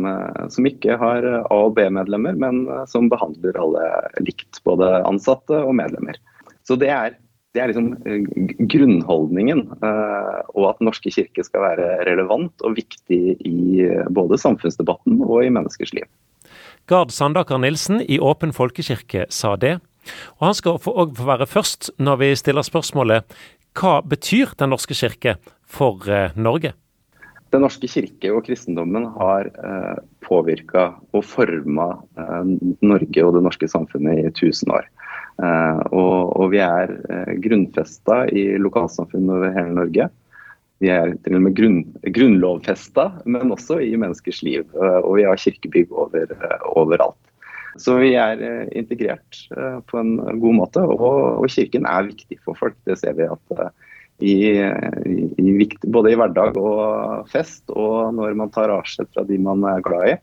som 0.50 0.65
ikke 0.65 0.96
har 0.98 1.28
A- 1.28 1.44
og 1.52 1.76
B-medlemmer, 1.76 2.38
men 2.39 2.63
som 2.89 3.10
behandler 3.12 3.60
alle 3.60 3.89
likt, 4.24 4.62
både 4.65 5.02
ansatte 5.04 5.60
og 5.60 5.76
medlemmer. 5.78 6.18
Så 6.65 6.80
det 6.80 6.89
er 6.96 7.20
det 7.56 7.62
er 7.64 7.72
liksom 7.72 7.92
eh, 8.06 8.26
grunnholdningen. 8.70 9.62
Eh, 9.82 10.40
og 10.54 10.66
at 10.70 10.82
Den 10.82 10.90
norske 10.90 11.14
kirke 11.14 11.46
skal 11.46 11.66
være 11.66 11.92
relevant 12.10 12.66
og 12.66 12.76
viktig 12.78 13.22
i 13.38 13.86
eh, 13.86 14.10
både 14.14 14.40
samfunnsdebatten 14.42 15.22
og 15.26 15.46
i 15.46 15.54
menneskers 15.54 15.94
liv. 15.98 16.10
Gard 16.90 17.14
Sandaker 17.14 17.62
Nilsen 17.62 18.02
i 18.02 18.20
Åpen 18.22 18.54
folkekirke 18.54 19.26
sa 19.34 19.56
det. 19.58 19.78
Og 20.40 20.50
han 20.50 20.58
skal 20.58 20.78
òg 20.78 21.16
få 21.18 21.26
være 21.28 21.50
først 21.50 21.92
når 22.02 22.22
vi 22.22 22.36
stiller 22.40 22.66
spørsmålet 22.66 23.40
hva 23.78 24.00
betyr 24.02 24.56
Den 24.58 24.72
norske 24.74 24.96
kirke 24.98 25.36
for 25.70 26.02
Norge? 26.36 26.74
Den 27.50 27.64
norske 27.66 27.90
kirke 27.90 28.30
og 28.34 28.44
kristendommen 28.46 29.08
har 29.16 29.50
eh, 29.50 30.02
påvirka 30.26 30.92
og 31.18 31.24
forma 31.26 31.88
eh, 32.20 32.52
Norge 32.86 33.26
og 33.26 33.38
det 33.38 33.44
norske 33.46 33.70
samfunnet 33.72 34.22
i 34.22 34.34
tusen 34.38 34.74
år. 34.76 34.86
Eh, 35.39 35.82
og, 35.95 36.36
og, 36.36 36.49
vi 36.52 36.60
er 36.63 36.91
eh, 37.08 37.36
grunnfesta 37.43 38.25
i 38.36 38.43
lokalsamfunn 38.60 39.30
over 39.32 39.54
hele 39.56 39.75
Norge. 39.78 40.10
Vi 40.84 40.91
er 40.91 41.13
til 41.23 41.38
og 41.38 41.45
med 41.45 41.56
grunn, 41.56 41.80
grunnlovfesta, 42.15 43.10
men 43.28 43.54
også 43.56 43.80
i 43.84 43.93
menneskers 43.99 44.41
liv. 44.47 44.65
Eh, 44.75 44.99
og 44.99 45.19
vi 45.19 45.28
har 45.28 45.39
kirkebygg 45.39 45.93
over, 45.95 46.34
overalt. 46.75 47.19
Så 47.80 47.95
vi 48.02 48.15
er 48.17 48.41
integrert 48.75 49.38
på 49.88 49.99
en 49.99 50.15
god 50.41 50.56
måte, 50.58 50.82
og, 50.82 51.04
og, 51.38 51.45
kirken 51.54 51.86
er 51.88 52.10
viktig 52.10 52.39
for 52.43 52.58
folk. 52.58 52.75
Det 52.89 52.97
ser 52.99 53.13
vi 53.15 53.28
at 53.30 53.54
i, 54.25 54.34
i, 54.58 55.67
både 55.86 56.12
i 56.12 56.17
hverdag 56.19 56.58
og 56.60 57.30
fest, 57.32 57.62
og 57.69 58.10
når 58.17 58.34
man 58.41 58.52
tar 58.52 58.73
avskjed 58.73 59.13
fra 59.13 59.23
de 59.30 59.38
man 59.39 59.63
er 59.69 59.86
glad 59.86 60.10
i 60.10 60.17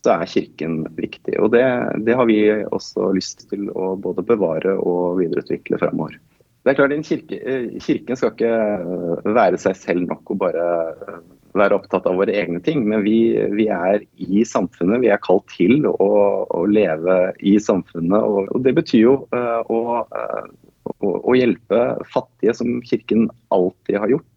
så 0.00 0.14
er 0.16 0.30
Kirken 0.30 0.82
viktig. 0.96 1.36
Og 1.42 1.52
det, 1.54 1.64
det, 2.06 2.16
har 2.16 2.28
vi 2.28 2.40
også 2.72 3.12
lyst 3.16 3.48
til 3.50 3.68
å 3.74 3.94
både 4.00 4.24
bevare 4.26 4.76
og 4.80 5.20
videreutvikle 5.20 5.80
fremover. 5.80 6.16
Det 6.60 6.74
er 6.74 6.76
klart, 6.76 6.92
kirke, 7.08 7.36
Kirken 7.80 8.18
skal 8.20 8.34
ikke 8.34 8.48
øh, 8.52 9.28
være 9.32 9.60
seg 9.60 9.78
selv 9.80 10.04
nok 10.10 10.34
og 10.34 10.40
bare 10.42 10.64
øh, 10.92 11.22
være 11.56 11.78
opptatt 11.78 12.04
av 12.06 12.18
våre 12.20 12.34
egne 12.36 12.60
ting, 12.64 12.82
men 12.88 13.00
vi, 13.06 13.32
vi 13.56 13.66
er 13.72 14.04
i 14.20 14.44
samfunnet. 14.46 15.00
Vi 15.00 15.08
er 15.12 15.22
kalt 15.24 15.48
til 15.54 15.88
å, 15.88 16.10
å 16.44 16.60
leve 16.68 17.16
i 17.40 17.56
samfunnet. 17.60 18.20
Og, 18.20 18.52
og 18.52 18.66
det 18.66 18.76
betyr 18.76 19.06
jo 19.06 19.14
å, 19.32 19.80
å, 20.04 21.08
å 21.08 21.36
hjelpe 21.38 21.80
fattige, 22.12 22.54
som 22.60 22.78
Kirken 22.86 23.30
alltid 23.56 23.98
har 24.04 24.12
gjort. 24.12 24.29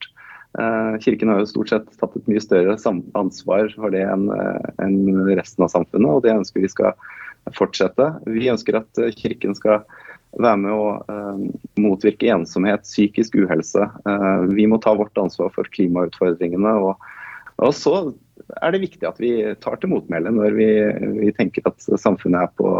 Eh, 0.59 0.99
kirken 0.99 1.29
har 1.29 1.39
jo 1.41 1.49
stort 1.49 1.71
sett 1.71 1.85
tatt 1.97 2.15
et 2.17 2.27
mye 2.29 2.41
større 2.43 2.75
ansvar 3.17 3.71
for 3.73 3.93
det 3.93 4.03
eh, 4.05 4.65
enn 4.83 4.97
resten 5.33 5.65
av 5.65 5.71
samfunnet, 5.73 6.09
og 6.09 6.25
det 6.25 6.35
ønsker 6.35 6.61
vi 6.61 6.69
skal 6.69 6.93
fortsette. 7.57 8.11
Vi 8.29 8.51
ønsker 8.53 8.77
at 8.83 9.01
eh, 9.01 9.13
Kirken 9.17 9.57
skal 9.57 9.81
være 10.33 10.59
med 10.63 10.73
å 10.73 10.85
motvirke 11.77 12.29
ensomhet, 12.33 12.87
psykisk 12.87 13.35
uhelse. 13.37 13.85
Vi 14.49 14.63
må 14.65 14.79
ta 14.81 14.95
vårt 14.97 15.19
ansvar 15.21 15.51
for 15.53 15.69
klimautfordringene. 15.75 16.71
Og, 16.81 17.67
så 17.77 17.93
er 18.57 18.73
det 18.73 18.81
viktig 18.81 19.05
at 19.05 19.21
vi 19.21 19.35
tar 19.61 19.77
til 19.77 19.91
motmæle 19.93 20.33
når 20.33 20.57
vi, 20.57 21.29
tenker 21.37 21.69
at 21.69 21.85
samfunnet 21.85 22.47
er 22.47 22.57
på, 22.57 22.73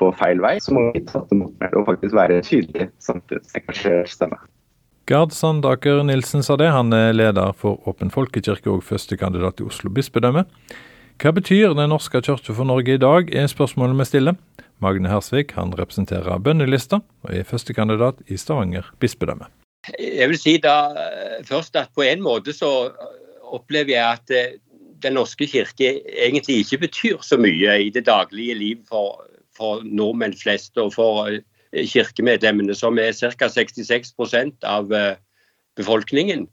på 0.00 0.08
feil 0.16 0.40
vei. 0.40 0.54
Så 0.64 0.72
må 0.72 0.86
vi 0.96 1.04
ta 1.12 1.20
til 1.28 1.42
motmæle 1.42 1.82
og 1.82 1.90
faktisk 1.92 2.16
være 2.16 2.40
en 2.40 2.48
tydelig 2.48 2.88
samfunnsengasjert 3.04 4.16
stemme. 4.16 4.40
Gard 5.12 5.32
Sandaker 5.32 6.02
Nilsen 6.02 6.40
sa 6.42 6.54
det. 6.56 6.70
Han 6.72 6.88
er 6.96 7.10
leder 7.12 7.52
for 7.52 7.84
Åpen 7.84 8.08
folkekirke 8.08 8.70
og 8.72 8.80
førstekandidat 8.86 9.58
i 9.60 9.66
Oslo 9.68 9.90
bispedømme. 9.92 10.46
Hva 11.20 11.32
betyr 11.36 11.74
Den 11.76 11.92
norske 11.92 12.22
kirke 12.24 12.54
for 12.56 12.64
Norge 12.64 12.94
i 12.94 13.02
dag, 13.02 13.28
er 13.28 13.50
spørsmålet 13.52 13.98
vi 13.98 14.06
stiller. 14.08 14.38
Magne 14.80 15.10
Hersvik 15.12 15.52
han 15.52 15.74
representerer 15.76 16.40
bønnelista 16.40 17.02
og 17.26 17.28
er 17.28 17.44
førstekandidat 17.44 18.24
i 18.32 18.38
Stavanger 18.40 18.88
bispedømme. 19.04 19.50
Jeg 20.00 20.30
vil 20.32 20.40
si 20.40 20.56
da 20.56 20.78
eh, 20.96 21.44
først 21.44 21.76
at 21.76 21.92
på 21.92 22.08
en 22.08 22.24
måte 22.24 22.56
så 22.56 22.72
opplever 23.52 23.92
jeg 23.98 24.16
at 24.16 24.32
eh, 24.32 24.58
Den 25.02 25.18
norske 25.18 25.44
kirke 25.50 25.98
egentlig 26.08 26.62
ikke 26.62 26.78
betyr 26.86 27.20
så 27.20 27.36
mye 27.36 27.72
i 27.84 27.90
det 27.90 28.06
daglige 28.06 28.54
liv 28.54 28.76
for, 28.88 29.26
for 29.52 29.82
nordmenn 29.84 30.32
flest 30.32 30.78
og 30.78 30.94
for 30.94 31.26
eh, 31.28 31.42
kirkemedlemmene, 31.72 32.74
som 32.76 32.98
er 33.00 33.12
ca. 33.12 33.48
66% 33.48 34.64
av 34.68 34.92
eh, 34.92 35.16
befolkningen. 35.76 36.46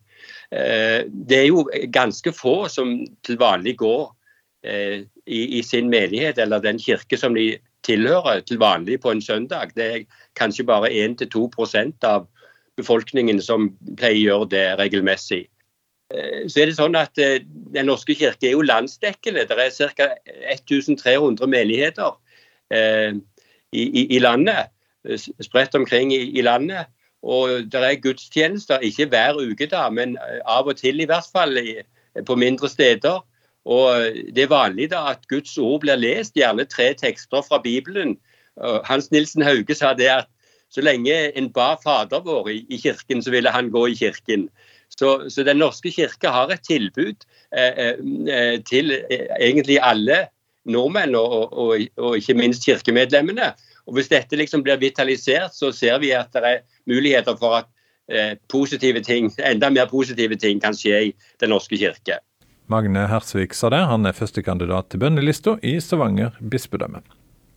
Eh, 0.52 1.04
det 1.08 1.42
er 1.42 1.48
jo 1.50 1.66
ganske 1.94 2.34
få 2.36 2.70
som 2.72 2.96
til 3.28 3.40
vanlig 3.42 3.78
går 3.82 4.08
eh, 4.64 5.04
i, 5.26 5.62
sin 5.64 5.92
menighet 5.92 6.40
eller 6.40 6.64
den 6.64 6.80
kirke 6.80 7.20
som 7.20 7.36
de 7.36 7.52
tilhører 7.88 8.42
til 8.48 8.60
vanlig 8.60 9.02
på 9.04 9.12
en 9.12 9.22
søndag. 9.22 9.76
Det 9.76 9.86
er 9.86 10.08
kanskje 10.40 10.68
bare 10.68 10.92
1-2% 10.92 12.08
av 12.08 12.28
befolkningen 12.80 13.42
som 13.44 13.74
pleier 14.00 14.16
å 14.16 14.24
gjøre 14.24 14.52
det 14.56 14.68
regelmessig. 14.80 15.48
så 16.48 16.62
er 16.62 16.66
det 16.66 16.76
sånn 16.76 16.96
at 16.96 17.14
Den 17.16 17.86
norske 17.86 18.16
kirke 18.16 18.48
er 18.48 18.56
jo 18.56 18.66
landsdekkende. 18.66 19.46
Det 19.46 19.58
er 19.60 19.94
ca. 19.94 20.08
1300 20.56 21.46
menigheter 21.48 22.16
i, 22.72 23.84
i, 23.84 24.16
i, 24.16 24.20
landet, 24.20 24.72
spredt 25.42 25.76
omkring 25.76 26.14
i, 26.14 26.22
i 26.40 26.42
landet. 26.42 26.90
Og 27.24 27.68
det 27.72 27.80
er 27.84 28.00
gudstjenester, 28.00 28.80
ikke 28.80 29.10
hver 29.12 29.36
uke, 29.40 29.68
da, 29.68 29.90
men 29.92 30.16
av 30.48 30.70
og 30.72 30.78
til 30.80 31.02
i 31.04 31.08
hvert 31.10 31.28
fall 31.32 31.58
på 32.26 32.36
mindre 32.40 32.70
steder. 32.70 33.20
Og 33.68 34.16
Det 34.36 34.44
er 34.44 34.52
vanlig 34.52 34.90
da 34.92 35.04
at 35.12 35.28
Guds 35.28 35.58
ord 35.58 35.82
blir 35.84 36.00
lest, 36.00 36.38
gjerne 36.40 36.66
tre 36.66 36.94
tekster 36.94 37.44
fra 37.44 37.60
Bibelen. 37.62 38.16
Hans 38.88 39.12
Nilsen 39.12 39.44
Hauge 39.44 39.76
sa 39.76 39.92
det 39.94 40.08
at 40.08 40.32
så 40.70 40.82
lenge 40.86 41.14
en 41.38 41.50
ba 41.54 41.74
Fader 41.84 42.22
vår 42.26 42.50
i, 42.54 42.78
kirken, 42.78 43.24
så 43.24 43.34
ville 43.34 43.52
han 43.52 43.72
gå 43.74 43.88
i 43.90 43.96
kirken. 43.98 44.48
Så, 44.90 45.30
så 45.30 45.44
Den 45.44 45.58
norske 45.62 45.92
kirke 45.92 46.30
har 46.34 46.52
et 46.54 46.66
tilbud 46.66 47.26
eh, 47.56 47.94
eh, 48.30 48.62
til 48.66 48.92
eh, 48.92 49.28
egentlig 49.40 49.80
alle 49.82 50.28
nordmenn, 50.66 51.16
og, 51.16 51.54
og, 51.54 51.80
og, 51.98 52.18
ikke 52.18 52.38
minst 52.38 52.66
kirkemedlemmene. 52.66 53.54
Og 53.90 53.98
Hvis 53.98 54.12
dette 54.12 54.38
liksom 54.38 54.62
blir 54.64 54.78
vitalisert, 54.78 55.56
så 55.58 55.72
ser 55.74 55.98
vi 56.04 56.14
at 56.14 56.30
det 56.36 56.46
er 56.46 56.60
muligheter 56.90 57.38
for 57.40 57.64
at 57.64 57.70
eh, 58.12 58.36
positive 58.50 59.02
ting, 59.02 59.32
enda 59.42 59.72
mer 59.74 59.90
positive 59.90 60.38
ting 60.38 60.62
kan 60.62 60.78
skje 60.78 61.00
i 61.10 61.14
Den 61.42 61.50
norske 61.50 61.78
kirke. 61.78 62.20
Magne 62.70 63.08
Hersvik 63.10 63.56
sa 63.58 63.72
det. 63.74 63.82
Han 63.90 64.06
er 64.06 64.14
førstekandidat 64.14 64.92
til 64.92 65.02
bønnelista 65.02 65.58
i 65.66 65.80
Stavanger 65.82 66.38
bispedømme. 66.38 67.02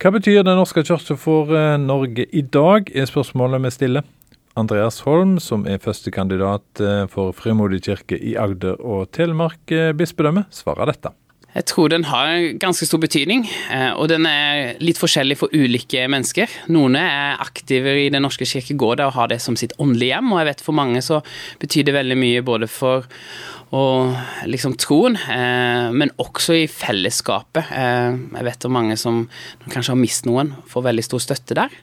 Hva 0.01 0.11
betyr 0.17 0.41
Den 0.41 0.57
norske 0.57 0.81
kirke 0.81 1.17
for 1.21 1.53
eh, 1.53 1.77
Norge 1.77 2.25
i 2.25 2.41
dag, 2.41 2.89
er 2.89 3.05
spørsmålet 3.05 3.61
vi 3.61 3.75
stiller. 3.77 4.11
Andreas 4.57 4.99
Holm, 5.05 5.39
som 5.41 5.67
er 5.69 5.81
førstekandidat 5.81 6.81
eh, 6.81 7.05
for 7.13 7.33
Frimodig 7.37 7.83
kirke 7.85 8.17
i 8.17 8.33
Agder 8.33 8.81
og 8.81 9.11
Telemark 9.13 9.69
bispedømme, 9.97 10.47
svarer 10.49 10.89
dette. 10.89 11.13
Jeg 11.53 11.67
tror 11.69 11.91
den 11.93 12.07
har 12.09 12.57
ganske 12.61 12.87
stor 12.89 13.01
betydning, 13.03 13.45
og 13.93 14.07
den 14.09 14.25
er 14.25 14.79
litt 14.81 14.97
forskjellig 14.97 15.37
for 15.37 15.53
ulike 15.53 16.07
mennesker. 16.09 16.49
Noen 16.73 16.97
er 16.97 17.41
aktive 17.43 17.93
i 18.01 18.09
Den 18.13 18.25
norske 18.25 18.47
kirke, 18.49 18.73
går 18.73 19.03
og 19.05 19.13
har 19.17 19.29
det 19.29 19.37
som 19.43 19.57
sitt 19.59 19.75
åndelige 19.77 20.15
hjem, 20.15 20.31
og 20.33 20.41
jeg 20.41 20.49
vet 20.49 20.63
for 20.65 20.77
mange 20.77 21.03
så 21.05 21.21
betyr 21.61 21.85
det 21.85 21.97
veldig 21.97 22.17
mye 22.17 22.45
både 22.45 22.69
for 22.71 23.05
og 23.73 24.13
liksom 24.45 24.75
troen, 24.77 25.15
eh, 25.17 25.89
men 25.97 26.11
også 26.21 26.53
i 26.59 26.67
fellesskapet. 26.69 27.71
Eh, 27.73 28.19
jeg 28.37 28.45
vet 28.45 28.67
om 28.67 28.75
mange 28.77 28.97
som 29.01 29.23
kanskje 29.65 29.95
har 29.95 29.99
mistet 29.99 30.29
noen, 30.29 30.51
får 30.69 30.85
veldig 30.89 31.05
stor 31.07 31.23
støtte 31.25 31.57
der, 31.57 31.73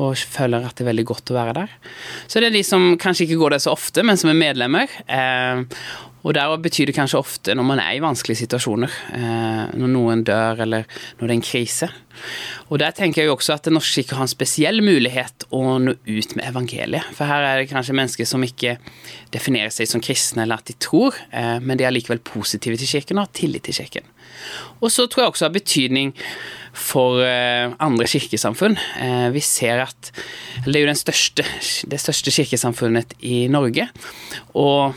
og 0.00 0.16
føler 0.16 0.64
at 0.64 0.78
det 0.78 0.86
er 0.86 0.92
veldig 0.94 1.06
godt 1.12 1.34
å 1.34 1.36
være 1.36 1.56
der. 1.58 1.76
Så 2.24 2.40
det 2.40 2.48
er 2.48 2.56
de 2.56 2.64
som 2.64 2.94
kanskje 3.00 3.26
ikke 3.26 3.40
går 3.42 3.56
der 3.56 3.64
så 3.66 3.76
ofte, 3.76 4.04
men 4.06 4.16
som 4.16 4.32
er 4.32 4.40
medlemmer. 4.40 4.96
Eh, 5.12 5.66
og 6.26 6.34
der 6.34 6.50
betyr 6.58 6.90
det 6.90 6.96
kanskje 6.96 7.20
ofte 7.20 7.54
når 7.54 7.66
man 7.68 7.78
er 7.78 7.94
i 7.94 8.02
vanskelige 8.02 8.42
situasjoner, 8.42 8.94
eh, 9.14 9.76
når 9.78 9.92
noen 9.92 10.24
dør 10.26 10.64
eller 10.64 10.88
når 11.20 11.22
det 11.22 11.30
er 11.30 11.36
en 11.36 11.44
krise. 11.46 11.88
Og 12.66 12.80
der 12.82 12.94
tenker 12.96 13.22
jeg 13.22 13.28
jo 13.28 13.36
også 13.36 13.54
at 13.54 13.66
Den 13.68 13.76
norske 13.76 14.00
kirke 14.00 14.16
har 14.16 14.24
en 14.24 14.32
spesiell 14.32 14.80
mulighet 14.82 15.46
å 15.54 15.76
nå 15.78 15.94
ut 15.94 16.34
med 16.34 16.48
evangeliet. 16.48 17.06
For 17.14 17.28
her 17.28 17.44
er 17.44 17.60
det 17.60 17.70
kanskje 17.70 17.94
mennesker 17.94 18.26
som 18.26 18.42
ikke 18.42 18.78
definerer 19.34 19.70
seg 19.70 19.90
som 19.90 20.02
kristne 20.02 20.42
eller 20.42 20.58
at 20.58 20.66
de 20.66 20.74
tror, 20.82 21.14
eh, 21.30 21.58
men 21.62 21.78
de 21.78 21.86
er 21.86 21.94
likevel 21.94 22.24
positive 22.26 22.80
til 22.80 22.90
kirken 22.96 23.20
og 23.20 23.28
har 23.28 23.36
tillit 23.36 23.68
til 23.68 23.78
kirken. 23.78 24.14
Og 24.82 24.90
så 24.90 25.06
tror 25.06 25.22
jeg 25.22 25.30
også 25.30 25.46
det 25.46 25.50
har 25.52 25.60
betydning 25.60 26.14
for 26.76 27.22
eh, 27.22 27.70
andre 27.78 28.08
kirkesamfunn. 28.10 28.74
Vi 29.32 29.40
ser 29.40 29.86
at 29.86 30.10
Det 30.66 30.74
er 30.74 30.88
jo 30.88 30.94
største, 30.98 31.44
det 31.86 32.00
største 32.00 32.34
kirkesamfunnet 32.34 33.14
i 33.22 33.46
Norge. 33.48 33.88
Og 34.54 34.96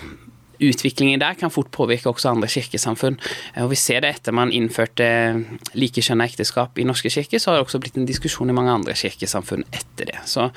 utviklingen 0.60 1.22
der 1.22 1.38
kan 1.40 1.52
fort 1.54 1.72
påvirke 1.76 2.12
også 2.12 2.34
andre 2.34 2.50
kirkesamfunn. 2.52 3.20
Og 3.64 3.70
Vi 3.72 3.80
ser 3.80 4.04
det 4.04 4.16
etter 4.16 4.36
man 4.36 4.52
innførte 4.52 5.08
likekjønna 5.74 6.28
ekteskap 6.30 6.80
i 6.80 6.88
norske 6.88 7.12
kirker, 7.14 7.40
så 7.40 7.52
har 7.52 7.60
det 7.60 7.68
også 7.68 7.82
blitt 7.84 7.98
en 7.98 8.10
diskusjon 8.10 8.50
i 8.50 8.56
mange 8.56 8.74
andre 8.74 8.96
kirkesamfunn 8.98 9.66
etter 9.72 10.12
det. 10.12 10.20
Så, 10.26 10.50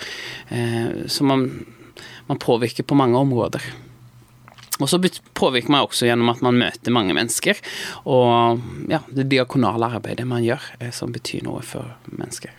eh, 0.51 1.07
så 1.07 1.25
man, 1.25 1.67
man, 2.27 2.39
påvirker 2.39 2.83
på 2.83 2.99
mange 2.99 3.19
områder. 3.19 3.63
Og 4.81 4.89
så 4.89 4.99
påvirker 5.35 5.71
man 5.71 5.87
også 5.87 6.09
gjennom 6.09 6.33
at 6.33 6.43
man 6.43 6.59
møter 6.59 6.91
mange 6.91 7.15
mennesker, 7.15 7.59
og 8.09 8.59
ja, 8.91 9.03
det 9.13 9.29
diakonale 9.31 9.93
arbeidet 9.99 10.27
man 10.27 10.43
gjør, 10.43 10.65
eh, 10.81 10.91
som 10.91 11.13
betyr 11.13 11.45
noe 11.47 11.63
for 11.63 11.95
mennesker. 12.11 12.51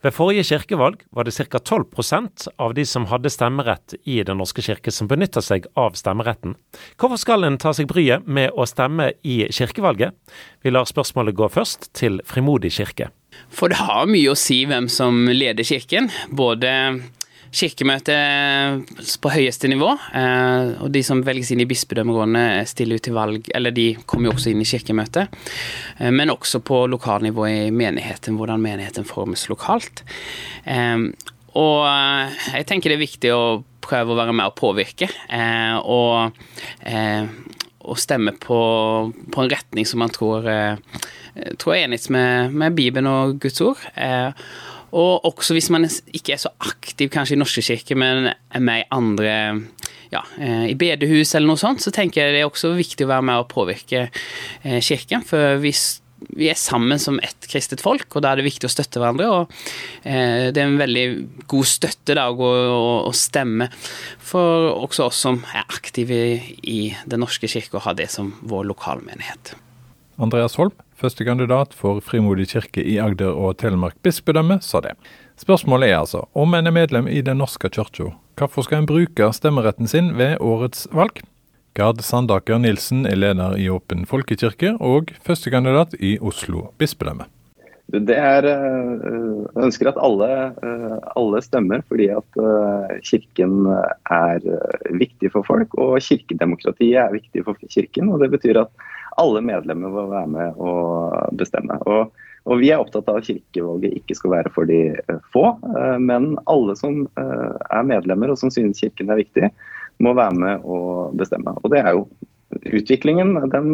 Ved 0.00 0.14
forrige 0.16 0.46
kirkevalg 0.48 1.02
var 1.12 1.26
det 1.28 1.34
ca. 1.36 1.58
12% 1.58 2.46
av 2.56 2.72
de 2.74 2.86
som 2.88 3.04
hadde 3.10 3.28
stemmerett 3.32 3.94
i 4.08 4.22
Den 4.24 4.40
norske 4.40 4.64
kirke 4.64 4.92
som 4.94 5.10
benytta 5.10 5.42
seg 5.44 5.68
av 5.76 5.98
stemmeretten. 5.98 6.54
Hvorfor 6.96 7.20
skal 7.20 7.44
en 7.44 7.58
ta 7.60 7.74
seg 7.76 7.90
bryet 7.90 8.24
med 8.24 8.56
å 8.56 8.64
stemme 8.68 9.10
i 9.20 9.42
kirkevalget? 9.52 10.16
Vi 10.64 10.72
lar 10.72 10.88
spørsmålet 10.88 11.36
gå 11.36 11.50
først 11.52 11.90
til 11.92 12.22
Frimodig 12.24 12.72
kirke. 12.78 13.10
For 13.52 13.68
det 13.68 13.80
har 13.82 14.08
mye 14.08 14.32
å 14.32 14.38
si 14.38 14.62
hvem 14.68 14.88
som 14.88 15.26
leder 15.28 15.68
kirken. 15.68 16.08
Både 16.32 16.72
kirkemøtet 17.50 18.90
på 19.22 19.32
høyeste 19.32 19.68
nivå. 19.70 19.90
Eh, 20.14 20.82
og 20.84 20.90
de 20.94 21.02
som 21.06 21.22
velges 21.26 21.50
inn 21.52 21.62
i 21.64 21.68
bispedømmerådene, 21.70 22.62
stiller 22.70 23.00
ut 23.00 23.06
til 23.06 23.16
valg, 23.16 23.50
eller 23.56 23.74
de 23.74 23.88
kommer 24.06 24.30
jo 24.30 24.36
også 24.36 24.52
inn 24.52 24.62
i 24.62 24.68
kirkemøtet. 24.68 25.34
Eh, 25.98 26.12
men 26.14 26.32
også 26.32 26.62
på 26.62 26.84
lokalnivå 26.92 27.48
i 27.50 27.58
menigheten, 27.74 28.38
hvordan 28.38 28.62
menigheten 28.62 29.08
formes 29.08 29.48
lokalt. 29.50 30.04
Eh, 30.64 31.10
og 31.58 31.82
jeg 32.54 32.66
tenker 32.68 32.92
det 32.92 33.00
er 33.00 33.02
viktig 33.02 33.30
å 33.34 33.44
prøve 33.82 34.14
å 34.14 34.20
være 34.20 34.36
med 34.38 34.52
og 34.52 34.54
påvirke. 34.54 35.08
Og, 35.82 36.36
og 37.82 37.98
stemme 37.98 38.36
på, 38.38 38.58
på, 39.10 39.42
en 39.42 39.50
retning 39.50 39.88
som 39.88 39.98
man 39.98 40.14
tror, 40.14 40.46
tror 41.58 41.74
er 41.74 41.88
enig 41.88 41.98
med, 42.14 42.54
med 42.54 42.78
Bibelen 42.78 43.10
og 43.10 43.40
Guds 43.42 43.58
ord. 43.66 43.82
Og 44.96 45.26
også 45.28 45.54
hvis 45.56 45.70
man 45.72 45.86
ikke 45.86 46.34
er 46.34 46.42
så 46.42 46.52
aktiv 46.66 47.10
kanskje 47.12 47.36
i 47.36 47.40
Norske 47.40 47.64
kirker, 47.64 47.98
men 48.00 48.32
er 48.32 48.64
med 48.64 48.82
i 48.82 48.88
andre 48.94 49.34
ja, 50.10 50.24
eh, 50.40 50.66
i 50.72 50.76
bedehus 50.78 51.34
eller 51.34 51.52
noe 51.52 51.60
sånt, 51.60 51.82
så 51.84 51.92
tenker 51.94 52.24
jeg 52.24 52.34
det 52.34 52.44
er 52.44 52.50
også 52.50 52.74
viktig 52.78 53.06
å 53.06 53.12
være 53.12 53.26
med 53.30 53.42
og 53.44 53.50
påvirke 53.52 54.08
eh, 54.08 54.80
kirken. 54.82 55.22
For 55.26 55.60
hvis 55.62 56.00
vi 56.36 56.50
er 56.50 56.58
sammen 56.58 57.00
som 57.00 57.18
ett 57.24 57.46
kristet 57.48 57.80
folk, 57.80 58.10
og 58.12 58.24
da 58.24 58.32
er 58.32 58.40
det 58.40 58.48
viktig 58.50 58.68
å 58.68 58.72
støtte 58.72 59.00
hverandre. 59.00 59.30
og 59.30 59.54
eh, 60.04 60.50
Det 60.50 60.60
er 60.60 60.66
en 60.66 60.80
veldig 60.80 61.06
god 61.50 61.70
støtte 61.70 62.16
da, 62.18 62.28
å 62.30 63.14
stemme 63.16 63.70
for 64.18 64.70
også 64.74 65.08
oss 65.08 65.24
som 65.24 65.40
er 65.54 65.64
aktive 65.64 66.20
i 66.60 66.80
Den 67.06 67.24
norske 67.24 67.48
kirke, 67.50 67.78
og 67.78 67.86
har 67.88 67.98
det 67.98 68.10
som 68.12 68.34
vår 68.42 68.68
lokalmenighet. 68.74 69.54
Andreas 70.20 70.58
Holm, 70.60 70.74
førstekandidat 71.00 71.72
for 71.76 72.02
Frimodig 72.04 72.50
kirke 72.52 72.84
i 72.84 72.98
Agder 73.00 73.32
og 73.32 73.56
Telemark 73.62 73.96
bispedømme, 74.04 74.60
sa 74.60 74.82
det. 74.84 74.92
Spørsmålet 75.40 75.88
er 75.88 76.02
altså 76.02 76.26
om 76.36 76.54
en 76.54 76.68
er 76.68 76.76
medlem 76.76 77.08
i 77.08 77.22
Den 77.24 77.40
norske 77.40 77.72
kirka, 77.72 78.12
hvorfor 78.36 78.68
skal 78.68 78.82
en 78.82 78.88
bruke 78.90 79.32
stemmeretten 79.32 79.88
sin 79.88 80.12
ved 80.18 80.36
årets 80.40 80.86
valg? 80.92 81.22
Gard 81.74 82.02
Sandaker 82.04 82.58
Nilsen 82.58 83.06
er 83.06 83.16
leder 83.16 83.56
i 83.56 83.68
Åpen 83.72 84.04
folkekirke 84.04 84.74
og 84.80 85.12
førstekandidat 85.24 85.94
i 86.00 86.18
Oslo 86.20 86.68
bispedømme. 86.78 87.28
Det 87.90 88.14
er, 88.14 88.46
Jeg 88.46 88.98
eh, 89.10 89.62
ønsker 89.64 89.88
at 89.90 89.98
alle, 89.98 90.28
eh, 90.62 90.98
alle, 91.16 91.40
stemmer, 91.42 91.82
fordi 91.88 92.06
at 92.14 92.38
eh, 92.38 92.92
kirken 93.02 93.66
er 93.66 94.44
viktig 94.94 95.32
for 95.32 95.42
folk. 95.42 95.74
Og 95.74 95.98
kirkedemokratiet 95.98 97.00
er 97.02 97.10
viktig 97.10 97.42
for 97.44 97.58
kirken. 97.66 98.12
og 98.12 98.20
Det 98.20 98.30
betyr 98.30 98.62
at 98.62 98.70
alle 99.18 99.42
medlemmer 99.44 99.92
må 99.92 100.06
være 100.10 100.30
med 100.30 100.58
og 100.60 101.36
bestemme. 101.38 101.76
Og, 101.90 102.12
og 102.46 102.60
Vi 102.62 102.70
er 102.72 102.82
opptatt 102.82 103.08
av 103.10 103.20
at 103.20 103.28
kirkevalget 103.28 103.98
ikke 104.00 104.16
skal 104.18 104.34
være 104.36 104.52
for 104.54 104.70
de 104.70 104.80
eh, 104.96 105.22
få, 105.34 105.46
eh, 105.74 105.96
men 106.02 106.34
alle 106.50 106.76
som 106.78 107.04
eh, 107.20 107.54
er 107.70 107.88
medlemmer 107.88 108.32
og 108.32 108.40
som 108.40 108.52
synes 108.54 108.80
kirken 108.80 109.12
er 109.12 109.22
viktig, 109.22 109.50
må 110.00 110.14
være 110.16 110.36
med 110.36 110.64
og 110.64 111.16
bestemme. 111.20 111.56
Og 111.62 111.72
det 111.74 111.84
er 111.84 111.96
jo 111.98 112.08
Utviklingen 112.50 113.36
den 113.52 113.68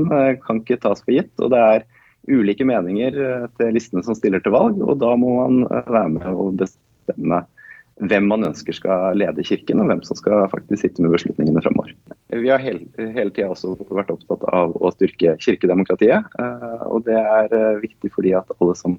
kan 0.45 0.59
ikke 0.61 0.77
tas 0.77 0.99
for 1.01 1.15
gitt. 1.15 1.31
og 1.41 1.49
det 1.55 1.59
er 1.59 1.87
ulike 2.29 2.67
meninger 2.69 3.15
til 3.57 3.71
listene 3.73 4.05
som 4.05 4.15
stiller 4.15 4.43
til 4.45 4.53
valg, 4.53 4.83
og 4.85 4.99
da 5.01 5.15
må 5.17 5.31
man 5.39 5.63
være 5.65 6.11
med 6.13 6.27
og 6.29 6.59
bestemme 6.61 7.39
hvem 8.05 8.29
man 8.29 8.45
ønsker 8.51 8.77
skal 8.77 9.17
lede 9.17 9.45
Kirken, 9.49 9.81
og 9.81 9.89
hvem 9.89 10.03
som 10.05 10.19
skal 10.19 10.45
faktisk 10.53 10.83
sitte 10.83 11.03
med 11.03 11.15
beslutningene 11.17 11.63
framover. 11.65 11.95
Vi 12.29 12.49
har 12.51 12.59
hele, 12.59 12.81
hele 12.99 13.31
tida 13.31 13.53
også 13.53 13.77
vært 13.95 14.11
opptatt 14.11 14.43
av 14.51 14.73
å 14.75 14.91
styrke 14.95 15.37
kirkedemokratiet. 15.43 16.27
Eh, 16.43 16.83
og 16.91 17.05
det 17.07 17.19
er 17.21 17.55
eh, 17.55 17.83
viktig 17.85 18.11
fordi 18.15 18.33
at 18.35 18.51
alle 18.57 18.75
som, 18.79 18.97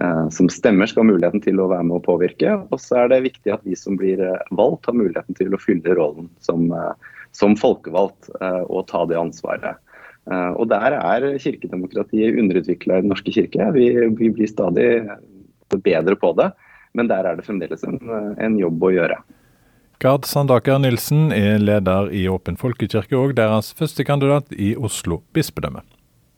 eh, 0.00 0.24
som 0.34 0.50
stemmer 0.50 0.90
skal 0.90 1.04
ha 1.04 1.12
muligheten 1.12 1.44
til 1.44 1.62
å 1.62 1.68
være 1.70 1.86
med 1.86 2.00
å 2.00 2.04
påvirke. 2.08 2.56
Og 2.66 2.82
så 2.82 3.04
er 3.04 3.12
det 3.12 3.22
viktig 3.28 3.54
at 3.54 3.62
vi 3.66 3.78
som 3.78 3.98
blir 4.00 4.22
valgt 4.50 4.90
har 4.90 4.98
muligheten 4.98 5.38
til 5.38 5.54
å 5.54 5.62
fylle 5.62 5.94
rollen 5.98 6.26
som, 6.42 6.66
som 7.36 7.54
folkevalgt 7.60 8.32
og 8.40 8.82
ta 8.90 9.04
det 9.06 9.20
ansvaret. 9.20 9.78
Og 10.58 10.66
der 10.66 10.96
er 10.98 11.26
kirkedemokratiet 11.38 12.34
underutvikla 12.34 12.98
i 12.98 13.04
Den 13.04 13.12
norske 13.12 13.30
kirke. 13.30 13.68
Vi, 13.76 13.92
vi 14.18 14.32
blir 14.34 14.50
stadig 14.50 14.88
bedre 15.70 16.18
på 16.18 16.32
det. 16.34 16.50
Men 16.98 17.06
der 17.06 17.28
er 17.28 17.38
det 17.38 17.46
fremdeles 17.46 17.84
en, 17.86 18.00
en 18.42 18.58
jobb 18.58 18.82
å 18.88 18.90
gjøre. 18.90 19.20
Gard 19.98 20.26
Sandaker 20.28 20.76
Nilsen 20.76 21.30
er 21.32 21.56
leder 21.56 22.10
i 22.12 22.26
Åpen 22.28 22.58
folkekirke 22.60 23.16
og 23.16 23.30
deres 23.38 23.70
førstekandidat 23.78 24.50
i 24.52 24.74
Oslo 24.76 25.22
bispedømme. 25.32 25.80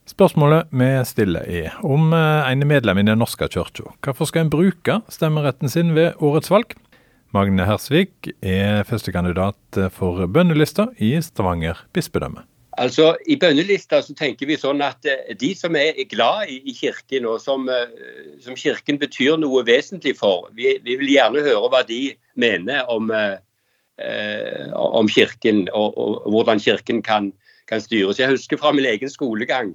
Spørsmålet 0.07 0.71
vi 0.71 0.91
stiller 1.05 1.43
er 1.43 1.75
om 1.83 2.13
eh, 2.15 2.53
en 2.53 2.63
medlem 2.71 3.03
i 3.03 3.05
Den 3.09 3.19
norske 3.19 3.49
kirka. 3.51 3.91
Hvorfor 4.05 4.31
skal 4.31 4.47
en 4.47 4.53
bruke 4.53 5.01
stemmeretten 5.11 5.69
sin 5.69 5.91
ved 5.99 6.15
årets 6.23 6.53
valg? 6.55 6.77
Magne 7.35 7.67
Hersvik 7.67 8.31
er 8.41 8.87
førstekandidat 8.87 9.81
for 9.93 10.23
bønnelista 10.31 10.87
i 11.03 11.17
Stavanger 11.21 11.83
bispedømme. 11.93 12.47
Altså, 12.79 13.17
I 13.27 13.35
bønnelista 13.41 13.99
så 14.05 14.15
tenker 14.15 14.47
vi 14.47 14.57
sånn 14.59 14.81
at 14.87 15.07
eh, 15.09 15.35
de 15.39 15.51
som 15.59 15.75
er 15.79 15.99
glad 16.11 16.51
i, 16.53 16.73
Kirken, 16.77 17.27
og 17.27 17.41
som, 17.43 17.67
eh, 17.73 17.91
som, 18.45 18.55
Kirken 18.59 19.01
betyr 19.01 19.39
noe 19.41 19.65
vesentlig 19.67 20.15
for, 20.19 20.47
vi, 20.55 20.77
vi, 20.87 20.95
vil 21.01 21.11
gjerne 21.17 21.43
høre 21.43 21.73
hva 21.73 21.83
de 21.89 22.15
mener 22.39 22.87
om, 22.93 23.11
eh, 23.11 23.41
om 24.79 25.09
Kirken 25.11 25.65
og, 25.75 25.99
og, 25.99 26.31
hvordan 26.31 26.61
Kirken 26.63 27.03
kan, 27.03 27.33
kan, 27.69 27.81
styres. 27.81 28.21
Jeg 28.21 28.31
husker 28.31 28.61
fra 28.61 28.73
min 28.73 28.87
egen 28.87 29.11
skolegang, 29.11 29.75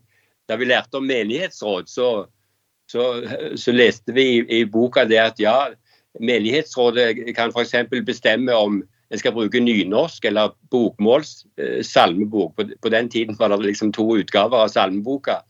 da 0.49 0.55
vi 0.55 0.69
lærte 0.69 0.99
om 0.99 1.07
menighetsråd, 1.07 1.89
så, 1.91 2.25
så, 2.87 3.03
så 3.55 3.75
leste 3.75 4.15
vi 4.15 4.27
i, 4.37 4.39
i, 4.61 4.63
boka 4.65 5.05
det 5.09 5.19
at 5.19 5.39
ja, 5.43 5.57
menighetsrådet 6.19 7.35
kan 7.35 7.51
f.eks. 7.51 7.75
bestemme 8.05 8.55
om 8.55 8.81
en 9.13 9.21
skal 9.21 9.35
bruke 9.35 9.61
nynorsk 9.61 10.25
eller 10.25 10.55
bokmåls 10.73 11.43
eh. 11.61 11.83
På, 12.31 12.49
på, 12.55 12.89
den 12.89 13.09
tiden 13.09 13.35
var 13.39 13.49
det 13.49 13.65
liksom 13.65 13.91
to 13.93 14.07
utgaver 14.17 14.63
av 14.65 14.71
salmeboka. 14.73 15.43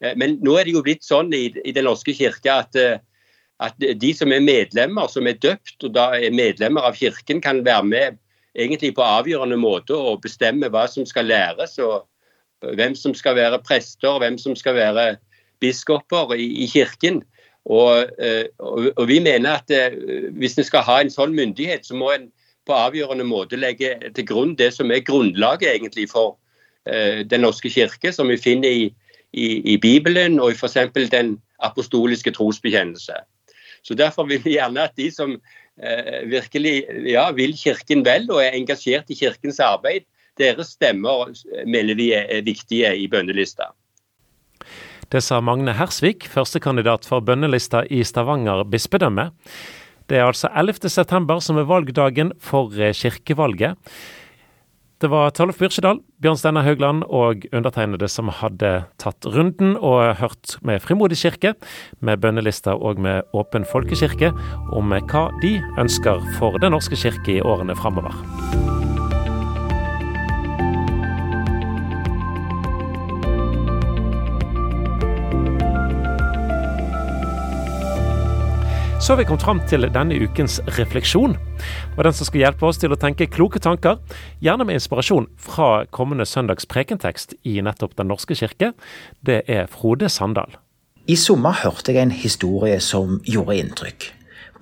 Eh, 0.00 0.16
men 0.16 0.38
nå 0.42 0.56
er 0.58 0.66
det 0.66 0.74
jo 0.74 0.82
blitt 0.82 1.04
sånn 1.06 1.32
i, 1.34 1.46
i 1.64 1.72
Den 1.72 1.86
norske 1.86 2.14
kirke 2.16 2.50
at, 2.50 2.74
eh, 2.74 2.98
at, 3.66 3.86
de 4.00 4.12
som 4.16 4.32
er 4.32 4.44
medlemmer, 4.44 5.08
som 5.10 5.26
er 5.26 5.38
døpt 5.42 5.86
og 5.86 5.94
da 5.96 6.10
er 6.18 6.34
medlemmer 6.34 6.86
av 6.86 6.98
kirken, 6.98 7.42
kan 7.44 7.64
være 7.66 7.84
med 7.88 8.18
egentlig 8.54 8.94
på 8.94 9.04
avgjørende 9.04 9.58
måte 9.58 9.96
og 9.96 10.22
bestemme 10.22 10.70
hva 10.70 10.86
som 10.90 11.06
skal 11.06 11.26
læres. 11.30 11.78
og 11.78 12.06
Hvem 12.78 12.94
som 12.94 13.14
skal 13.14 13.36
være 13.36 13.62
prester, 13.66 14.18
hvem 14.18 14.38
som 14.38 14.56
skal 14.56 14.76
være 14.78 15.16
biskoper 15.60 16.34
i, 16.36 16.46
i 16.64 16.66
kirken. 16.70 17.22
Og, 17.64 18.06
og, 18.58 18.90
og, 18.96 19.04
vi 19.08 19.18
mener 19.24 19.56
at 19.56 19.94
hvis 20.36 20.58
en 20.58 20.66
skal 20.68 20.84
ha 20.84 20.98
en 21.00 21.12
sånn 21.12 21.32
myndighet, 21.32 21.86
så 21.86 21.96
må 21.96 22.10
en 22.12 22.28
på 22.66 22.72
avgjørende 22.76 23.26
måte 23.28 23.58
legge 23.60 23.94
til 24.16 24.26
grunn 24.28 24.54
det 24.56 24.70
som 24.76 24.92
er 24.92 25.04
grunnlaget 25.04 25.68
egentlig 25.74 26.08
for 26.12 26.36
eh, 26.88 27.24
Den 27.28 27.44
norske 27.44 27.70
kirke, 27.72 28.12
som 28.12 28.28
vi 28.28 28.40
finner 28.40 28.68
i, 28.68 28.86
i, 29.32 29.48
i 29.74 29.76
Bibelen 29.76 30.40
og 30.40 30.52
i 30.52 30.56
f.eks. 30.56 30.92
den 31.12 31.36
apostoliske 31.64 32.32
trosbekjennelse. 32.36 33.20
Så 33.84 33.94
Derfor 33.94 34.28
vil 34.28 34.40
vi 34.44 34.56
gjerne 34.56 34.86
at 34.88 34.96
de 34.96 35.10
som 35.12 35.36
eh, 35.36 36.20
virkelig 36.30 36.74
ja, 37.10 37.28
vil 37.36 37.54
Kirken 37.58 38.04
vel 38.06 38.26
og 38.30 38.40
er 38.42 38.56
engasjert 38.56 39.10
i 39.12 39.18
Kirkens 39.18 39.60
arbeid, 39.60 40.08
deres 40.40 40.72
stemmer 40.74 41.30
mener 41.68 41.94
vi 41.94 42.10
er 42.16 42.42
viktige 42.42 42.90
i 42.98 43.06
bønnelista. 43.10 43.70
Det 45.12 45.20
sa 45.22 45.38
Magne 45.44 45.76
Hersvik, 45.76 46.24
førstekandidat 46.32 47.04
for 47.06 47.22
bønnelista 47.22 47.84
i 47.92 48.00
Stavanger 48.02 48.64
bispedømme. 48.66 49.28
Det 50.10 50.18
er 50.18 50.26
altså 50.26 50.50
11. 50.50 50.88
september 50.90 51.40
som 51.44 51.60
er 51.60 51.68
valgdagen 51.68 52.32
for 52.42 52.72
eh, 52.76 52.92
kirkevalget. 52.96 53.78
Det 55.02 55.08
var 55.10 55.32
Tollef 55.34 55.58
Byrkjedal, 55.58 55.98
Bjørn 56.22 56.38
Steinar 56.38 56.62
Haugland 56.62 57.02
og 57.10 57.42
undertegnede 57.50 58.06
som 58.08 58.30
hadde 58.30 58.70
tatt 59.02 59.26
runden 59.26 59.74
og 59.74 60.14
hørt 60.20 60.54
med 60.62 60.82
Frimodig 60.84 61.18
kirke, 61.18 61.56
med 61.98 62.22
bønnelister 62.22 62.78
og 62.78 63.02
med 63.02 63.26
Åpen 63.34 63.66
folkekirke 63.66 64.30
om 64.72 64.94
hva 64.94 65.26
de 65.42 65.56
ønsker 65.82 66.22
for 66.38 66.62
Den 66.62 66.76
norske 66.78 66.98
kirke 67.00 67.40
i 67.40 67.42
årene 67.42 67.74
framover. 67.74 68.14
Så 79.04 79.12
har 79.12 79.18
vi 79.18 79.24
kommet 79.28 79.42
fram 79.44 79.58
til 79.68 79.84
denne 79.92 80.16
ukens 80.16 80.62
refleksjon. 80.78 81.34
Og 81.98 81.98
den 82.06 82.14
som 82.16 82.24
skal 82.24 82.40
hjelpe 82.40 82.64
oss 82.64 82.78
til 82.80 82.94
å 82.94 82.96
tenke 82.96 83.26
kloke 83.28 83.60
tanker, 83.60 83.98
gjerne 84.40 84.64
med 84.64 84.78
inspirasjon 84.78 85.26
fra 85.36 85.84
kommende 85.92 86.24
søndags 86.24 86.64
prekentekst 86.64 87.34
i 87.44 87.58
nettopp 87.60 87.98
Den 88.00 88.08
norske 88.08 88.32
kirke, 88.32 88.72
det 89.20 89.42
er 89.44 89.68
Frode 89.68 90.08
Sandal. 90.08 90.56
I 91.04 91.18
sommer 91.20 91.52
hørte 91.66 91.92
jeg 91.92 92.00
en 92.00 92.16
historie 92.16 92.80
som 92.80 93.20
gjorde 93.28 93.60
inntrykk. 93.60 94.08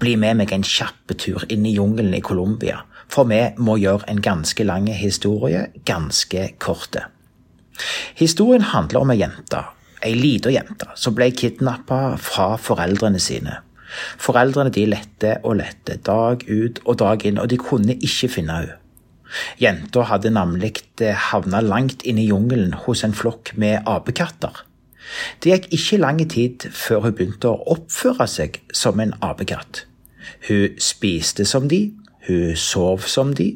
Bli 0.02 0.18
med 0.18 0.42
meg 0.42 0.58
en 0.58 0.66
kjappetur 0.66 1.46
inn 1.46 1.62
i 1.62 1.78
jungelen 1.78 2.18
i 2.18 2.24
Colombia, 2.26 2.82
for 3.06 3.30
vi 3.30 3.44
må 3.62 3.78
gjøre 3.78 4.10
en 4.10 4.26
ganske 4.26 4.66
lang 4.66 4.90
historie 4.90 5.68
ganske 5.86 6.48
korte. 6.58 7.06
Historien 8.18 8.72
handler 8.74 9.06
om 9.06 9.14
ei 9.14 9.22
jente, 9.22 9.68
ei 10.02 10.16
lita 10.18 10.50
jente, 10.50 10.90
som 10.98 11.14
ble 11.14 11.30
kidnappa 11.30 12.16
fra 12.18 12.56
foreldrene 12.58 13.22
sine. 13.22 13.62
Foreldrene 14.20 14.72
de 14.74 14.86
lette 14.88 15.36
og 15.42 15.58
lette, 15.60 15.98
dag 16.04 16.44
ut 16.48 16.80
og 16.84 16.98
dag 17.02 17.26
inn, 17.28 17.40
og 17.42 17.50
de 17.52 17.58
kunne 17.60 17.98
ikke 17.98 18.30
finne 18.38 18.60
henne. 18.60 18.78
Jenta 19.60 20.04
hadde 20.10 20.32
nemlig 20.34 20.82
eh, 21.00 21.16
havna 21.30 21.62
langt 21.64 22.04
inne 22.04 22.20
i 22.20 22.28
jungelen 22.28 22.74
hos 22.84 23.04
en 23.06 23.16
flokk 23.16 23.54
med 23.56 23.80
apekatter. 23.88 24.64
Det 25.42 25.52
gikk 25.52 25.68
ikke 25.76 26.00
lang 26.02 26.20
tid 26.30 26.68
før 26.72 27.06
hun 27.06 27.16
begynte 27.16 27.50
å 27.50 27.74
oppføre 27.74 28.28
seg 28.28 28.60
som 28.76 29.00
en 29.02 29.14
apekatt. 29.24 29.86
Hun 30.48 30.78
spiste 30.80 31.46
som 31.48 31.68
de, 31.68 31.86
hun 32.28 32.56
sov 32.58 33.08
som 33.10 33.32
de, 33.36 33.54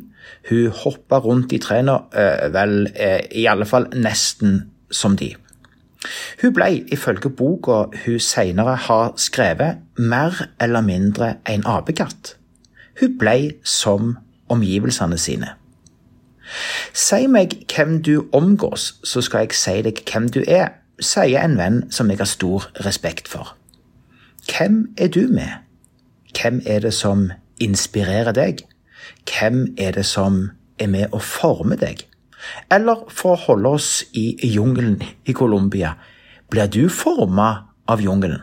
hun 0.50 0.72
hoppa 0.82 1.20
rundt 1.22 1.54
i 1.54 1.60
trærne, 1.62 2.00
øh, 2.14 2.52
vel, 2.54 2.88
øh, 2.88 3.20
i 3.30 3.46
alle 3.46 3.66
fall 3.66 3.88
nesten 3.94 4.62
som 4.90 5.16
de. 5.16 5.34
Hun 6.42 6.54
ble, 6.54 6.84
ifølge 6.92 7.30
boka 7.30 7.84
hun 8.04 8.18
senere 8.20 8.76
har 8.76 9.12
skrevet, 9.16 9.82
mer 9.98 10.46
eller 10.60 10.80
mindre 10.80 11.34
en 11.48 11.66
apekatt. 11.66 12.36
Hun 13.00 13.18
ble 13.18 13.52
som 13.64 14.16
omgivelsene 14.48 15.18
sine. 15.18 15.54
Si 16.94 17.26
meg 17.26 17.56
hvem 17.74 18.02
du 18.02 18.26
omgås, 18.32 18.94
så 19.04 19.20
skal 19.20 19.46
jeg 19.46 19.58
si 19.58 19.80
deg 19.82 20.02
hvem 20.06 20.28
du 20.30 20.42
er, 20.46 20.68
sier 21.00 21.42
en 21.42 21.56
venn 21.58 21.82
som 21.92 22.10
jeg 22.10 22.22
har 22.22 22.30
stor 22.30 22.68
respekt 22.86 23.28
for. 23.28 23.56
Hvem 24.46 24.94
er 24.98 25.08
du 25.08 25.26
med? 25.28 25.58
Hvem 26.36 26.62
er 26.66 26.80
det 26.80 26.94
som 26.94 27.30
inspirerer 27.60 28.32
deg? 28.32 28.62
Hvem 29.26 29.74
er 29.78 29.90
det 29.96 30.06
som 30.06 30.50
er 30.78 30.86
med 30.92 31.12
å 31.12 31.18
forme 31.18 31.76
deg? 31.80 32.06
Eller 32.72 33.06
for 33.12 33.36
å 33.36 33.42
holde 33.46 33.72
oss 33.78 33.90
i 34.16 34.34
jungelen 34.54 35.00
i 35.26 35.34
Colombia, 35.36 35.94
blir 36.50 36.68
du 36.70 36.86
forma 36.92 37.48
av 37.90 38.02
jungelen? 38.02 38.42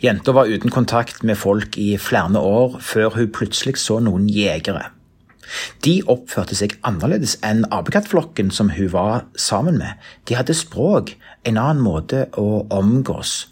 Jenta 0.00 0.32
var 0.32 0.46
uten 0.46 0.70
kontakt 0.70 1.22
med 1.22 1.38
folk 1.38 1.78
i 1.78 1.96
flere 1.98 2.40
år 2.40 2.76
før 2.80 3.16
hun 3.16 3.32
plutselig 3.34 3.78
så 3.82 3.98
noen 4.00 4.28
jegere. 4.30 4.90
De 5.84 6.00
oppførte 6.10 6.56
seg 6.58 6.74
annerledes 6.86 7.36
enn 7.46 7.64
apekattflokken 7.74 8.50
som 8.54 8.72
hun 8.74 8.90
var 8.94 9.26
sammen 9.38 9.78
med. 9.78 9.94
De 10.26 10.38
hadde 10.38 10.56
språk, 10.58 11.14
en 11.46 11.60
annen 11.62 11.82
måte 11.84 12.26
å 12.34 12.66
omgås, 12.74 13.46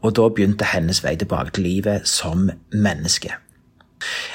og 0.00 0.16
da 0.16 0.28
begynte 0.32 0.72
hennes 0.72 1.02
vei 1.04 1.16
tilbake 1.20 1.56
til 1.56 1.68
livet 1.68 2.08
som 2.08 2.48
menneske. 2.72 3.36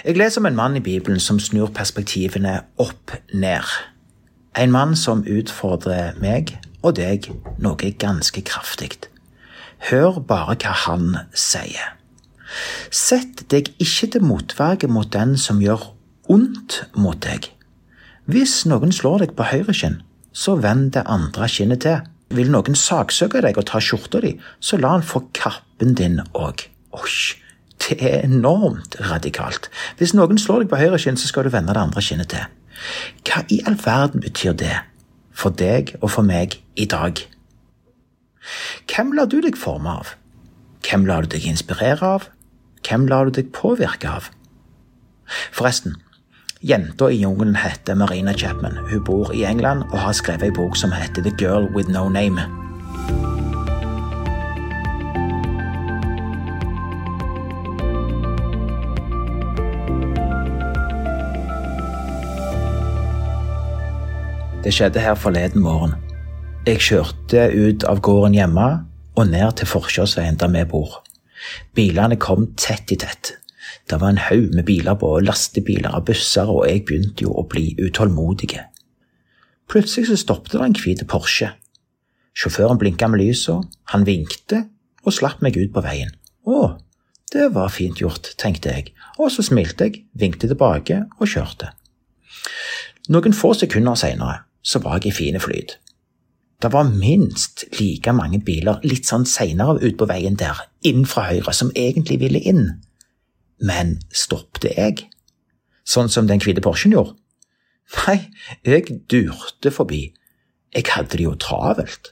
Jeg 0.05 0.17
leser 0.17 0.41
om 0.41 0.49
en 0.49 0.57
mann 0.57 0.78
i 0.80 0.84
Bibelen 0.84 1.20
som 1.20 1.39
snur 1.39 1.72
perspektivene 1.76 2.61
opp 2.78 3.13
ned. 3.34 3.67
En 4.57 4.72
mann 4.72 4.95
som 4.95 5.24
utfordrer 5.28 6.17
meg 6.22 6.55
og 6.82 6.97
deg 6.99 7.30
noe 7.61 7.93
ganske 8.01 8.41
kraftig. 8.47 9.09
Hør 9.89 10.20
bare 10.20 10.57
hva 10.59 10.76
han 10.86 11.15
sier. 11.34 11.95
Sett 12.89 13.45
deg 13.53 13.72
ikke 13.80 14.09
til 14.15 14.26
motverge 14.26 14.89
mot 14.89 15.09
den 15.13 15.36
som 15.38 15.61
gjør 15.61 15.91
ondt 16.30 16.84
mot 16.97 17.20
deg. 17.24 17.51
Hvis 18.30 18.63
noen 18.70 18.93
slår 18.93 19.26
deg 19.26 19.36
på 19.38 19.47
høyre 19.49 19.74
kinn, 19.74 20.01
så 20.34 20.55
vend 20.61 20.91
det 20.97 21.05
andre 21.09 21.47
kinnet 21.49 21.86
til. 21.86 22.01
Vil 22.34 22.51
noen 22.53 22.78
saksøke 22.78 23.41
deg 23.41 23.57
og 23.57 23.65
ta 23.70 23.82
skjorta 23.82 24.22
di, 24.22 24.36
så 24.61 24.78
la 24.78 24.93
han 24.97 25.05
få 25.05 25.24
kappen 25.34 25.95
din 25.97 26.20
òg. 26.38 26.67
Oi, 26.93 27.15
det 27.88 27.97
er 28.03 28.23
enormt 28.23 28.97
radikalt. 29.09 29.69
Hvis 29.97 30.13
noen 30.13 30.38
slår 30.38 30.63
deg 30.63 30.71
på 30.71 30.80
høyre 30.80 30.99
kinn, 31.01 31.17
så 31.17 31.30
skal 31.30 31.47
du 31.47 31.53
vende 31.53 31.73
det 31.73 31.82
andre 31.82 32.03
kinnet 32.03 32.32
til. 32.34 32.47
Hva 33.27 33.43
i 33.51 33.59
all 33.67 33.77
verden 33.84 34.23
betyr 34.23 34.55
det 34.57 34.75
for 35.36 35.55
deg 35.55 35.95
og 36.01 36.11
for 36.11 36.27
meg 36.27 36.59
i 36.75 36.88
dag? 36.89 37.21
Hvem 38.89 39.13
lar 39.15 39.30
du 39.32 39.39
deg 39.43 39.57
forme 39.59 39.99
av? 40.01 40.13
Hvem 40.88 41.05
lar 41.07 41.25
du 41.25 41.34
deg 41.36 41.47
inspirere 41.47 42.13
av? 42.17 42.30
Hvem 42.88 43.07
lar 43.11 43.27
du 43.27 43.36
deg 43.39 43.51
påvirke 43.55 44.09
av? 44.09 44.30
Forresten, 45.53 45.97
jenta 46.65 47.11
i 47.11 47.19
jungelen 47.21 47.59
heter 47.59 47.99
Marina 47.99 48.34
Chapman. 48.34 48.80
Hun 48.89 49.03
bor 49.03 49.34
i 49.36 49.45
England 49.45 49.86
og 49.91 49.99
har 50.07 50.17
skrevet 50.17 50.49
ei 50.49 50.55
bok 50.55 50.80
som 50.80 50.95
heter 50.95 51.23
The 51.23 51.36
Girl 51.38 51.69
With 51.75 51.91
No 51.91 52.07
Name. 52.09 52.47
Det 64.60 64.74
skjedde 64.76 64.99
her 64.99 65.16
forleden 65.16 65.62
morgen. 65.64 65.93
Jeg 66.68 66.82
kjørte 66.84 67.45
ut 67.55 67.86
av 67.88 68.01
gården 68.03 68.34
hjemme 68.36 68.64
og 69.16 69.30
ned 69.32 69.53
til 69.55 69.70
forkjørsveien 69.72 70.36
der 70.41 70.49
vi 70.51 70.66
bor. 70.68 70.97
Bilene 71.72 72.18
kom 72.20 72.49
tett 72.60 72.91
i 72.91 72.97
tett. 72.99 73.38
Det 73.88 74.01
var 74.01 74.12
en 74.12 74.20
haug 74.20 74.49
med 74.51 74.66
biler, 74.68 74.97
både 74.99 75.30
lastebiler 75.30 75.95
og 75.95 76.10
busser, 76.10 76.51
og 76.51 76.68
jeg 76.68 76.84
begynte 76.89 77.24
jo 77.24 77.38
å 77.39 77.45
bli 77.47 77.72
utålmodig. 77.80 78.57
Plutselig 79.72 80.10
så 80.10 80.18
stoppet 80.20 80.57
det 80.57 80.66
en 80.66 80.76
hvit 80.76 81.05
Porsche. 81.07 81.53
Sjåføren 82.36 82.82
blinka 82.82 83.07
med 83.07 83.24
lysa, 83.24 83.62
han 83.93 84.03
vinkte 84.03 84.66
og 85.05 85.16
slapp 85.16 85.39
meg 85.39 85.55
ut 85.55 85.72
på 85.72 85.86
veien. 85.88 86.12
Å, 86.43 86.76
det 87.32 87.47
var 87.55 87.72
fint 87.72 88.03
gjort, 88.03 88.34
tenkte 88.36 88.76
jeg, 88.76 88.91
og 89.16 89.32
så 89.32 89.47
smilte 89.47 89.88
jeg, 89.88 90.03
vinkte 90.20 90.51
tilbake 90.51 91.05
og 91.16 91.32
kjørte. 91.32 91.72
Noen 93.07 93.34
få 93.34 93.55
sekunder 93.55 93.95
senere 93.95 94.49
så 94.62 94.82
var 94.84 94.99
jeg 94.99 95.12
i 95.12 95.18
fine 95.18 95.39
flyt. 95.39 95.78
Det 96.60 96.74
var 96.74 96.91
minst 96.91 97.64
like 97.80 98.12
mange 98.12 98.41
biler 98.43 98.82
litt 98.84 99.07
sånn 99.07 99.24
seinere 99.30 99.80
ut 99.80 99.95
på 99.99 100.07
veien 100.10 100.36
der, 100.39 100.66
inn 100.84 101.05
fra 101.07 101.30
høyre, 101.30 101.53
som 101.55 101.72
egentlig 101.72 102.20
ville 102.20 102.41
inn. 102.43 102.66
Men 103.64 103.97
stoppet 104.12 104.68
jeg? 104.76 105.05
Sånn 105.88 106.12
som 106.12 106.28
den 106.28 106.43
hvite 106.43 106.64
Porschen 106.64 106.93
gjorde? 106.95 107.16
Nei, 108.05 108.30
jeg 108.68 108.99
durte 109.10 109.72
forbi. 109.74 110.10
Jeg 110.76 110.86
hadde 110.91 111.18
det 111.18 111.26
jo 111.26 111.38
travelt. 111.39 112.12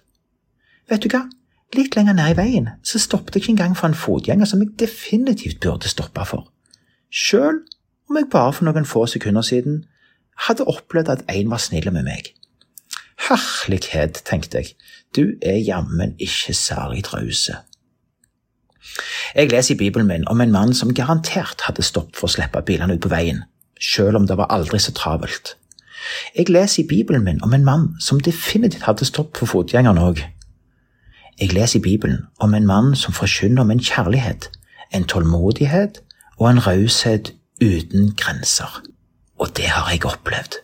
Vet 0.90 1.04
du 1.04 1.12
hva, 1.12 1.26
litt 1.76 1.98
lenger 2.00 2.16
ned 2.18 2.34
i 2.34 2.38
veien 2.40 2.72
så 2.88 3.02
stoppet 3.04 3.36
jeg 3.36 3.44
ikke 3.44 3.54
engang 3.58 3.76
for 3.78 3.92
en 3.92 4.00
fotgjenger 4.00 4.50
som 4.50 4.64
jeg 4.64 4.78
definitivt 4.80 5.60
burde 5.64 5.92
stoppe 5.92 6.24
for. 6.26 6.48
Sjøl 7.12 7.62
om 8.08 8.18
jeg 8.18 8.32
bare 8.32 8.56
for 8.56 8.68
noen 8.68 8.88
få 8.88 9.06
sekunder 9.12 9.44
siden 9.46 9.84
hadde 10.48 10.68
opplevd 10.72 11.12
at 11.12 11.26
en 11.34 11.52
var 11.52 11.62
snill 11.62 11.92
med 11.92 12.08
meg. 12.08 12.32
Herlighet, 13.18 14.22
tenkte 14.26 14.62
jeg, 14.62 14.76
du 15.16 15.34
er 15.42 15.58
jammen 15.58 16.16
ikke 16.20 16.54
særlig 16.54 17.14
rause. 17.14 17.58
Jeg 19.36 19.52
leser 19.52 19.76
i 19.76 19.78
Bibelen 19.78 20.08
min 20.08 20.28
om 20.28 20.42
en 20.42 20.52
mann 20.52 20.74
som 20.74 20.94
garantert 20.94 21.62
hadde 21.68 21.84
stoppet 21.84 22.16
for 22.16 22.30
å 22.30 22.36
slippe 22.36 22.62
bilene 22.66 22.96
ut 22.96 23.04
på 23.04 23.12
veien, 23.12 23.44
selv 23.82 24.20
om 24.20 24.28
det 24.28 24.38
var 24.38 24.52
aldri 24.54 24.80
så 24.80 24.94
travelt. 24.96 25.56
Jeg 26.38 26.50
leser 26.50 26.84
i 26.84 26.88
Bibelen 26.88 27.24
min 27.24 27.44
om 27.44 27.54
en 27.54 27.66
mann 27.66 27.88
som 28.00 28.22
definitivt 28.22 28.88
hadde 28.88 29.06
stoppet 29.06 29.42
for 29.42 29.58
fotgjengeren 29.58 30.00
òg. 30.02 30.22
Jeg 31.42 31.54
leser 31.54 31.80
i 31.80 31.84
Bibelen 31.84 32.24
om 32.40 32.54
en 32.54 32.66
mann 32.66 32.96
som 32.96 33.14
forkynner 33.14 33.62
om 33.62 33.72
en 33.72 33.84
kjærlighet, 33.84 34.50
en 34.94 35.04
tålmodighet 35.04 36.02
og 36.38 36.50
en 36.50 36.64
raushet 36.68 37.34
uten 37.62 38.14
grenser. 38.16 38.82
Og 39.38 39.52
det 39.58 39.68
har 39.70 39.92
jeg 39.92 40.06
opplevd. 40.06 40.62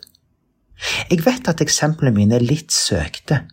Jeg 1.11 1.23
vet 1.25 1.49
at 1.49 1.61
eksemplene 1.63 2.15
mine 2.15 2.37
er 2.37 2.45
litt 2.45 2.73
søkte, 2.75 3.43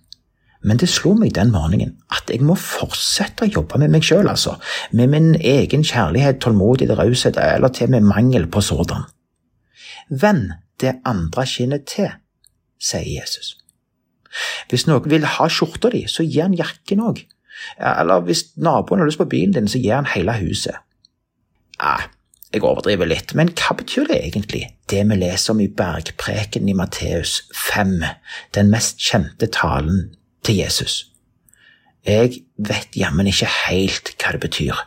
men 0.66 0.80
det 0.80 0.90
slo 0.92 1.14
meg 1.16 1.32
den 1.36 1.52
morgenen 1.54 1.94
at 2.12 2.28
jeg 2.28 2.44
må 2.44 2.56
fortsette 2.58 3.46
å 3.46 3.50
jobbe 3.50 3.78
med 3.80 3.94
meg 3.94 4.04
sjøl, 4.04 4.28
altså, 4.28 4.58
med 4.92 5.12
min 5.12 5.30
egen 5.36 5.84
kjærlighet, 5.86 6.40
tålmodighet, 6.42 6.98
raushet 6.98 7.40
eller 7.40 7.72
til 7.72 7.92
med 7.94 8.04
mangel 8.04 8.48
på 8.50 8.60
sådan. 8.64 9.06
Vend 10.10 10.52
det 10.82 10.98
andre 11.08 11.46
kinnet 11.48 11.86
til, 11.88 12.10
sier 12.80 13.08
Jesus. 13.08 13.54
Hvis 14.70 14.86
noen 14.86 15.08
vil 15.10 15.26
ha 15.26 15.48
skjorta 15.50 15.90
di, 15.92 16.04
så 16.08 16.24
gir 16.26 16.46
han 16.46 16.56
jakken 16.58 17.02
òg. 17.02 17.24
Eller 17.80 18.22
hvis 18.24 18.50
naboen 18.60 19.02
har 19.02 19.08
lyst 19.08 19.20
på 19.20 19.28
bilen 19.30 19.56
din, 19.56 19.68
så 19.68 19.80
gir 19.80 19.96
han 19.96 20.08
hele 20.12 20.36
huset. 20.40 20.76
Ja, 21.80 21.96
jeg 22.50 22.64
overdriver 22.66 23.06
litt, 23.06 23.34
men 23.38 23.52
hva 23.54 23.76
betyr 23.78 24.08
det 24.10 24.18
egentlig, 24.24 24.64
det 24.90 25.04
vi 25.06 25.18
leser 25.20 25.54
om 25.54 25.60
i 25.62 25.68
bergpreken 25.70 26.68
i 26.68 26.74
Matteus 26.74 27.44
5, 27.54 28.00
den 28.56 28.72
mest 28.72 28.98
kjente 29.02 29.46
talen 29.54 30.10
til 30.46 30.58
Jesus? 30.58 31.04
Jeg 32.06 32.40
vet 32.56 32.96
jammen 32.96 33.28
ikke 33.28 33.48
helt 33.68 34.14
hva 34.16 34.32
det 34.34 34.42
betyr, 34.42 34.78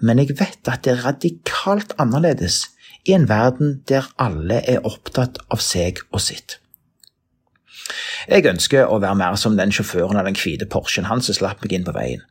men 0.00 0.22
jeg 0.22 0.38
vet 0.38 0.70
at 0.72 0.82
det 0.86 0.96
er 0.96 1.04
radikalt 1.06 1.92
annerledes 2.00 2.64
i 3.04 3.14
en 3.14 3.28
verden 3.28 3.82
der 3.90 4.08
alle 4.22 4.62
er 4.68 4.86
opptatt 4.88 5.38
av 5.52 5.62
seg 5.62 6.00
og 6.10 6.22
sitt. 6.24 6.58
Jeg 8.30 8.46
ønsker 8.46 8.86
å 8.86 9.00
være 9.02 9.18
mer 9.18 9.36
som 9.38 9.56
den 9.58 9.74
sjåføren 9.74 10.18
av 10.18 10.26
den 10.26 10.38
hvite 10.38 10.68
Porschen, 10.70 11.08
han 11.10 11.22
som 11.22 11.36
slapp 11.36 11.62
meg 11.62 11.74
inn 11.76 11.86
på 11.86 11.94
veien. 11.94 12.22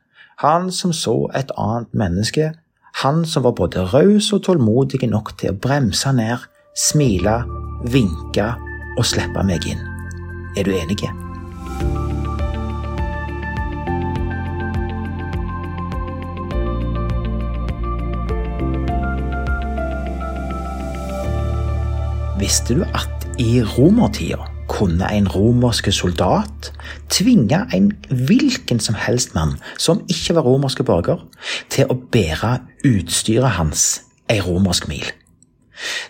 Han 0.42 0.72
som 0.74 0.94
så 0.96 1.28
et 1.38 1.52
annet 1.60 1.92
menneske 1.94 2.54
han 2.94 3.26
som 3.26 3.44
var 3.44 3.56
både 3.58 3.86
raus 3.94 4.34
og 4.36 4.44
tålmodig 4.46 5.08
nok 5.10 5.34
til 5.40 5.54
å 5.54 5.60
bremse 5.64 6.12
ned, 6.14 6.44
smile, 6.78 7.42
vinke 7.90 8.52
og 8.98 9.08
slippe 9.08 9.44
meg 9.48 9.66
inn. 9.72 9.82
Er 10.60 10.68
du 10.68 10.76
enig? 10.76 11.08
Visste 22.42 22.76
du 22.76 22.84
at 22.98 23.28
i 23.40 23.62
romertida 23.78 24.51
kunne 24.72 25.08
en 25.12 25.28
romerske 25.28 25.92
soldat 25.92 26.72
tvinge 27.12 27.60
en 27.76 27.92
hvilken 28.10 28.80
som 28.80 28.96
helst 28.96 29.36
mann 29.36 29.58
som 29.78 30.06
ikke 30.10 30.36
var 30.38 30.48
romerske 30.48 30.86
borger, 30.88 31.20
til 31.70 31.92
å 31.92 31.98
bære 32.14 32.58
utstyret 32.88 33.58
hans 33.58 34.02
ei 34.32 34.40
romersk 34.44 34.88
mil. 34.88 35.06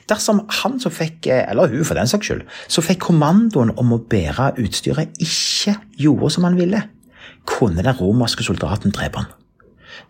Dersom 0.10 0.44
han 0.62 0.80
som 0.84 0.94
fikk, 0.94 1.30
eller 1.32 1.72
hun 1.72 1.86
for 1.88 1.98
den 1.98 2.10
saks 2.10 2.28
skyld, 2.28 2.42
som 2.68 2.86
fikk 2.86 3.06
kommandoen 3.08 3.72
om 3.80 3.96
å 3.96 4.02
bære 4.12 4.52
utstyret, 4.62 5.16
ikke 5.24 5.78
gjorde 6.02 6.34
som 6.36 6.48
han 6.48 6.60
ville, 6.60 6.84
kunne 7.50 7.82
den 7.82 7.98
romerske 7.98 8.46
soldaten 8.46 8.94
drepe 8.94 9.24
han. 9.24 9.32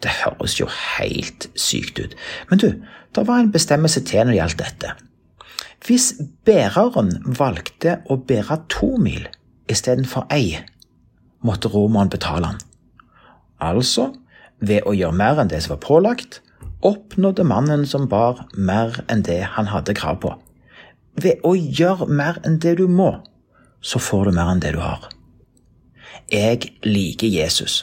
Det 0.01 0.11
høres 0.23 0.57
jo 0.59 0.67
helt 0.97 1.47
sykt 1.55 2.01
ut, 2.01 2.17
men 2.49 2.59
du, 2.61 2.69
det 3.15 3.27
var 3.27 3.41
en 3.41 3.53
bestemmelse 3.53 4.03
til 4.07 4.25
når 4.25 4.33
det 4.33 4.41
gjaldt 4.41 4.61
dette. 4.63 4.93
Hvis 5.81 6.13
bæreren 6.45 7.09
valgte 7.25 7.99
å 8.05 8.19
bære 8.29 8.59
to 8.69 8.93
mil 9.01 9.25
istedenfor 9.71 10.27
ei, 10.33 10.59
måtte 11.41 11.71
romeren 11.73 12.11
betale 12.11 12.51
han. 12.51 12.59
Altså, 13.61 14.11
ved 14.61 14.85
å 14.85 14.93
gjøre 14.93 15.17
mer 15.17 15.41
enn 15.41 15.49
det 15.49 15.63
som 15.63 15.75
var 15.75 15.81
pålagt, 15.85 16.41
oppnådde 16.85 17.45
mannen 17.49 17.85
som 17.89 18.07
bar, 18.09 18.45
mer 18.53 19.01
enn 19.09 19.23
det 19.25 19.41
han 19.55 19.71
hadde 19.73 19.97
krav 19.97 20.21
på. 20.21 20.35
Ved 21.21 21.41
å 21.45 21.55
gjøre 21.57 22.07
mer 22.07 22.37
enn 22.45 22.59
det 22.61 22.75
du 22.77 22.85
må, 22.87 23.15
så 23.81 23.99
får 23.99 24.29
du 24.29 24.37
mer 24.37 24.53
enn 24.53 24.61
det 24.61 24.75
du 24.77 24.81
har. 24.83 25.09
Jeg 26.31 26.69
liker 26.85 27.27
Jesus. 27.27 27.81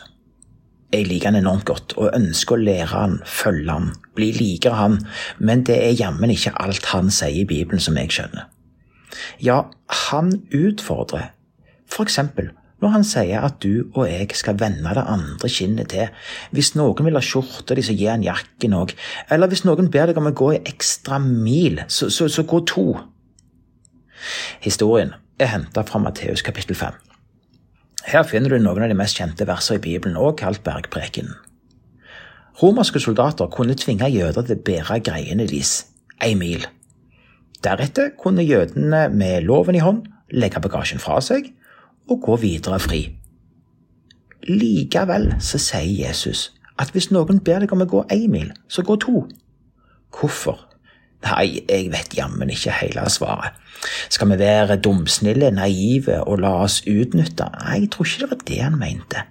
Jeg 0.92 1.04
liker 1.04 1.28
han 1.28 1.40
enormt 1.42 1.66
godt 1.68 1.92
og 2.00 2.14
ønsker 2.16 2.56
å 2.56 2.62
lære 2.64 2.92
han, 2.94 3.18
følge 3.28 3.74
han, 3.74 3.90
bli 4.16 4.30
likere 4.32 4.78
han, 4.78 5.00
men 5.38 5.66
det 5.68 5.76
er 5.84 5.98
jammen 5.98 6.32
ikke 6.32 6.54
alt 6.62 6.88
han 6.94 7.10
sier 7.12 7.42
i 7.42 7.48
Bibelen 7.48 7.82
som 7.82 7.98
jeg 8.00 8.14
skjønner. 8.14 8.46
Ja, 9.42 9.66
han 10.08 10.32
utfordrer, 10.54 11.34
for 11.88 12.08
eksempel 12.08 12.52
når 12.78 12.92
han 12.94 13.06
sier 13.06 13.42
at 13.42 13.58
du 13.62 13.88
og 13.88 14.04
jeg 14.06 14.30
skal 14.38 14.58
vende 14.60 14.92
det 14.94 15.02
andre 15.02 15.50
kinnet 15.50 15.90
til. 15.90 16.12
Hvis 16.54 16.76
noen 16.78 17.08
vil 17.08 17.18
ha 17.18 17.22
skjorta 17.24 17.74
di, 17.74 17.82
så 17.82 17.96
gi 17.96 18.06
han 18.06 18.22
jakken 18.22 18.76
òg. 18.78 18.94
Eller 19.34 19.50
hvis 19.50 19.64
noen 19.66 19.90
ber 19.90 20.10
deg 20.10 20.20
om 20.20 20.30
å 20.30 20.34
gå 20.36 20.52
i 20.54 20.62
ekstra 20.62 21.18
mil, 21.22 21.82
så, 21.90 22.06
så, 22.14 22.28
så 22.30 22.46
gå 22.46 22.62
to. 22.70 22.86
Historien 24.62 25.16
er 25.42 25.52
henta 25.56 25.82
fra 25.86 26.00
Matteus 26.02 26.44
kapittel 26.46 26.78
5. 26.78 27.07
Her 28.06 28.22
finner 28.22 28.52
du 28.52 28.62
noen 28.62 28.84
av 28.84 28.92
de 28.92 28.96
mest 28.98 29.18
kjente 29.18 29.46
versene 29.48 29.80
i 29.80 29.82
Bibelen, 29.82 30.16
også 30.16 30.38
kalt 30.44 30.62
bergprekenen. 30.66 31.34
Romerske 32.58 33.00
soldater 33.00 33.50
kunne 33.54 33.76
tvinge 33.78 34.08
jøder 34.10 34.46
til 34.46 34.58
å 34.58 34.64
bære 34.66 35.00
greiene 35.06 35.46
deres 35.46 35.86
en 36.24 36.38
mil. 36.40 36.64
Deretter 37.62 38.10
kunne 38.18 38.46
jødene 38.46 39.08
med 39.14 39.46
loven 39.46 39.78
i 39.78 39.82
hånd 39.82 40.06
legge 40.30 40.62
bagasjen 40.62 41.02
fra 41.02 41.20
seg 41.22 41.52
og 42.10 42.22
gå 42.24 42.38
videre 42.42 42.78
fri. 42.82 43.02
Likevel 44.48 45.32
så 45.42 45.58
sier 45.62 46.08
Jesus 46.08 46.48
at 46.78 46.92
hvis 46.94 47.10
noen 47.10 47.42
ber 47.42 47.62
deg 47.62 47.74
om 47.74 47.82
å 47.82 47.90
gå 47.90 48.04
én 48.14 48.28
mil, 48.30 48.52
så 48.70 48.84
gå 48.86 48.94
to. 49.02 49.24
Hvorfor? 50.14 50.67
Nei, 51.26 51.60
jeg 51.66 51.90
vet 51.90 52.14
jammen 52.14 52.50
ikke 52.50 52.74
hele 52.78 53.08
svaret. 53.10 53.56
Skal 54.10 54.30
vi 54.30 54.38
være 54.38 54.78
dumsnille, 54.82 55.50
naive 55.50 56.20
og 56.22 56.40
la 56.42 56.52
oss 56.64 56.80
utnytte? 56.86 57.48
Nei, 57.58 57.80
jeg 57.82 57.90
tror 57.94 58.06
ikke 58.06 58.22
det 58.22 58.30
var 58.30 58.44
det 58.46 58.60
han 58.62 58.78
mente. 58.78 59.24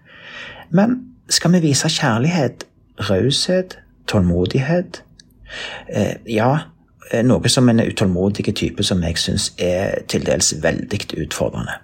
Men 0.70 0.98
skal 1.30 1.56
vi 1.56 1.64
vise 1.68 1.90
kjærlighet, 1.92 2.68
raushet, 3.10 3.78
tålmodighet? 4.08 5.04
Eh, 5.88 6.16
ja, 6.28 6.52
eh, 7.12 7.24
noe 7.24 7.50
som 7.50 7.70
en 7.70 7.84
utålmodig 7.84 8.56
type 8.56 8.84
som 8.84 9.04
jeg 9.04 9.20
syns 9.20 9.52
er 9.58 10.04
til 10.12 10.26
dels 10.28 10.54
veldig 10.64 11.04
utfordrende. 11.24 11.80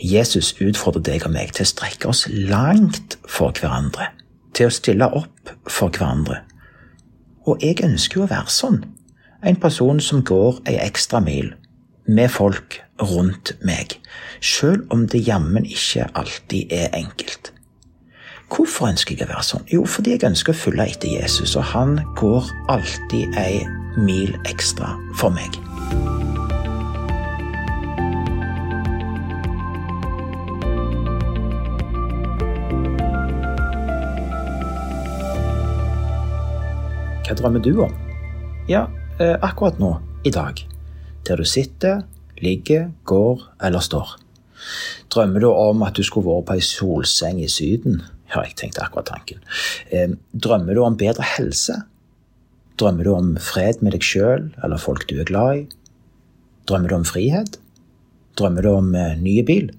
Jesus 0.00 0.54
utfordrer 0.60 1.04
deg 1.04 1.26
og 1.28 1.34
meg 1.36 1.52
til 1.52 1.66
å 1.66 1.72
strekke 1.72 2.08
oss 2.08 2.26
langt 2.32 3.18
for 3.28 3.52
hverandre, 3.52 4.08
til 4.56 4.70
å 4.70 4.72
stille 4.72 5.08
opp 5.20 5.52
for 5.68 5.92
hverandre 5.92 6.46
og 7.50 7.64
jeg 7.64 7.82
ønsker 7.84 8.20
jo 8.20 8.26
å 8.26 8.30
være 8.30 8.52
sånn. 8.52 8.82
En 9.46 9.56
person 9.60 10.00
som 10.04 10.22
går 10.26 10.60
ei 10.68 10.78
ekstra 10.82 11.20
mil. 11.24 11.54
med 12.10 12.30
folk 12.30 12.80
rundt 12.98 13.52
meg, 13.62 13.92
sjøl 14.40 14.80
om 14.90 15.04
det 15.06 15.20
jammen 15.28 15.64
ikke 15.64 16.08
alltid 16.18 16.72
er 16.74 16.88
enkelt. 16.96 17.52
Hvorfor 18.50 18.88
ønsker 18.90 19.14
jeg 19.14 19.28
å 19.28 19.30
være 19.30 19.46
sånn? 19.46 19.68
Jo, 19.70 19.84
fordi 19.86 20.16
jeg 20.16 20.26
ønsker 20.26 20.50
å 20.50 20.58
følge 20.58 20.88
etter 20.90 21.12
Jesus, 21.20 21.54
og 21.54 21.68
han 21.70 22.00
går 22.18 22.50
alltid 22.72 23.38
ei 23.38 23.62
mil 24.00 24.34
ekstra 24.50 24.96
for 25.20 25.30
meg. 25.30 25.54
Hva 37.30 37.36
drømmer 37.38 37.62
du 37.62 37.76
om? 37.84 37.92
Ja, 38.66 38.88
eh, 39.22 39.36
akkurat 39.38 39.76
nå, 39.78 39.92
i 40.26 40.32
dag. 40.34 40.64
Der 41.28 41.38
du 41.38 41.44
sitter, 41.46 42.00
ligger, 42.42 42.88
går 43.06 43.44
eller 43.62 43.78
står. 43.78 44.16
Drømmer 45.14 45.38
du 45.38 45.46
om 45.52 45.84
at 45.86 45.94
du 45.94 46.02
skulle 46.02 46.26
vært 46.26 46.48
på 46.48 46.56
ei 46.58 46.64
solseng 46.66 47.38
i 47.38 47.46
Syden? 47.46 48.02
Ja, 48.34 48.42
jeg 48.42 48.56
tenkte 48.58 48.82
akkurat 48.82 49.12
tanken. 49.12 50.18
Drømmer 50.34 50.74
du 50.74 50.82
om 50.82 50.98
bedre 50.98 51.22
helse? 51.36 51.84
Drømmer 52.82 53.06
du 53.06 53.14
om 53.14 53.32
fred 53.38 53.78
med 53.78 53.94
deg 53.94 54.02
sjøl 54.02 54.50
eller 54.64 54.82
folk 54.82 55.06
du 55.06 55.20
er 55.22 55.30
glad 55.30 55.54
i? 55.54 55.64
Drømmer 56.66 56.90
du 56.90 56.98
om 56.98 57.06
frihet? 57.06 57.60
Drømmer 58.34 58.66
du 58.66 58.74
om 58.74 58.94
eh, 58.98 59.14
nye 59.22 59.46
bil? 59.46 59.70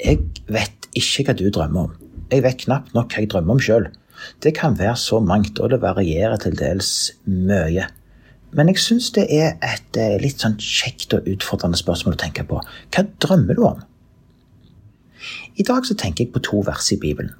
Jeg 0.00 0.24
vet 0.48 0.88
ikke 0.96 1.28
hva 1.28 1.36
du 1.36 1.50
drømmer 1.52 1.90
om. 1.90 1.96
Jeg 2.32 2.48
vet 2.48 2.64
knapt 2.64 2.96
nok 2.96 3.12
hva 3.12 3.20
jeg 3.20 3.36
drømmer 3.36 3.60
om 3.60 3.68
sjøl. 3.68 3.92
Det 4.42 4.54
kan 4.56 4.78
være 4.78 4.96
så 4.96 5.20
mangt, 5.20 5.58
og 5.58 5.70
det 5.72 5.82
varierer 5.82 6.36
til 6.42 6.56
dels 6.58 7.12
mye. 7.26 7.88
Men 8.52 8.68
jeg 8.68 8.82
syns 8.84 9.10
det 9.16 9.24
er 9.32 9.54
et 9.64 9.96
eh, 9.96 10.18
litt 10.20 10.42
sånn 10.44 10.58
kjekt 10.60 11.14
og 11.16 11.28
utfordrende 11.30 11.78
spørsmål 11.80 12.18
å 12.18 12.20
tenke 12.20 12.44
på. 12.48 12.60
Hva 12.92 13.04
drømmer 13.24 13.56
du 13.56 13.64
om? 13.64 13.80
I 15.56 15.64
dag 15.64 15.86
så 15.88 15.96
tenker 15.96 16.26
jeg 16.26 16.34
på 16.34 16.42
to 16.44 16.60
vers 16.66 16.90
i 16.92 16.98
Bibelen. 17.00 17.32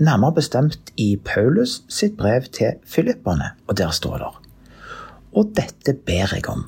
Nærmere 0.00 0.38
bestemt 0.40 0.92
i 0.96 1.12
Paulus 1.22 1.82
sitt 1.92 2.16
brev 2.18 2.48
til 2.56 2.78
filipperne, 2.88 3.52
og 3.68 3.76
der 3.78 3.92
står 3.94 4.22
det 4.22 4.30
Og 5.36 5.52
dette 5.54 5.94
ber 5.94 6.32
jeg 6.34 6.48
om, 6.48 6.64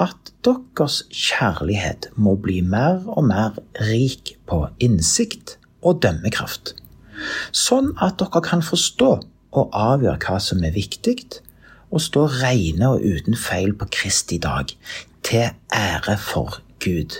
at 0.00 0.32
deres 0.44 1.02
kjærlighet 1.12 2.10
må 2.16 2.34
bli 2.40 2.60
mer 2.60 3.04
og 3.06 3.28
mer 3.28 3.60
rik 3.90 4.34
på 4.48 4.64
innsikt 4.80 5.58
og 5.82 6.02
dømmekraft 6.02 6.74
sånn 7.54 7.92
at 8.02 8.18
dere 8.20 8.42
kan 8.44 8.64
forstå 8.64 9.10
og 9.56 9.76
avgjøre 9.76 10.20
hva 10.24 10.38
som 10.42 10.64
er 10.64 10.74
viktig, 10.76 11.18
og 11.94 12.02
stå 12.02 12.26
rene 12.42 12.90
og 12.96 13.04
uten 13.06 13.36
feil 13.38 13.72
på 13.78 13.88
Kristi 13.94 14.38
dag, 14.42 14.72
til 15.26 15.48
ære 15.74 16.16
for 16.20 16.58
Gud. 16.82 17.14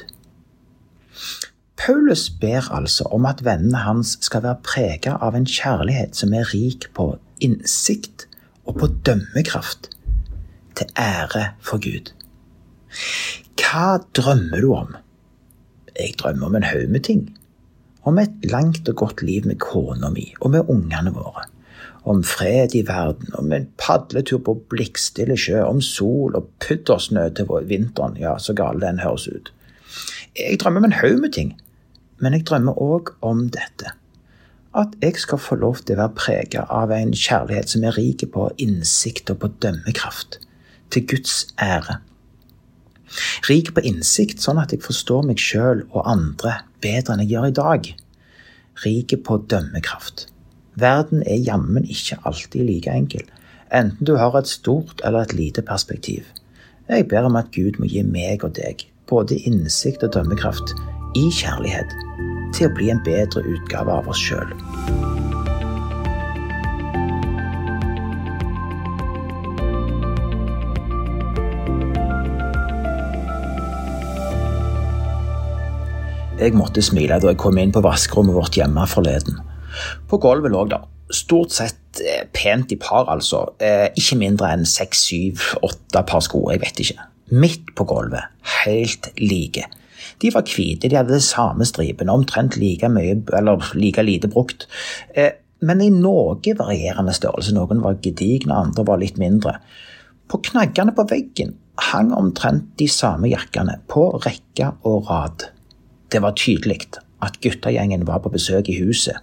Paulus 1.77 2.31
ber 2.31 2.67
altså 2.75 3.07
om 3.15 3.27
at 3.29 3.45
vennene 3.45 3.85
hans 3.85 4.17
skal 4.25 4.43
være 4.43 4.63
prega 4.65 5.17
av 5.23 5.37
en 5.37 5.47
kjærlighet 5.47 6.17
som 6.19 6.35
er 6.35 6.49
rik 6.53 6.89
på 6.97 7.13
innsikt 7.45 8.27
og 8.67 8.81
på 8.81 8.91
dømmekraft, 9.07 9.91
til 10.77 10.93
ære 11.01 11.51
for 11.65 11.81
Gud. 11.83 12.13
Hva 13.61 13.99
drømmer 14.17 14.61
du 14.61 14.73
om? 14.75 14.95
Jeg 15.97 16.17
drømmer 16.21 16.51
om 16.51 16.57
en 16.59 16.69
haug 16.69 16.91
med 16.93 17.07
ting 17.09 17.29
om 18.07 18.19
et 18.23 18.47
langt 18.51 18.89
og 18.89 18.97
godt 19.03 19.23
liv 19.27 19.47
med 19.51 19.59
kona 19.63 20.11
mi 20.15 20.29
og 20.41 20.55
med 20.55 20.71
ungene 20.73 21.13
våre. 21.15 21.47
Om 22.07 22.23
fred 22.23 22.77
i 22.79 22.85
verden, 22.87 23.33
om 23.35 23.51
en 23.53 23.67
padletur 23.83 24.39
på 24.47 24.55
blikkstille 24.71 25.35
sjø, 25.37 25.65
om 25.67 25.81
sol 25.83 26.37
og 26.39 26.47
puddersnø 26.63 27.27
til 27.35 27.51
vinteren, 27.67 28.15
ja, 28.21 28.37
så 28.39 28.55
gal 28.55 28.79
den 28.81 29.03
høres 29.03 29.27
ut. 29.27 29.51
Jeg 30.39 30.61
drømmer 30.63 30.85
om 30.85 30.91
en 30.91 30.99
haug 31.01 31.19
med 31.21 31.35
ting, 31.35 31.57
men 32.23 32.37
jeg 32.37 32.47
drømmer 32.47 32.79
òg 32.79 33.11
om 33.27 33.49
dette. 33.51 33.97
At 34.77 34.95
jeg 35.03 35.19
skal 35.19 35.41
få 35.41 35.59
lov 35.59 35.81
til 35.83 35.97
å 35.97 36.05
være 36.05 36.19
prega 36.21 36.67
av 36.71 36.93
en 36.95 37.15
kjærlighet 37.17 37.75
som 37.75 37.87
er 37.89 37.97
rik 37.99 38.23
på 38.33 38.51
innsikt 38.63 39.33
og 39.33 39.41
på 39.43 39.51
dømmekraft. 39.65 40.39
Til 40.95 41.07
Guds 41.11 41.49
ære. 41.59 41.99
Rik 43.49 43.73
på 43.75 43.85
innsikt, 43.87 44.43
sånn 44.43 44.61
at 44.63 44.73
jeg 44.75 44.85
forstår 44.85 45.27
meg 45.29 45.43
sjøl 45.43 45.85
og 45.91 46.07
andre 46.09 46.61
bedre 46.85 47.15
enn 47.15 47.25
jeg 47.25 47.35
gjør 47.35 47.49
i 47.51 47.57
dag. 47.59 47.93
Rik 48.85 49.15
på 49.25 49.39
dømmekraft. 49.51 50.27
Verden 50.77 51.23
er 51.25 51.41
jammen 51.41 51.87
ikke 51.89 52.19
alltid 52.29 52.67
like 52.69 52.93
enkel, 52.93 53.25
enten 53.73 54.05
du 54.05 54.17
har 54.21 54.37
et 54.37 54.51
stort 54.51 55.01
eller 55.05 55.25
et 55.25 55.37
lite 55.37 55.65
perspektiv. 55.65 56.27
Jeg 56.89 57.09
ber 57.09 57.27
om 57.27 57.39
at 57.41 57.51
Gud 57.55 57.81
må 57.81 57.89
gi 57.91 58.05
meg 58.07 58.45
og 58.45 58.55
deg 58.61 58.85
både 59.11 59.39
innsikt 59.49 60.05
og 60.07 60.13
dømmekraft 60.15 60.75
i 61.17 61.27
kjærlighet 61.33 61.97
til 62.55 62.69
å 62.69 62.75
bli 62.77 62.93
en 62.93 63.05
bedre 63.07 63.43
utgave 63.57 64.01
av 64.01 64.11
oss 64.13 64.21
sjøl. 64.21 64.53
Jeg 76.37 76.53
måtte 76.53 76.83
smile 76.85 77.17
da 77.17 77.31
jeg 77.31 77.39
kom 77.41 77.57
inn 77.57 77.71
på 77.73 77.81
vaskerommet 77.81 78.37
vårt 78.37 78.57
hjemme 78.59 78.83
forleden. 78.93 79.39
På 80.11 80.19
gulvet 80.21 80.53
lå 80.53 80.67
det 80.69 80.83
stort 81.17 81.55
sett 81.57 82.03
eh, 82.05 82.27
pent 82.35 82.75
i 82.75 82.77
par, 82.77 83.07
altså. 83.09 83.55
Eh, 83.63 83.87
ikke 83.97 84.19
mindre 84.21 84.51
enn 84.53 84.67
seks, 84.69 85.07
syv, 85.09 85.47
åtte 85.65 86.03
par 86.05 86.21
sko, 86.27 86.43
jeg 86.53 86.61
vet 86.61 86.83
ikke. 86.85 87.07
Midt 87.41 87.73
på 87.79 87.89
gulvet, 87.89 88.29
helt 88.67 89.09
like. 89.23 89.65
De 90.21 90.35
var 90.35 90.45
hvite, 90.53 90.91
de 90.93 91.01
hadde 91.01 91.17
de 91.17 91.25
samme 91.25 91.65
stripene, 91.65 92.13
omtrent 92.13 92.61
like 92.61 92.93
mye, 92.93 93.17
eller 93.41 93.73
like 93.73 94.05
lite 94.05 94.29
brukt. 94.29 94.69
Eh, 95.17 95.33
men 95.65 95.81
i 95.81 95.89
noe 95.89 96.37
varierende 96.61 97.17
størrelse. 97.17 97.57
Noen 97.57 97.81
var 97.81 97.97
gedigne, 98.05 98.61
andre 98.61 98.85
var 98.85 99.01
litt 99.01 99.17
mindre. 99.17 99.57
På 100.29 100.45
knaggene 100.45 100.93
på 100.93 101.09
veggen 101.09 101.57
hang 101.95 102.13
omtrent 102.13 102.75
de 102.77 102.93
samme 102.93 103.33
jakkene, 103.33 103.81
på 103.89 104.11
rekke 104.21 104.75
og 104.85 105.09
rad. 105.09 105.53
Det 106.17 106.23
var 106.25 106.33
tydelig 106.33 106.79
at 107.21 107.35
guttegjengen 107.45 108.07
var 108.09 108.23
på 108.25 108.31
besøk 108.33 108.71
i 108.73 108.79
huset, 108.81 109.19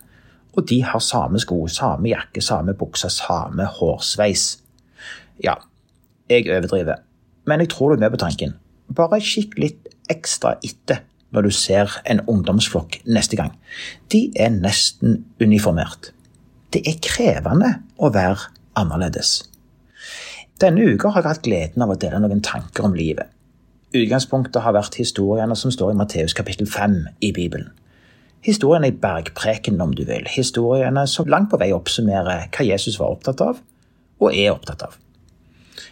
og 0.54 0.68
de 0.70 0.84
har 0.86 1.02
samme 1.02 1.40
sko, 1.42 1.56
samme 1.66 2.12
jakke, 2.12 2.42
samme 2.42 2.76
bukse, 2.78 3.10
samme 3.10 3.66
hårsveis. 3.66 4.44
Ja, 5.42 5.56
jeg 6.30 6.46
overdriver, 6.54 7.02
men 7.50 7.64
jeg 7.66 7.72
tror 7.74 7.90
du 7.90 7.96
er 7.96 8.04
med 8.04 8.14
på 8.14 8.22
tanken. 8.22 8.54
Bare 8.94 9.18
kikk 9.26 9.58
litt 9.58 9.90
ekstra 10.14 10.54
etter 10.62 11.02
når 11.34 11.48
du 11.48 11.56
ser 11.64 11.98
en 12.06 12.22
ungdomsflokk 12.30 13.00
neste 13.10 13.42
gang. 13.42 13.58
De 14.14 14.28
er 14.38 14.54
nesten 14.54 15.24
uniformert. 15.42 16.12
Det 16.70 16.86
er 16.86 17.02
krevende 17.02 17.74
å 17.98 18.14
være 18.14 18.52
annerledes. 18.78 19.40
Denne 20.62 20.94
uka 20.94 21.10
har 21.10 21.26
jeg 21.26 21.34
hatt 21.40 21.48
gleden 21.50 21.88
av 21.88 21.96
å 21.96 21.98
dele 21.98 22.22
noen 22.22 22.46
tanker 22.46 22.86
om 22.86 22.94
livet. 22.94 23.33
Utgangspunktet 23.94 24.64
har 24.66 24.74
vært 24.74 24.96
historiene 24.98 25.54
som 25.54 25.70
står 25.70 25.92
i 25.94 25.98
Matteus 26.00 26.34
kapittel 26.34 26.66
5 26.66 26.96
i 27.22 27.30
Bibelen. 27.36 27.68
Historiene 28.42 28.90
i 28.90 28.96
bergpreken, 28.98 29.78
om 29.86 29.94
du 29.94 30.02
vil. 30.08 30.26
Historiene 30.34 31.04
som 31.08 31.30
langt 31.30 31.52
på 31.52 31.60
vei 31.62 31.70
oppsummerer 31.76 32.48
hva 32.50 32.66
Jesus 32.66 32.98
var 32.98 33.14
opptatt 33.14 33.44
av, 33.46 33.62
og 34.18 34.34
er 34.34 34.50
opptatt 34.56 34.82
av. 34.88 34.98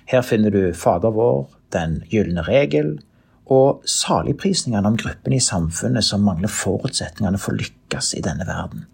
Her 0.09 0.25
finner 0.25 0.49
du 0.49 0.73
Fader 0.73 1.13
vår, 1.13 1.45
Den 1.71 2.01
gylne 2.11 2.41
regel, 2.43 2.97
og 3.45 3.85
saligprisningene 3.87 4.89
om 4.89 4.97
gruppene 4.99 5.37
i 5.37 5.43
samfunnet 5.45 6.03
som 6.03 6.25
mangler 6.25 6.51
forutsetningene 6.51 7.39
for 7.39 7.53
å 7.53 7.61
lykkes 7.61 8.15
i 8.17 8.23
denne 8.25 8.43
verden. 8.49 8.87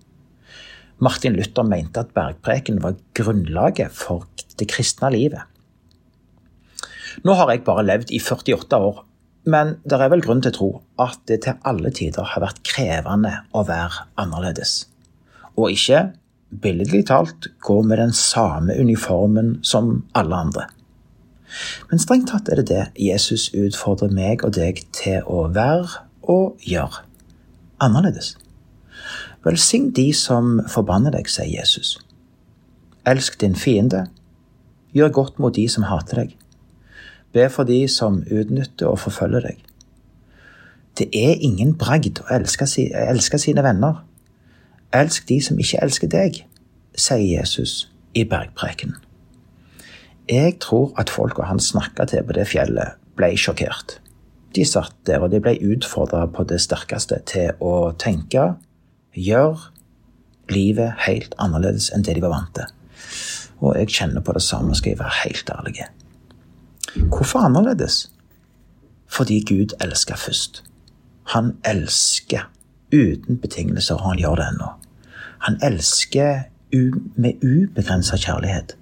Martin 1.02 1.34
Luther 1.34 1.66
mente 1.66 2.04
at 2.04 2.14
bergpreken 2.14 2.84
var 2.84 3.00
grunnlaget 3.18 3.96
for 3.98 4.28
det 4.60 4.68
kristne 4.70 5.10
livet. 5.16 5.48
Nå 7.26 7.34
har 7.38 7.50
jeg 7.52 7.66
bare 7.66 7.86
levd 7.86 8.14
i 8.14 8.20
48 8.22 8.78
år, 8.78 9.02
men 9.48 9.78
det 9.88 9.98
er 9.98 10.12
vel 10.12 10.22
grunn 10.26 10.44
til 10.44 10.52
å 10.52 10.58
tro 10.58 10.70
at 11.02 11.20
det 11.30 11.42
til 11.46 11.60
alle 11.68 11.92
tider 11.96 12.28
har 12.34 12.44
vært 12.44 12.62
krevende 12.68 13.34
å 13.56 13.64
være 13.68 14.10
annerledes. 14.20 14.86
Og 15.58 15.74
ikke, 15.74 16.10
billedlig 16.52 17.06
talt, 17.10 17.50
gå 17.64 17.80
med 17.82 18.02
den 18.02 18.14
samme 18.14 18.76
uniformen 18.78 19.58
som 19.66 20.04
alle 20.18 20.42
andre. 20.48 20.68
Men 21.90 22.04
strengt 22.04 22.30
tatt 22.34 22.52
er 22.52 22.62
det 22.62 22.68
det 22.70 22.84
Jesus 23.02 23.48
utfordrer 23.56 24.12
meg 24.14 24.44
og 24.44 24.54
deg 24.58 24.84
til 24.96 25.24
å 25.26 25.48
være 25.56 26.04
og 26.28 26.60
gjøre. 26.68 27.06
Annerledes. 27.82 28.36
Velsign 29.46 29.92
de 29.96 30.10
som 30.18 30.58
forbanner 30.68 31.14
deg, 31.16 31.30
sier 31.32 31.48
Jesus. 31.48 31.96
Elsk 33.08 33.40
din 33.40 33.56
fiende. 33.56 34.08
Gjør 34.98 35.14
godt 35.22 35.40
mot 35.40 35.56
de 35.56 35.68
som 35.72 35.88
hater 35.88 36.24
deg. 36.24 36.36
Be 37.34 37.50
for 37.50 37.68
de 37.68 37.88
som 37.92 38.22
utnytter 38.32 38.88
og 38.88 39.00
forfølger 39.00 39.50
deg. 39.50 39.64
Det 40.98 41.10
er 41.14 41.38
ingen 41.46 41.76
bragd 41.78 42.24
å 42.24 42.30
elske, 42.34 42.66
elske 42.90 43.38
sine 43.42 43.64
venner. 43.66 44.02
Elsk 44.96 45.28
de 45.30 45.38
som 45.44 45.60
ikke 45.60 45.82
elsker 45.84 46.10
deg, 46.10 46.42
sier 46.98 47.28
Jesus 47.38 47.86
i 48.18 48.24
bergpreken. 48.26 48.96
Jeg 50.28 50.58
tror 50.64 50.92
at 51.00 51.12
folka 51.14 51.46
han 51.48 51.60
snakka 51.62 52.08
til 52.10 52.26
på 52.26 52.36
det 52.36 52.48
fjellet, 52.50 52.98
ble 53.16 53.36
sjokkert. 53.38 54.00
de 54.56 54.66
satt 54.66 54.96
der, 55.06 55.22
og 55.22 55.32
de 55.32 55.40
ble 55.44 55.54
utfordra 55.62 56.26
på 56.34 56.44
det 56.50 56.58
sterkeste 56.64 57.20
til 57.30 57.52
å 57.62 57.92
tenke, 58.00 58.56
gjøre 59.14 59.70
livet 60.50 61.04
helt 61.06 61.36
annerledes 61.38 61.92
enn 61.94 62.06
det 62.08 62.16
de 62.18 62.24
var 62.24 62.34
vant 62.34 62.56
til. 62.56 62.66
Og 63.62 63.78
jeg 63.78 63.94
kjenner 64.00 64.26
på 64.26 64.34
det 64.34 64.42
samme, 64.42 64.76
skal 64.76 64.96
jeg 64.96 65.00
være 65.00 65.20
helt 65.24 65.52
ærlig. 65.54 65.86
Hvorfor 66.96 67.40
annerledes? 67.40 68.12
Fordi 69.08 69.40
Gud 69.48 69.76
elsker 69.82 70.16
først. 70.16 70.64
Han 71.34 71.58
elsker 71.66 72.50
uten 72.94 73.38
betingelser, 73.38 73.96
og 73.96 74.10
han 74.10 74.20
gjør 74.20 74.36
det 74.36 74.48
ennå. 74.48 74.70
Han 75.40 75.60
elsker 75.64 76.48
med 77.16 77.44
ubegrensa 77.44 78.18
kjærlighet 78.18 78.76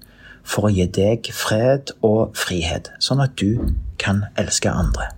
for 0.45 0.67
å 0.67 0.73
gi 0.73 0.85
deg 0.93 1.29
fred 1.33 1.93
og 2.05 2.37
frihet, 2.37 2.91
sånn 3.01 3.21
at 3.23 3.35
du 3.41 3.73
kan 4.01 4.25
elske 4.37 4.69
andre. 4.69 5.09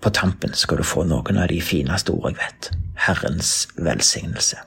På 0.00 0.12
tampen 0.14 0.54
skal 0.54 0.82
du 0.82 0.86
få 0.86 1.06
noen 1.08 1.38
av 1.40 1.50
de 1.50 1.60
fineste 1.64 2.14
ord 2.14 2.30
jeg 2.30 2.38
vet. 2.40 2.70
Herrens 3.06 3.66
velsignelse. 3.76 4.60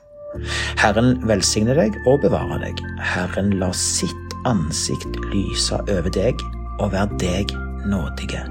Herren 0.78 1.16
velsigne 1.26 1.74
deg 1.78 1.96
og 2.06 2.20
bevare 2.24 2.60
deg. 2.62 2.82
Herren 3.14 3.54
la 3.62 3.70
sitt 3.76 4.29
ansikt 4.48 5.16
lyse 5.32 5.76
over 5.88 6.10
deg 6.14 6.40
og 6.80 6.92
være 6.94 7.18
deg 7.20 7.54
nådige. 7.88 8.42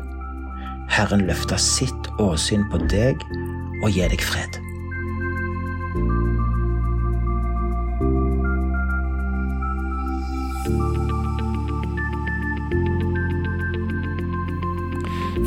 Herren 0.90 1.26
løfter 1.30 1.62
sitt 1.62 2.10
åsyn 2.22 2.66
på 2.72 2.82
deg 2.90 3.22
og 3.84 3.94
gir 3.94 4.10
deg 4.12 4.24
fred. 4.24 4.60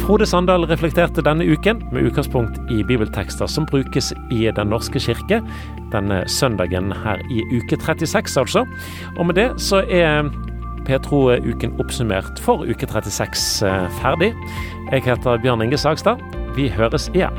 Frode 0.02 0.26
Sandal 0.26 0.64
reflekterte 0.66 1.22
denne 1.22 1.44
uken 1.46 1.78
med 1.92 2.08
utgangspunkt 2.08 2.56
i 2.74 2.80
bibeltekster 2.82 3.46
som 3.46 3.66
brukes 3.70 4.10
i 4.34 4.48
Den 4.50 4.72
norske 4.74 4.98
kirke 4.98 5.38
denne 5.92 6.24
søndagen 6.26 6.90
her 7.04 7.22
i 7.30 7.44
uke 7.54 7.78
36, 7.78 8.34
altså. 8.40 8.64
Og 9.16 9.26
med 9.26 9.38
det 9.38 9.46
så 9.62 9.84
er 9.86 10.26
Petro-uken 10.88 11.78
oppsummert 11.78 12.42
for 12.42 12.66
uke 12.66 12.86
36 12.90 13.62
eh, 13.68 13.88
ferdig. 14.02 14.34
Jeg 14.90 15.06
heter 15.06 15.38
Bjørn 15.38 15.62
Inge 15.62 15.78
Sagstad. 15.78 16.18
Vi 16.56 16.66
høres 16.68 17.06
igjen. 17.14 17.38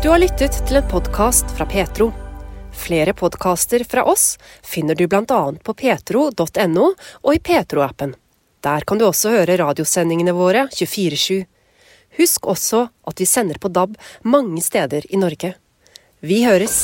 Du 0.00 0.08
har 0.08 0.22
lyttet 0.24 0.62
til 0.64 0.80
en 0.80 0.88
podkast 0.88 1.52
fra 1.58 1.68
Petro. 1.68 2.14
Flere 2.86 3.12
podkaster 3.12 3.84
fra 3.84 4.04
oss 4.04 4.38
finner 4.62 4.94
du 4.94 5.08
bl.a. 5.10 5.38
på 5.62 5.72
petro.no 5.74 6.84
og 6.94 7.32
i 7.34 7.40
Petro-appen. 7.42 8.12
Der 8.62 8.86
kan 8.86 9.00
du 9.00 9.08
også 9.08 9.32
høre 9.34 9.56
radiosendingene 9.58 10.34
våre 10.36 10.68
24-7. 10.70 11.40
Husk 12.20 12.46
også 12.46 12.84
at 13.10 13.18
vi 13.18 13.26
sender 13.26 13.58
på 13.58 13.72
DAB 13.74 13.98
mange 14.22 14.62
steder 14.62 15.02
i 15.10 15.18
Norge. 15.18 15.56
Vi 16.22 16.44
høres! 16.46 16.78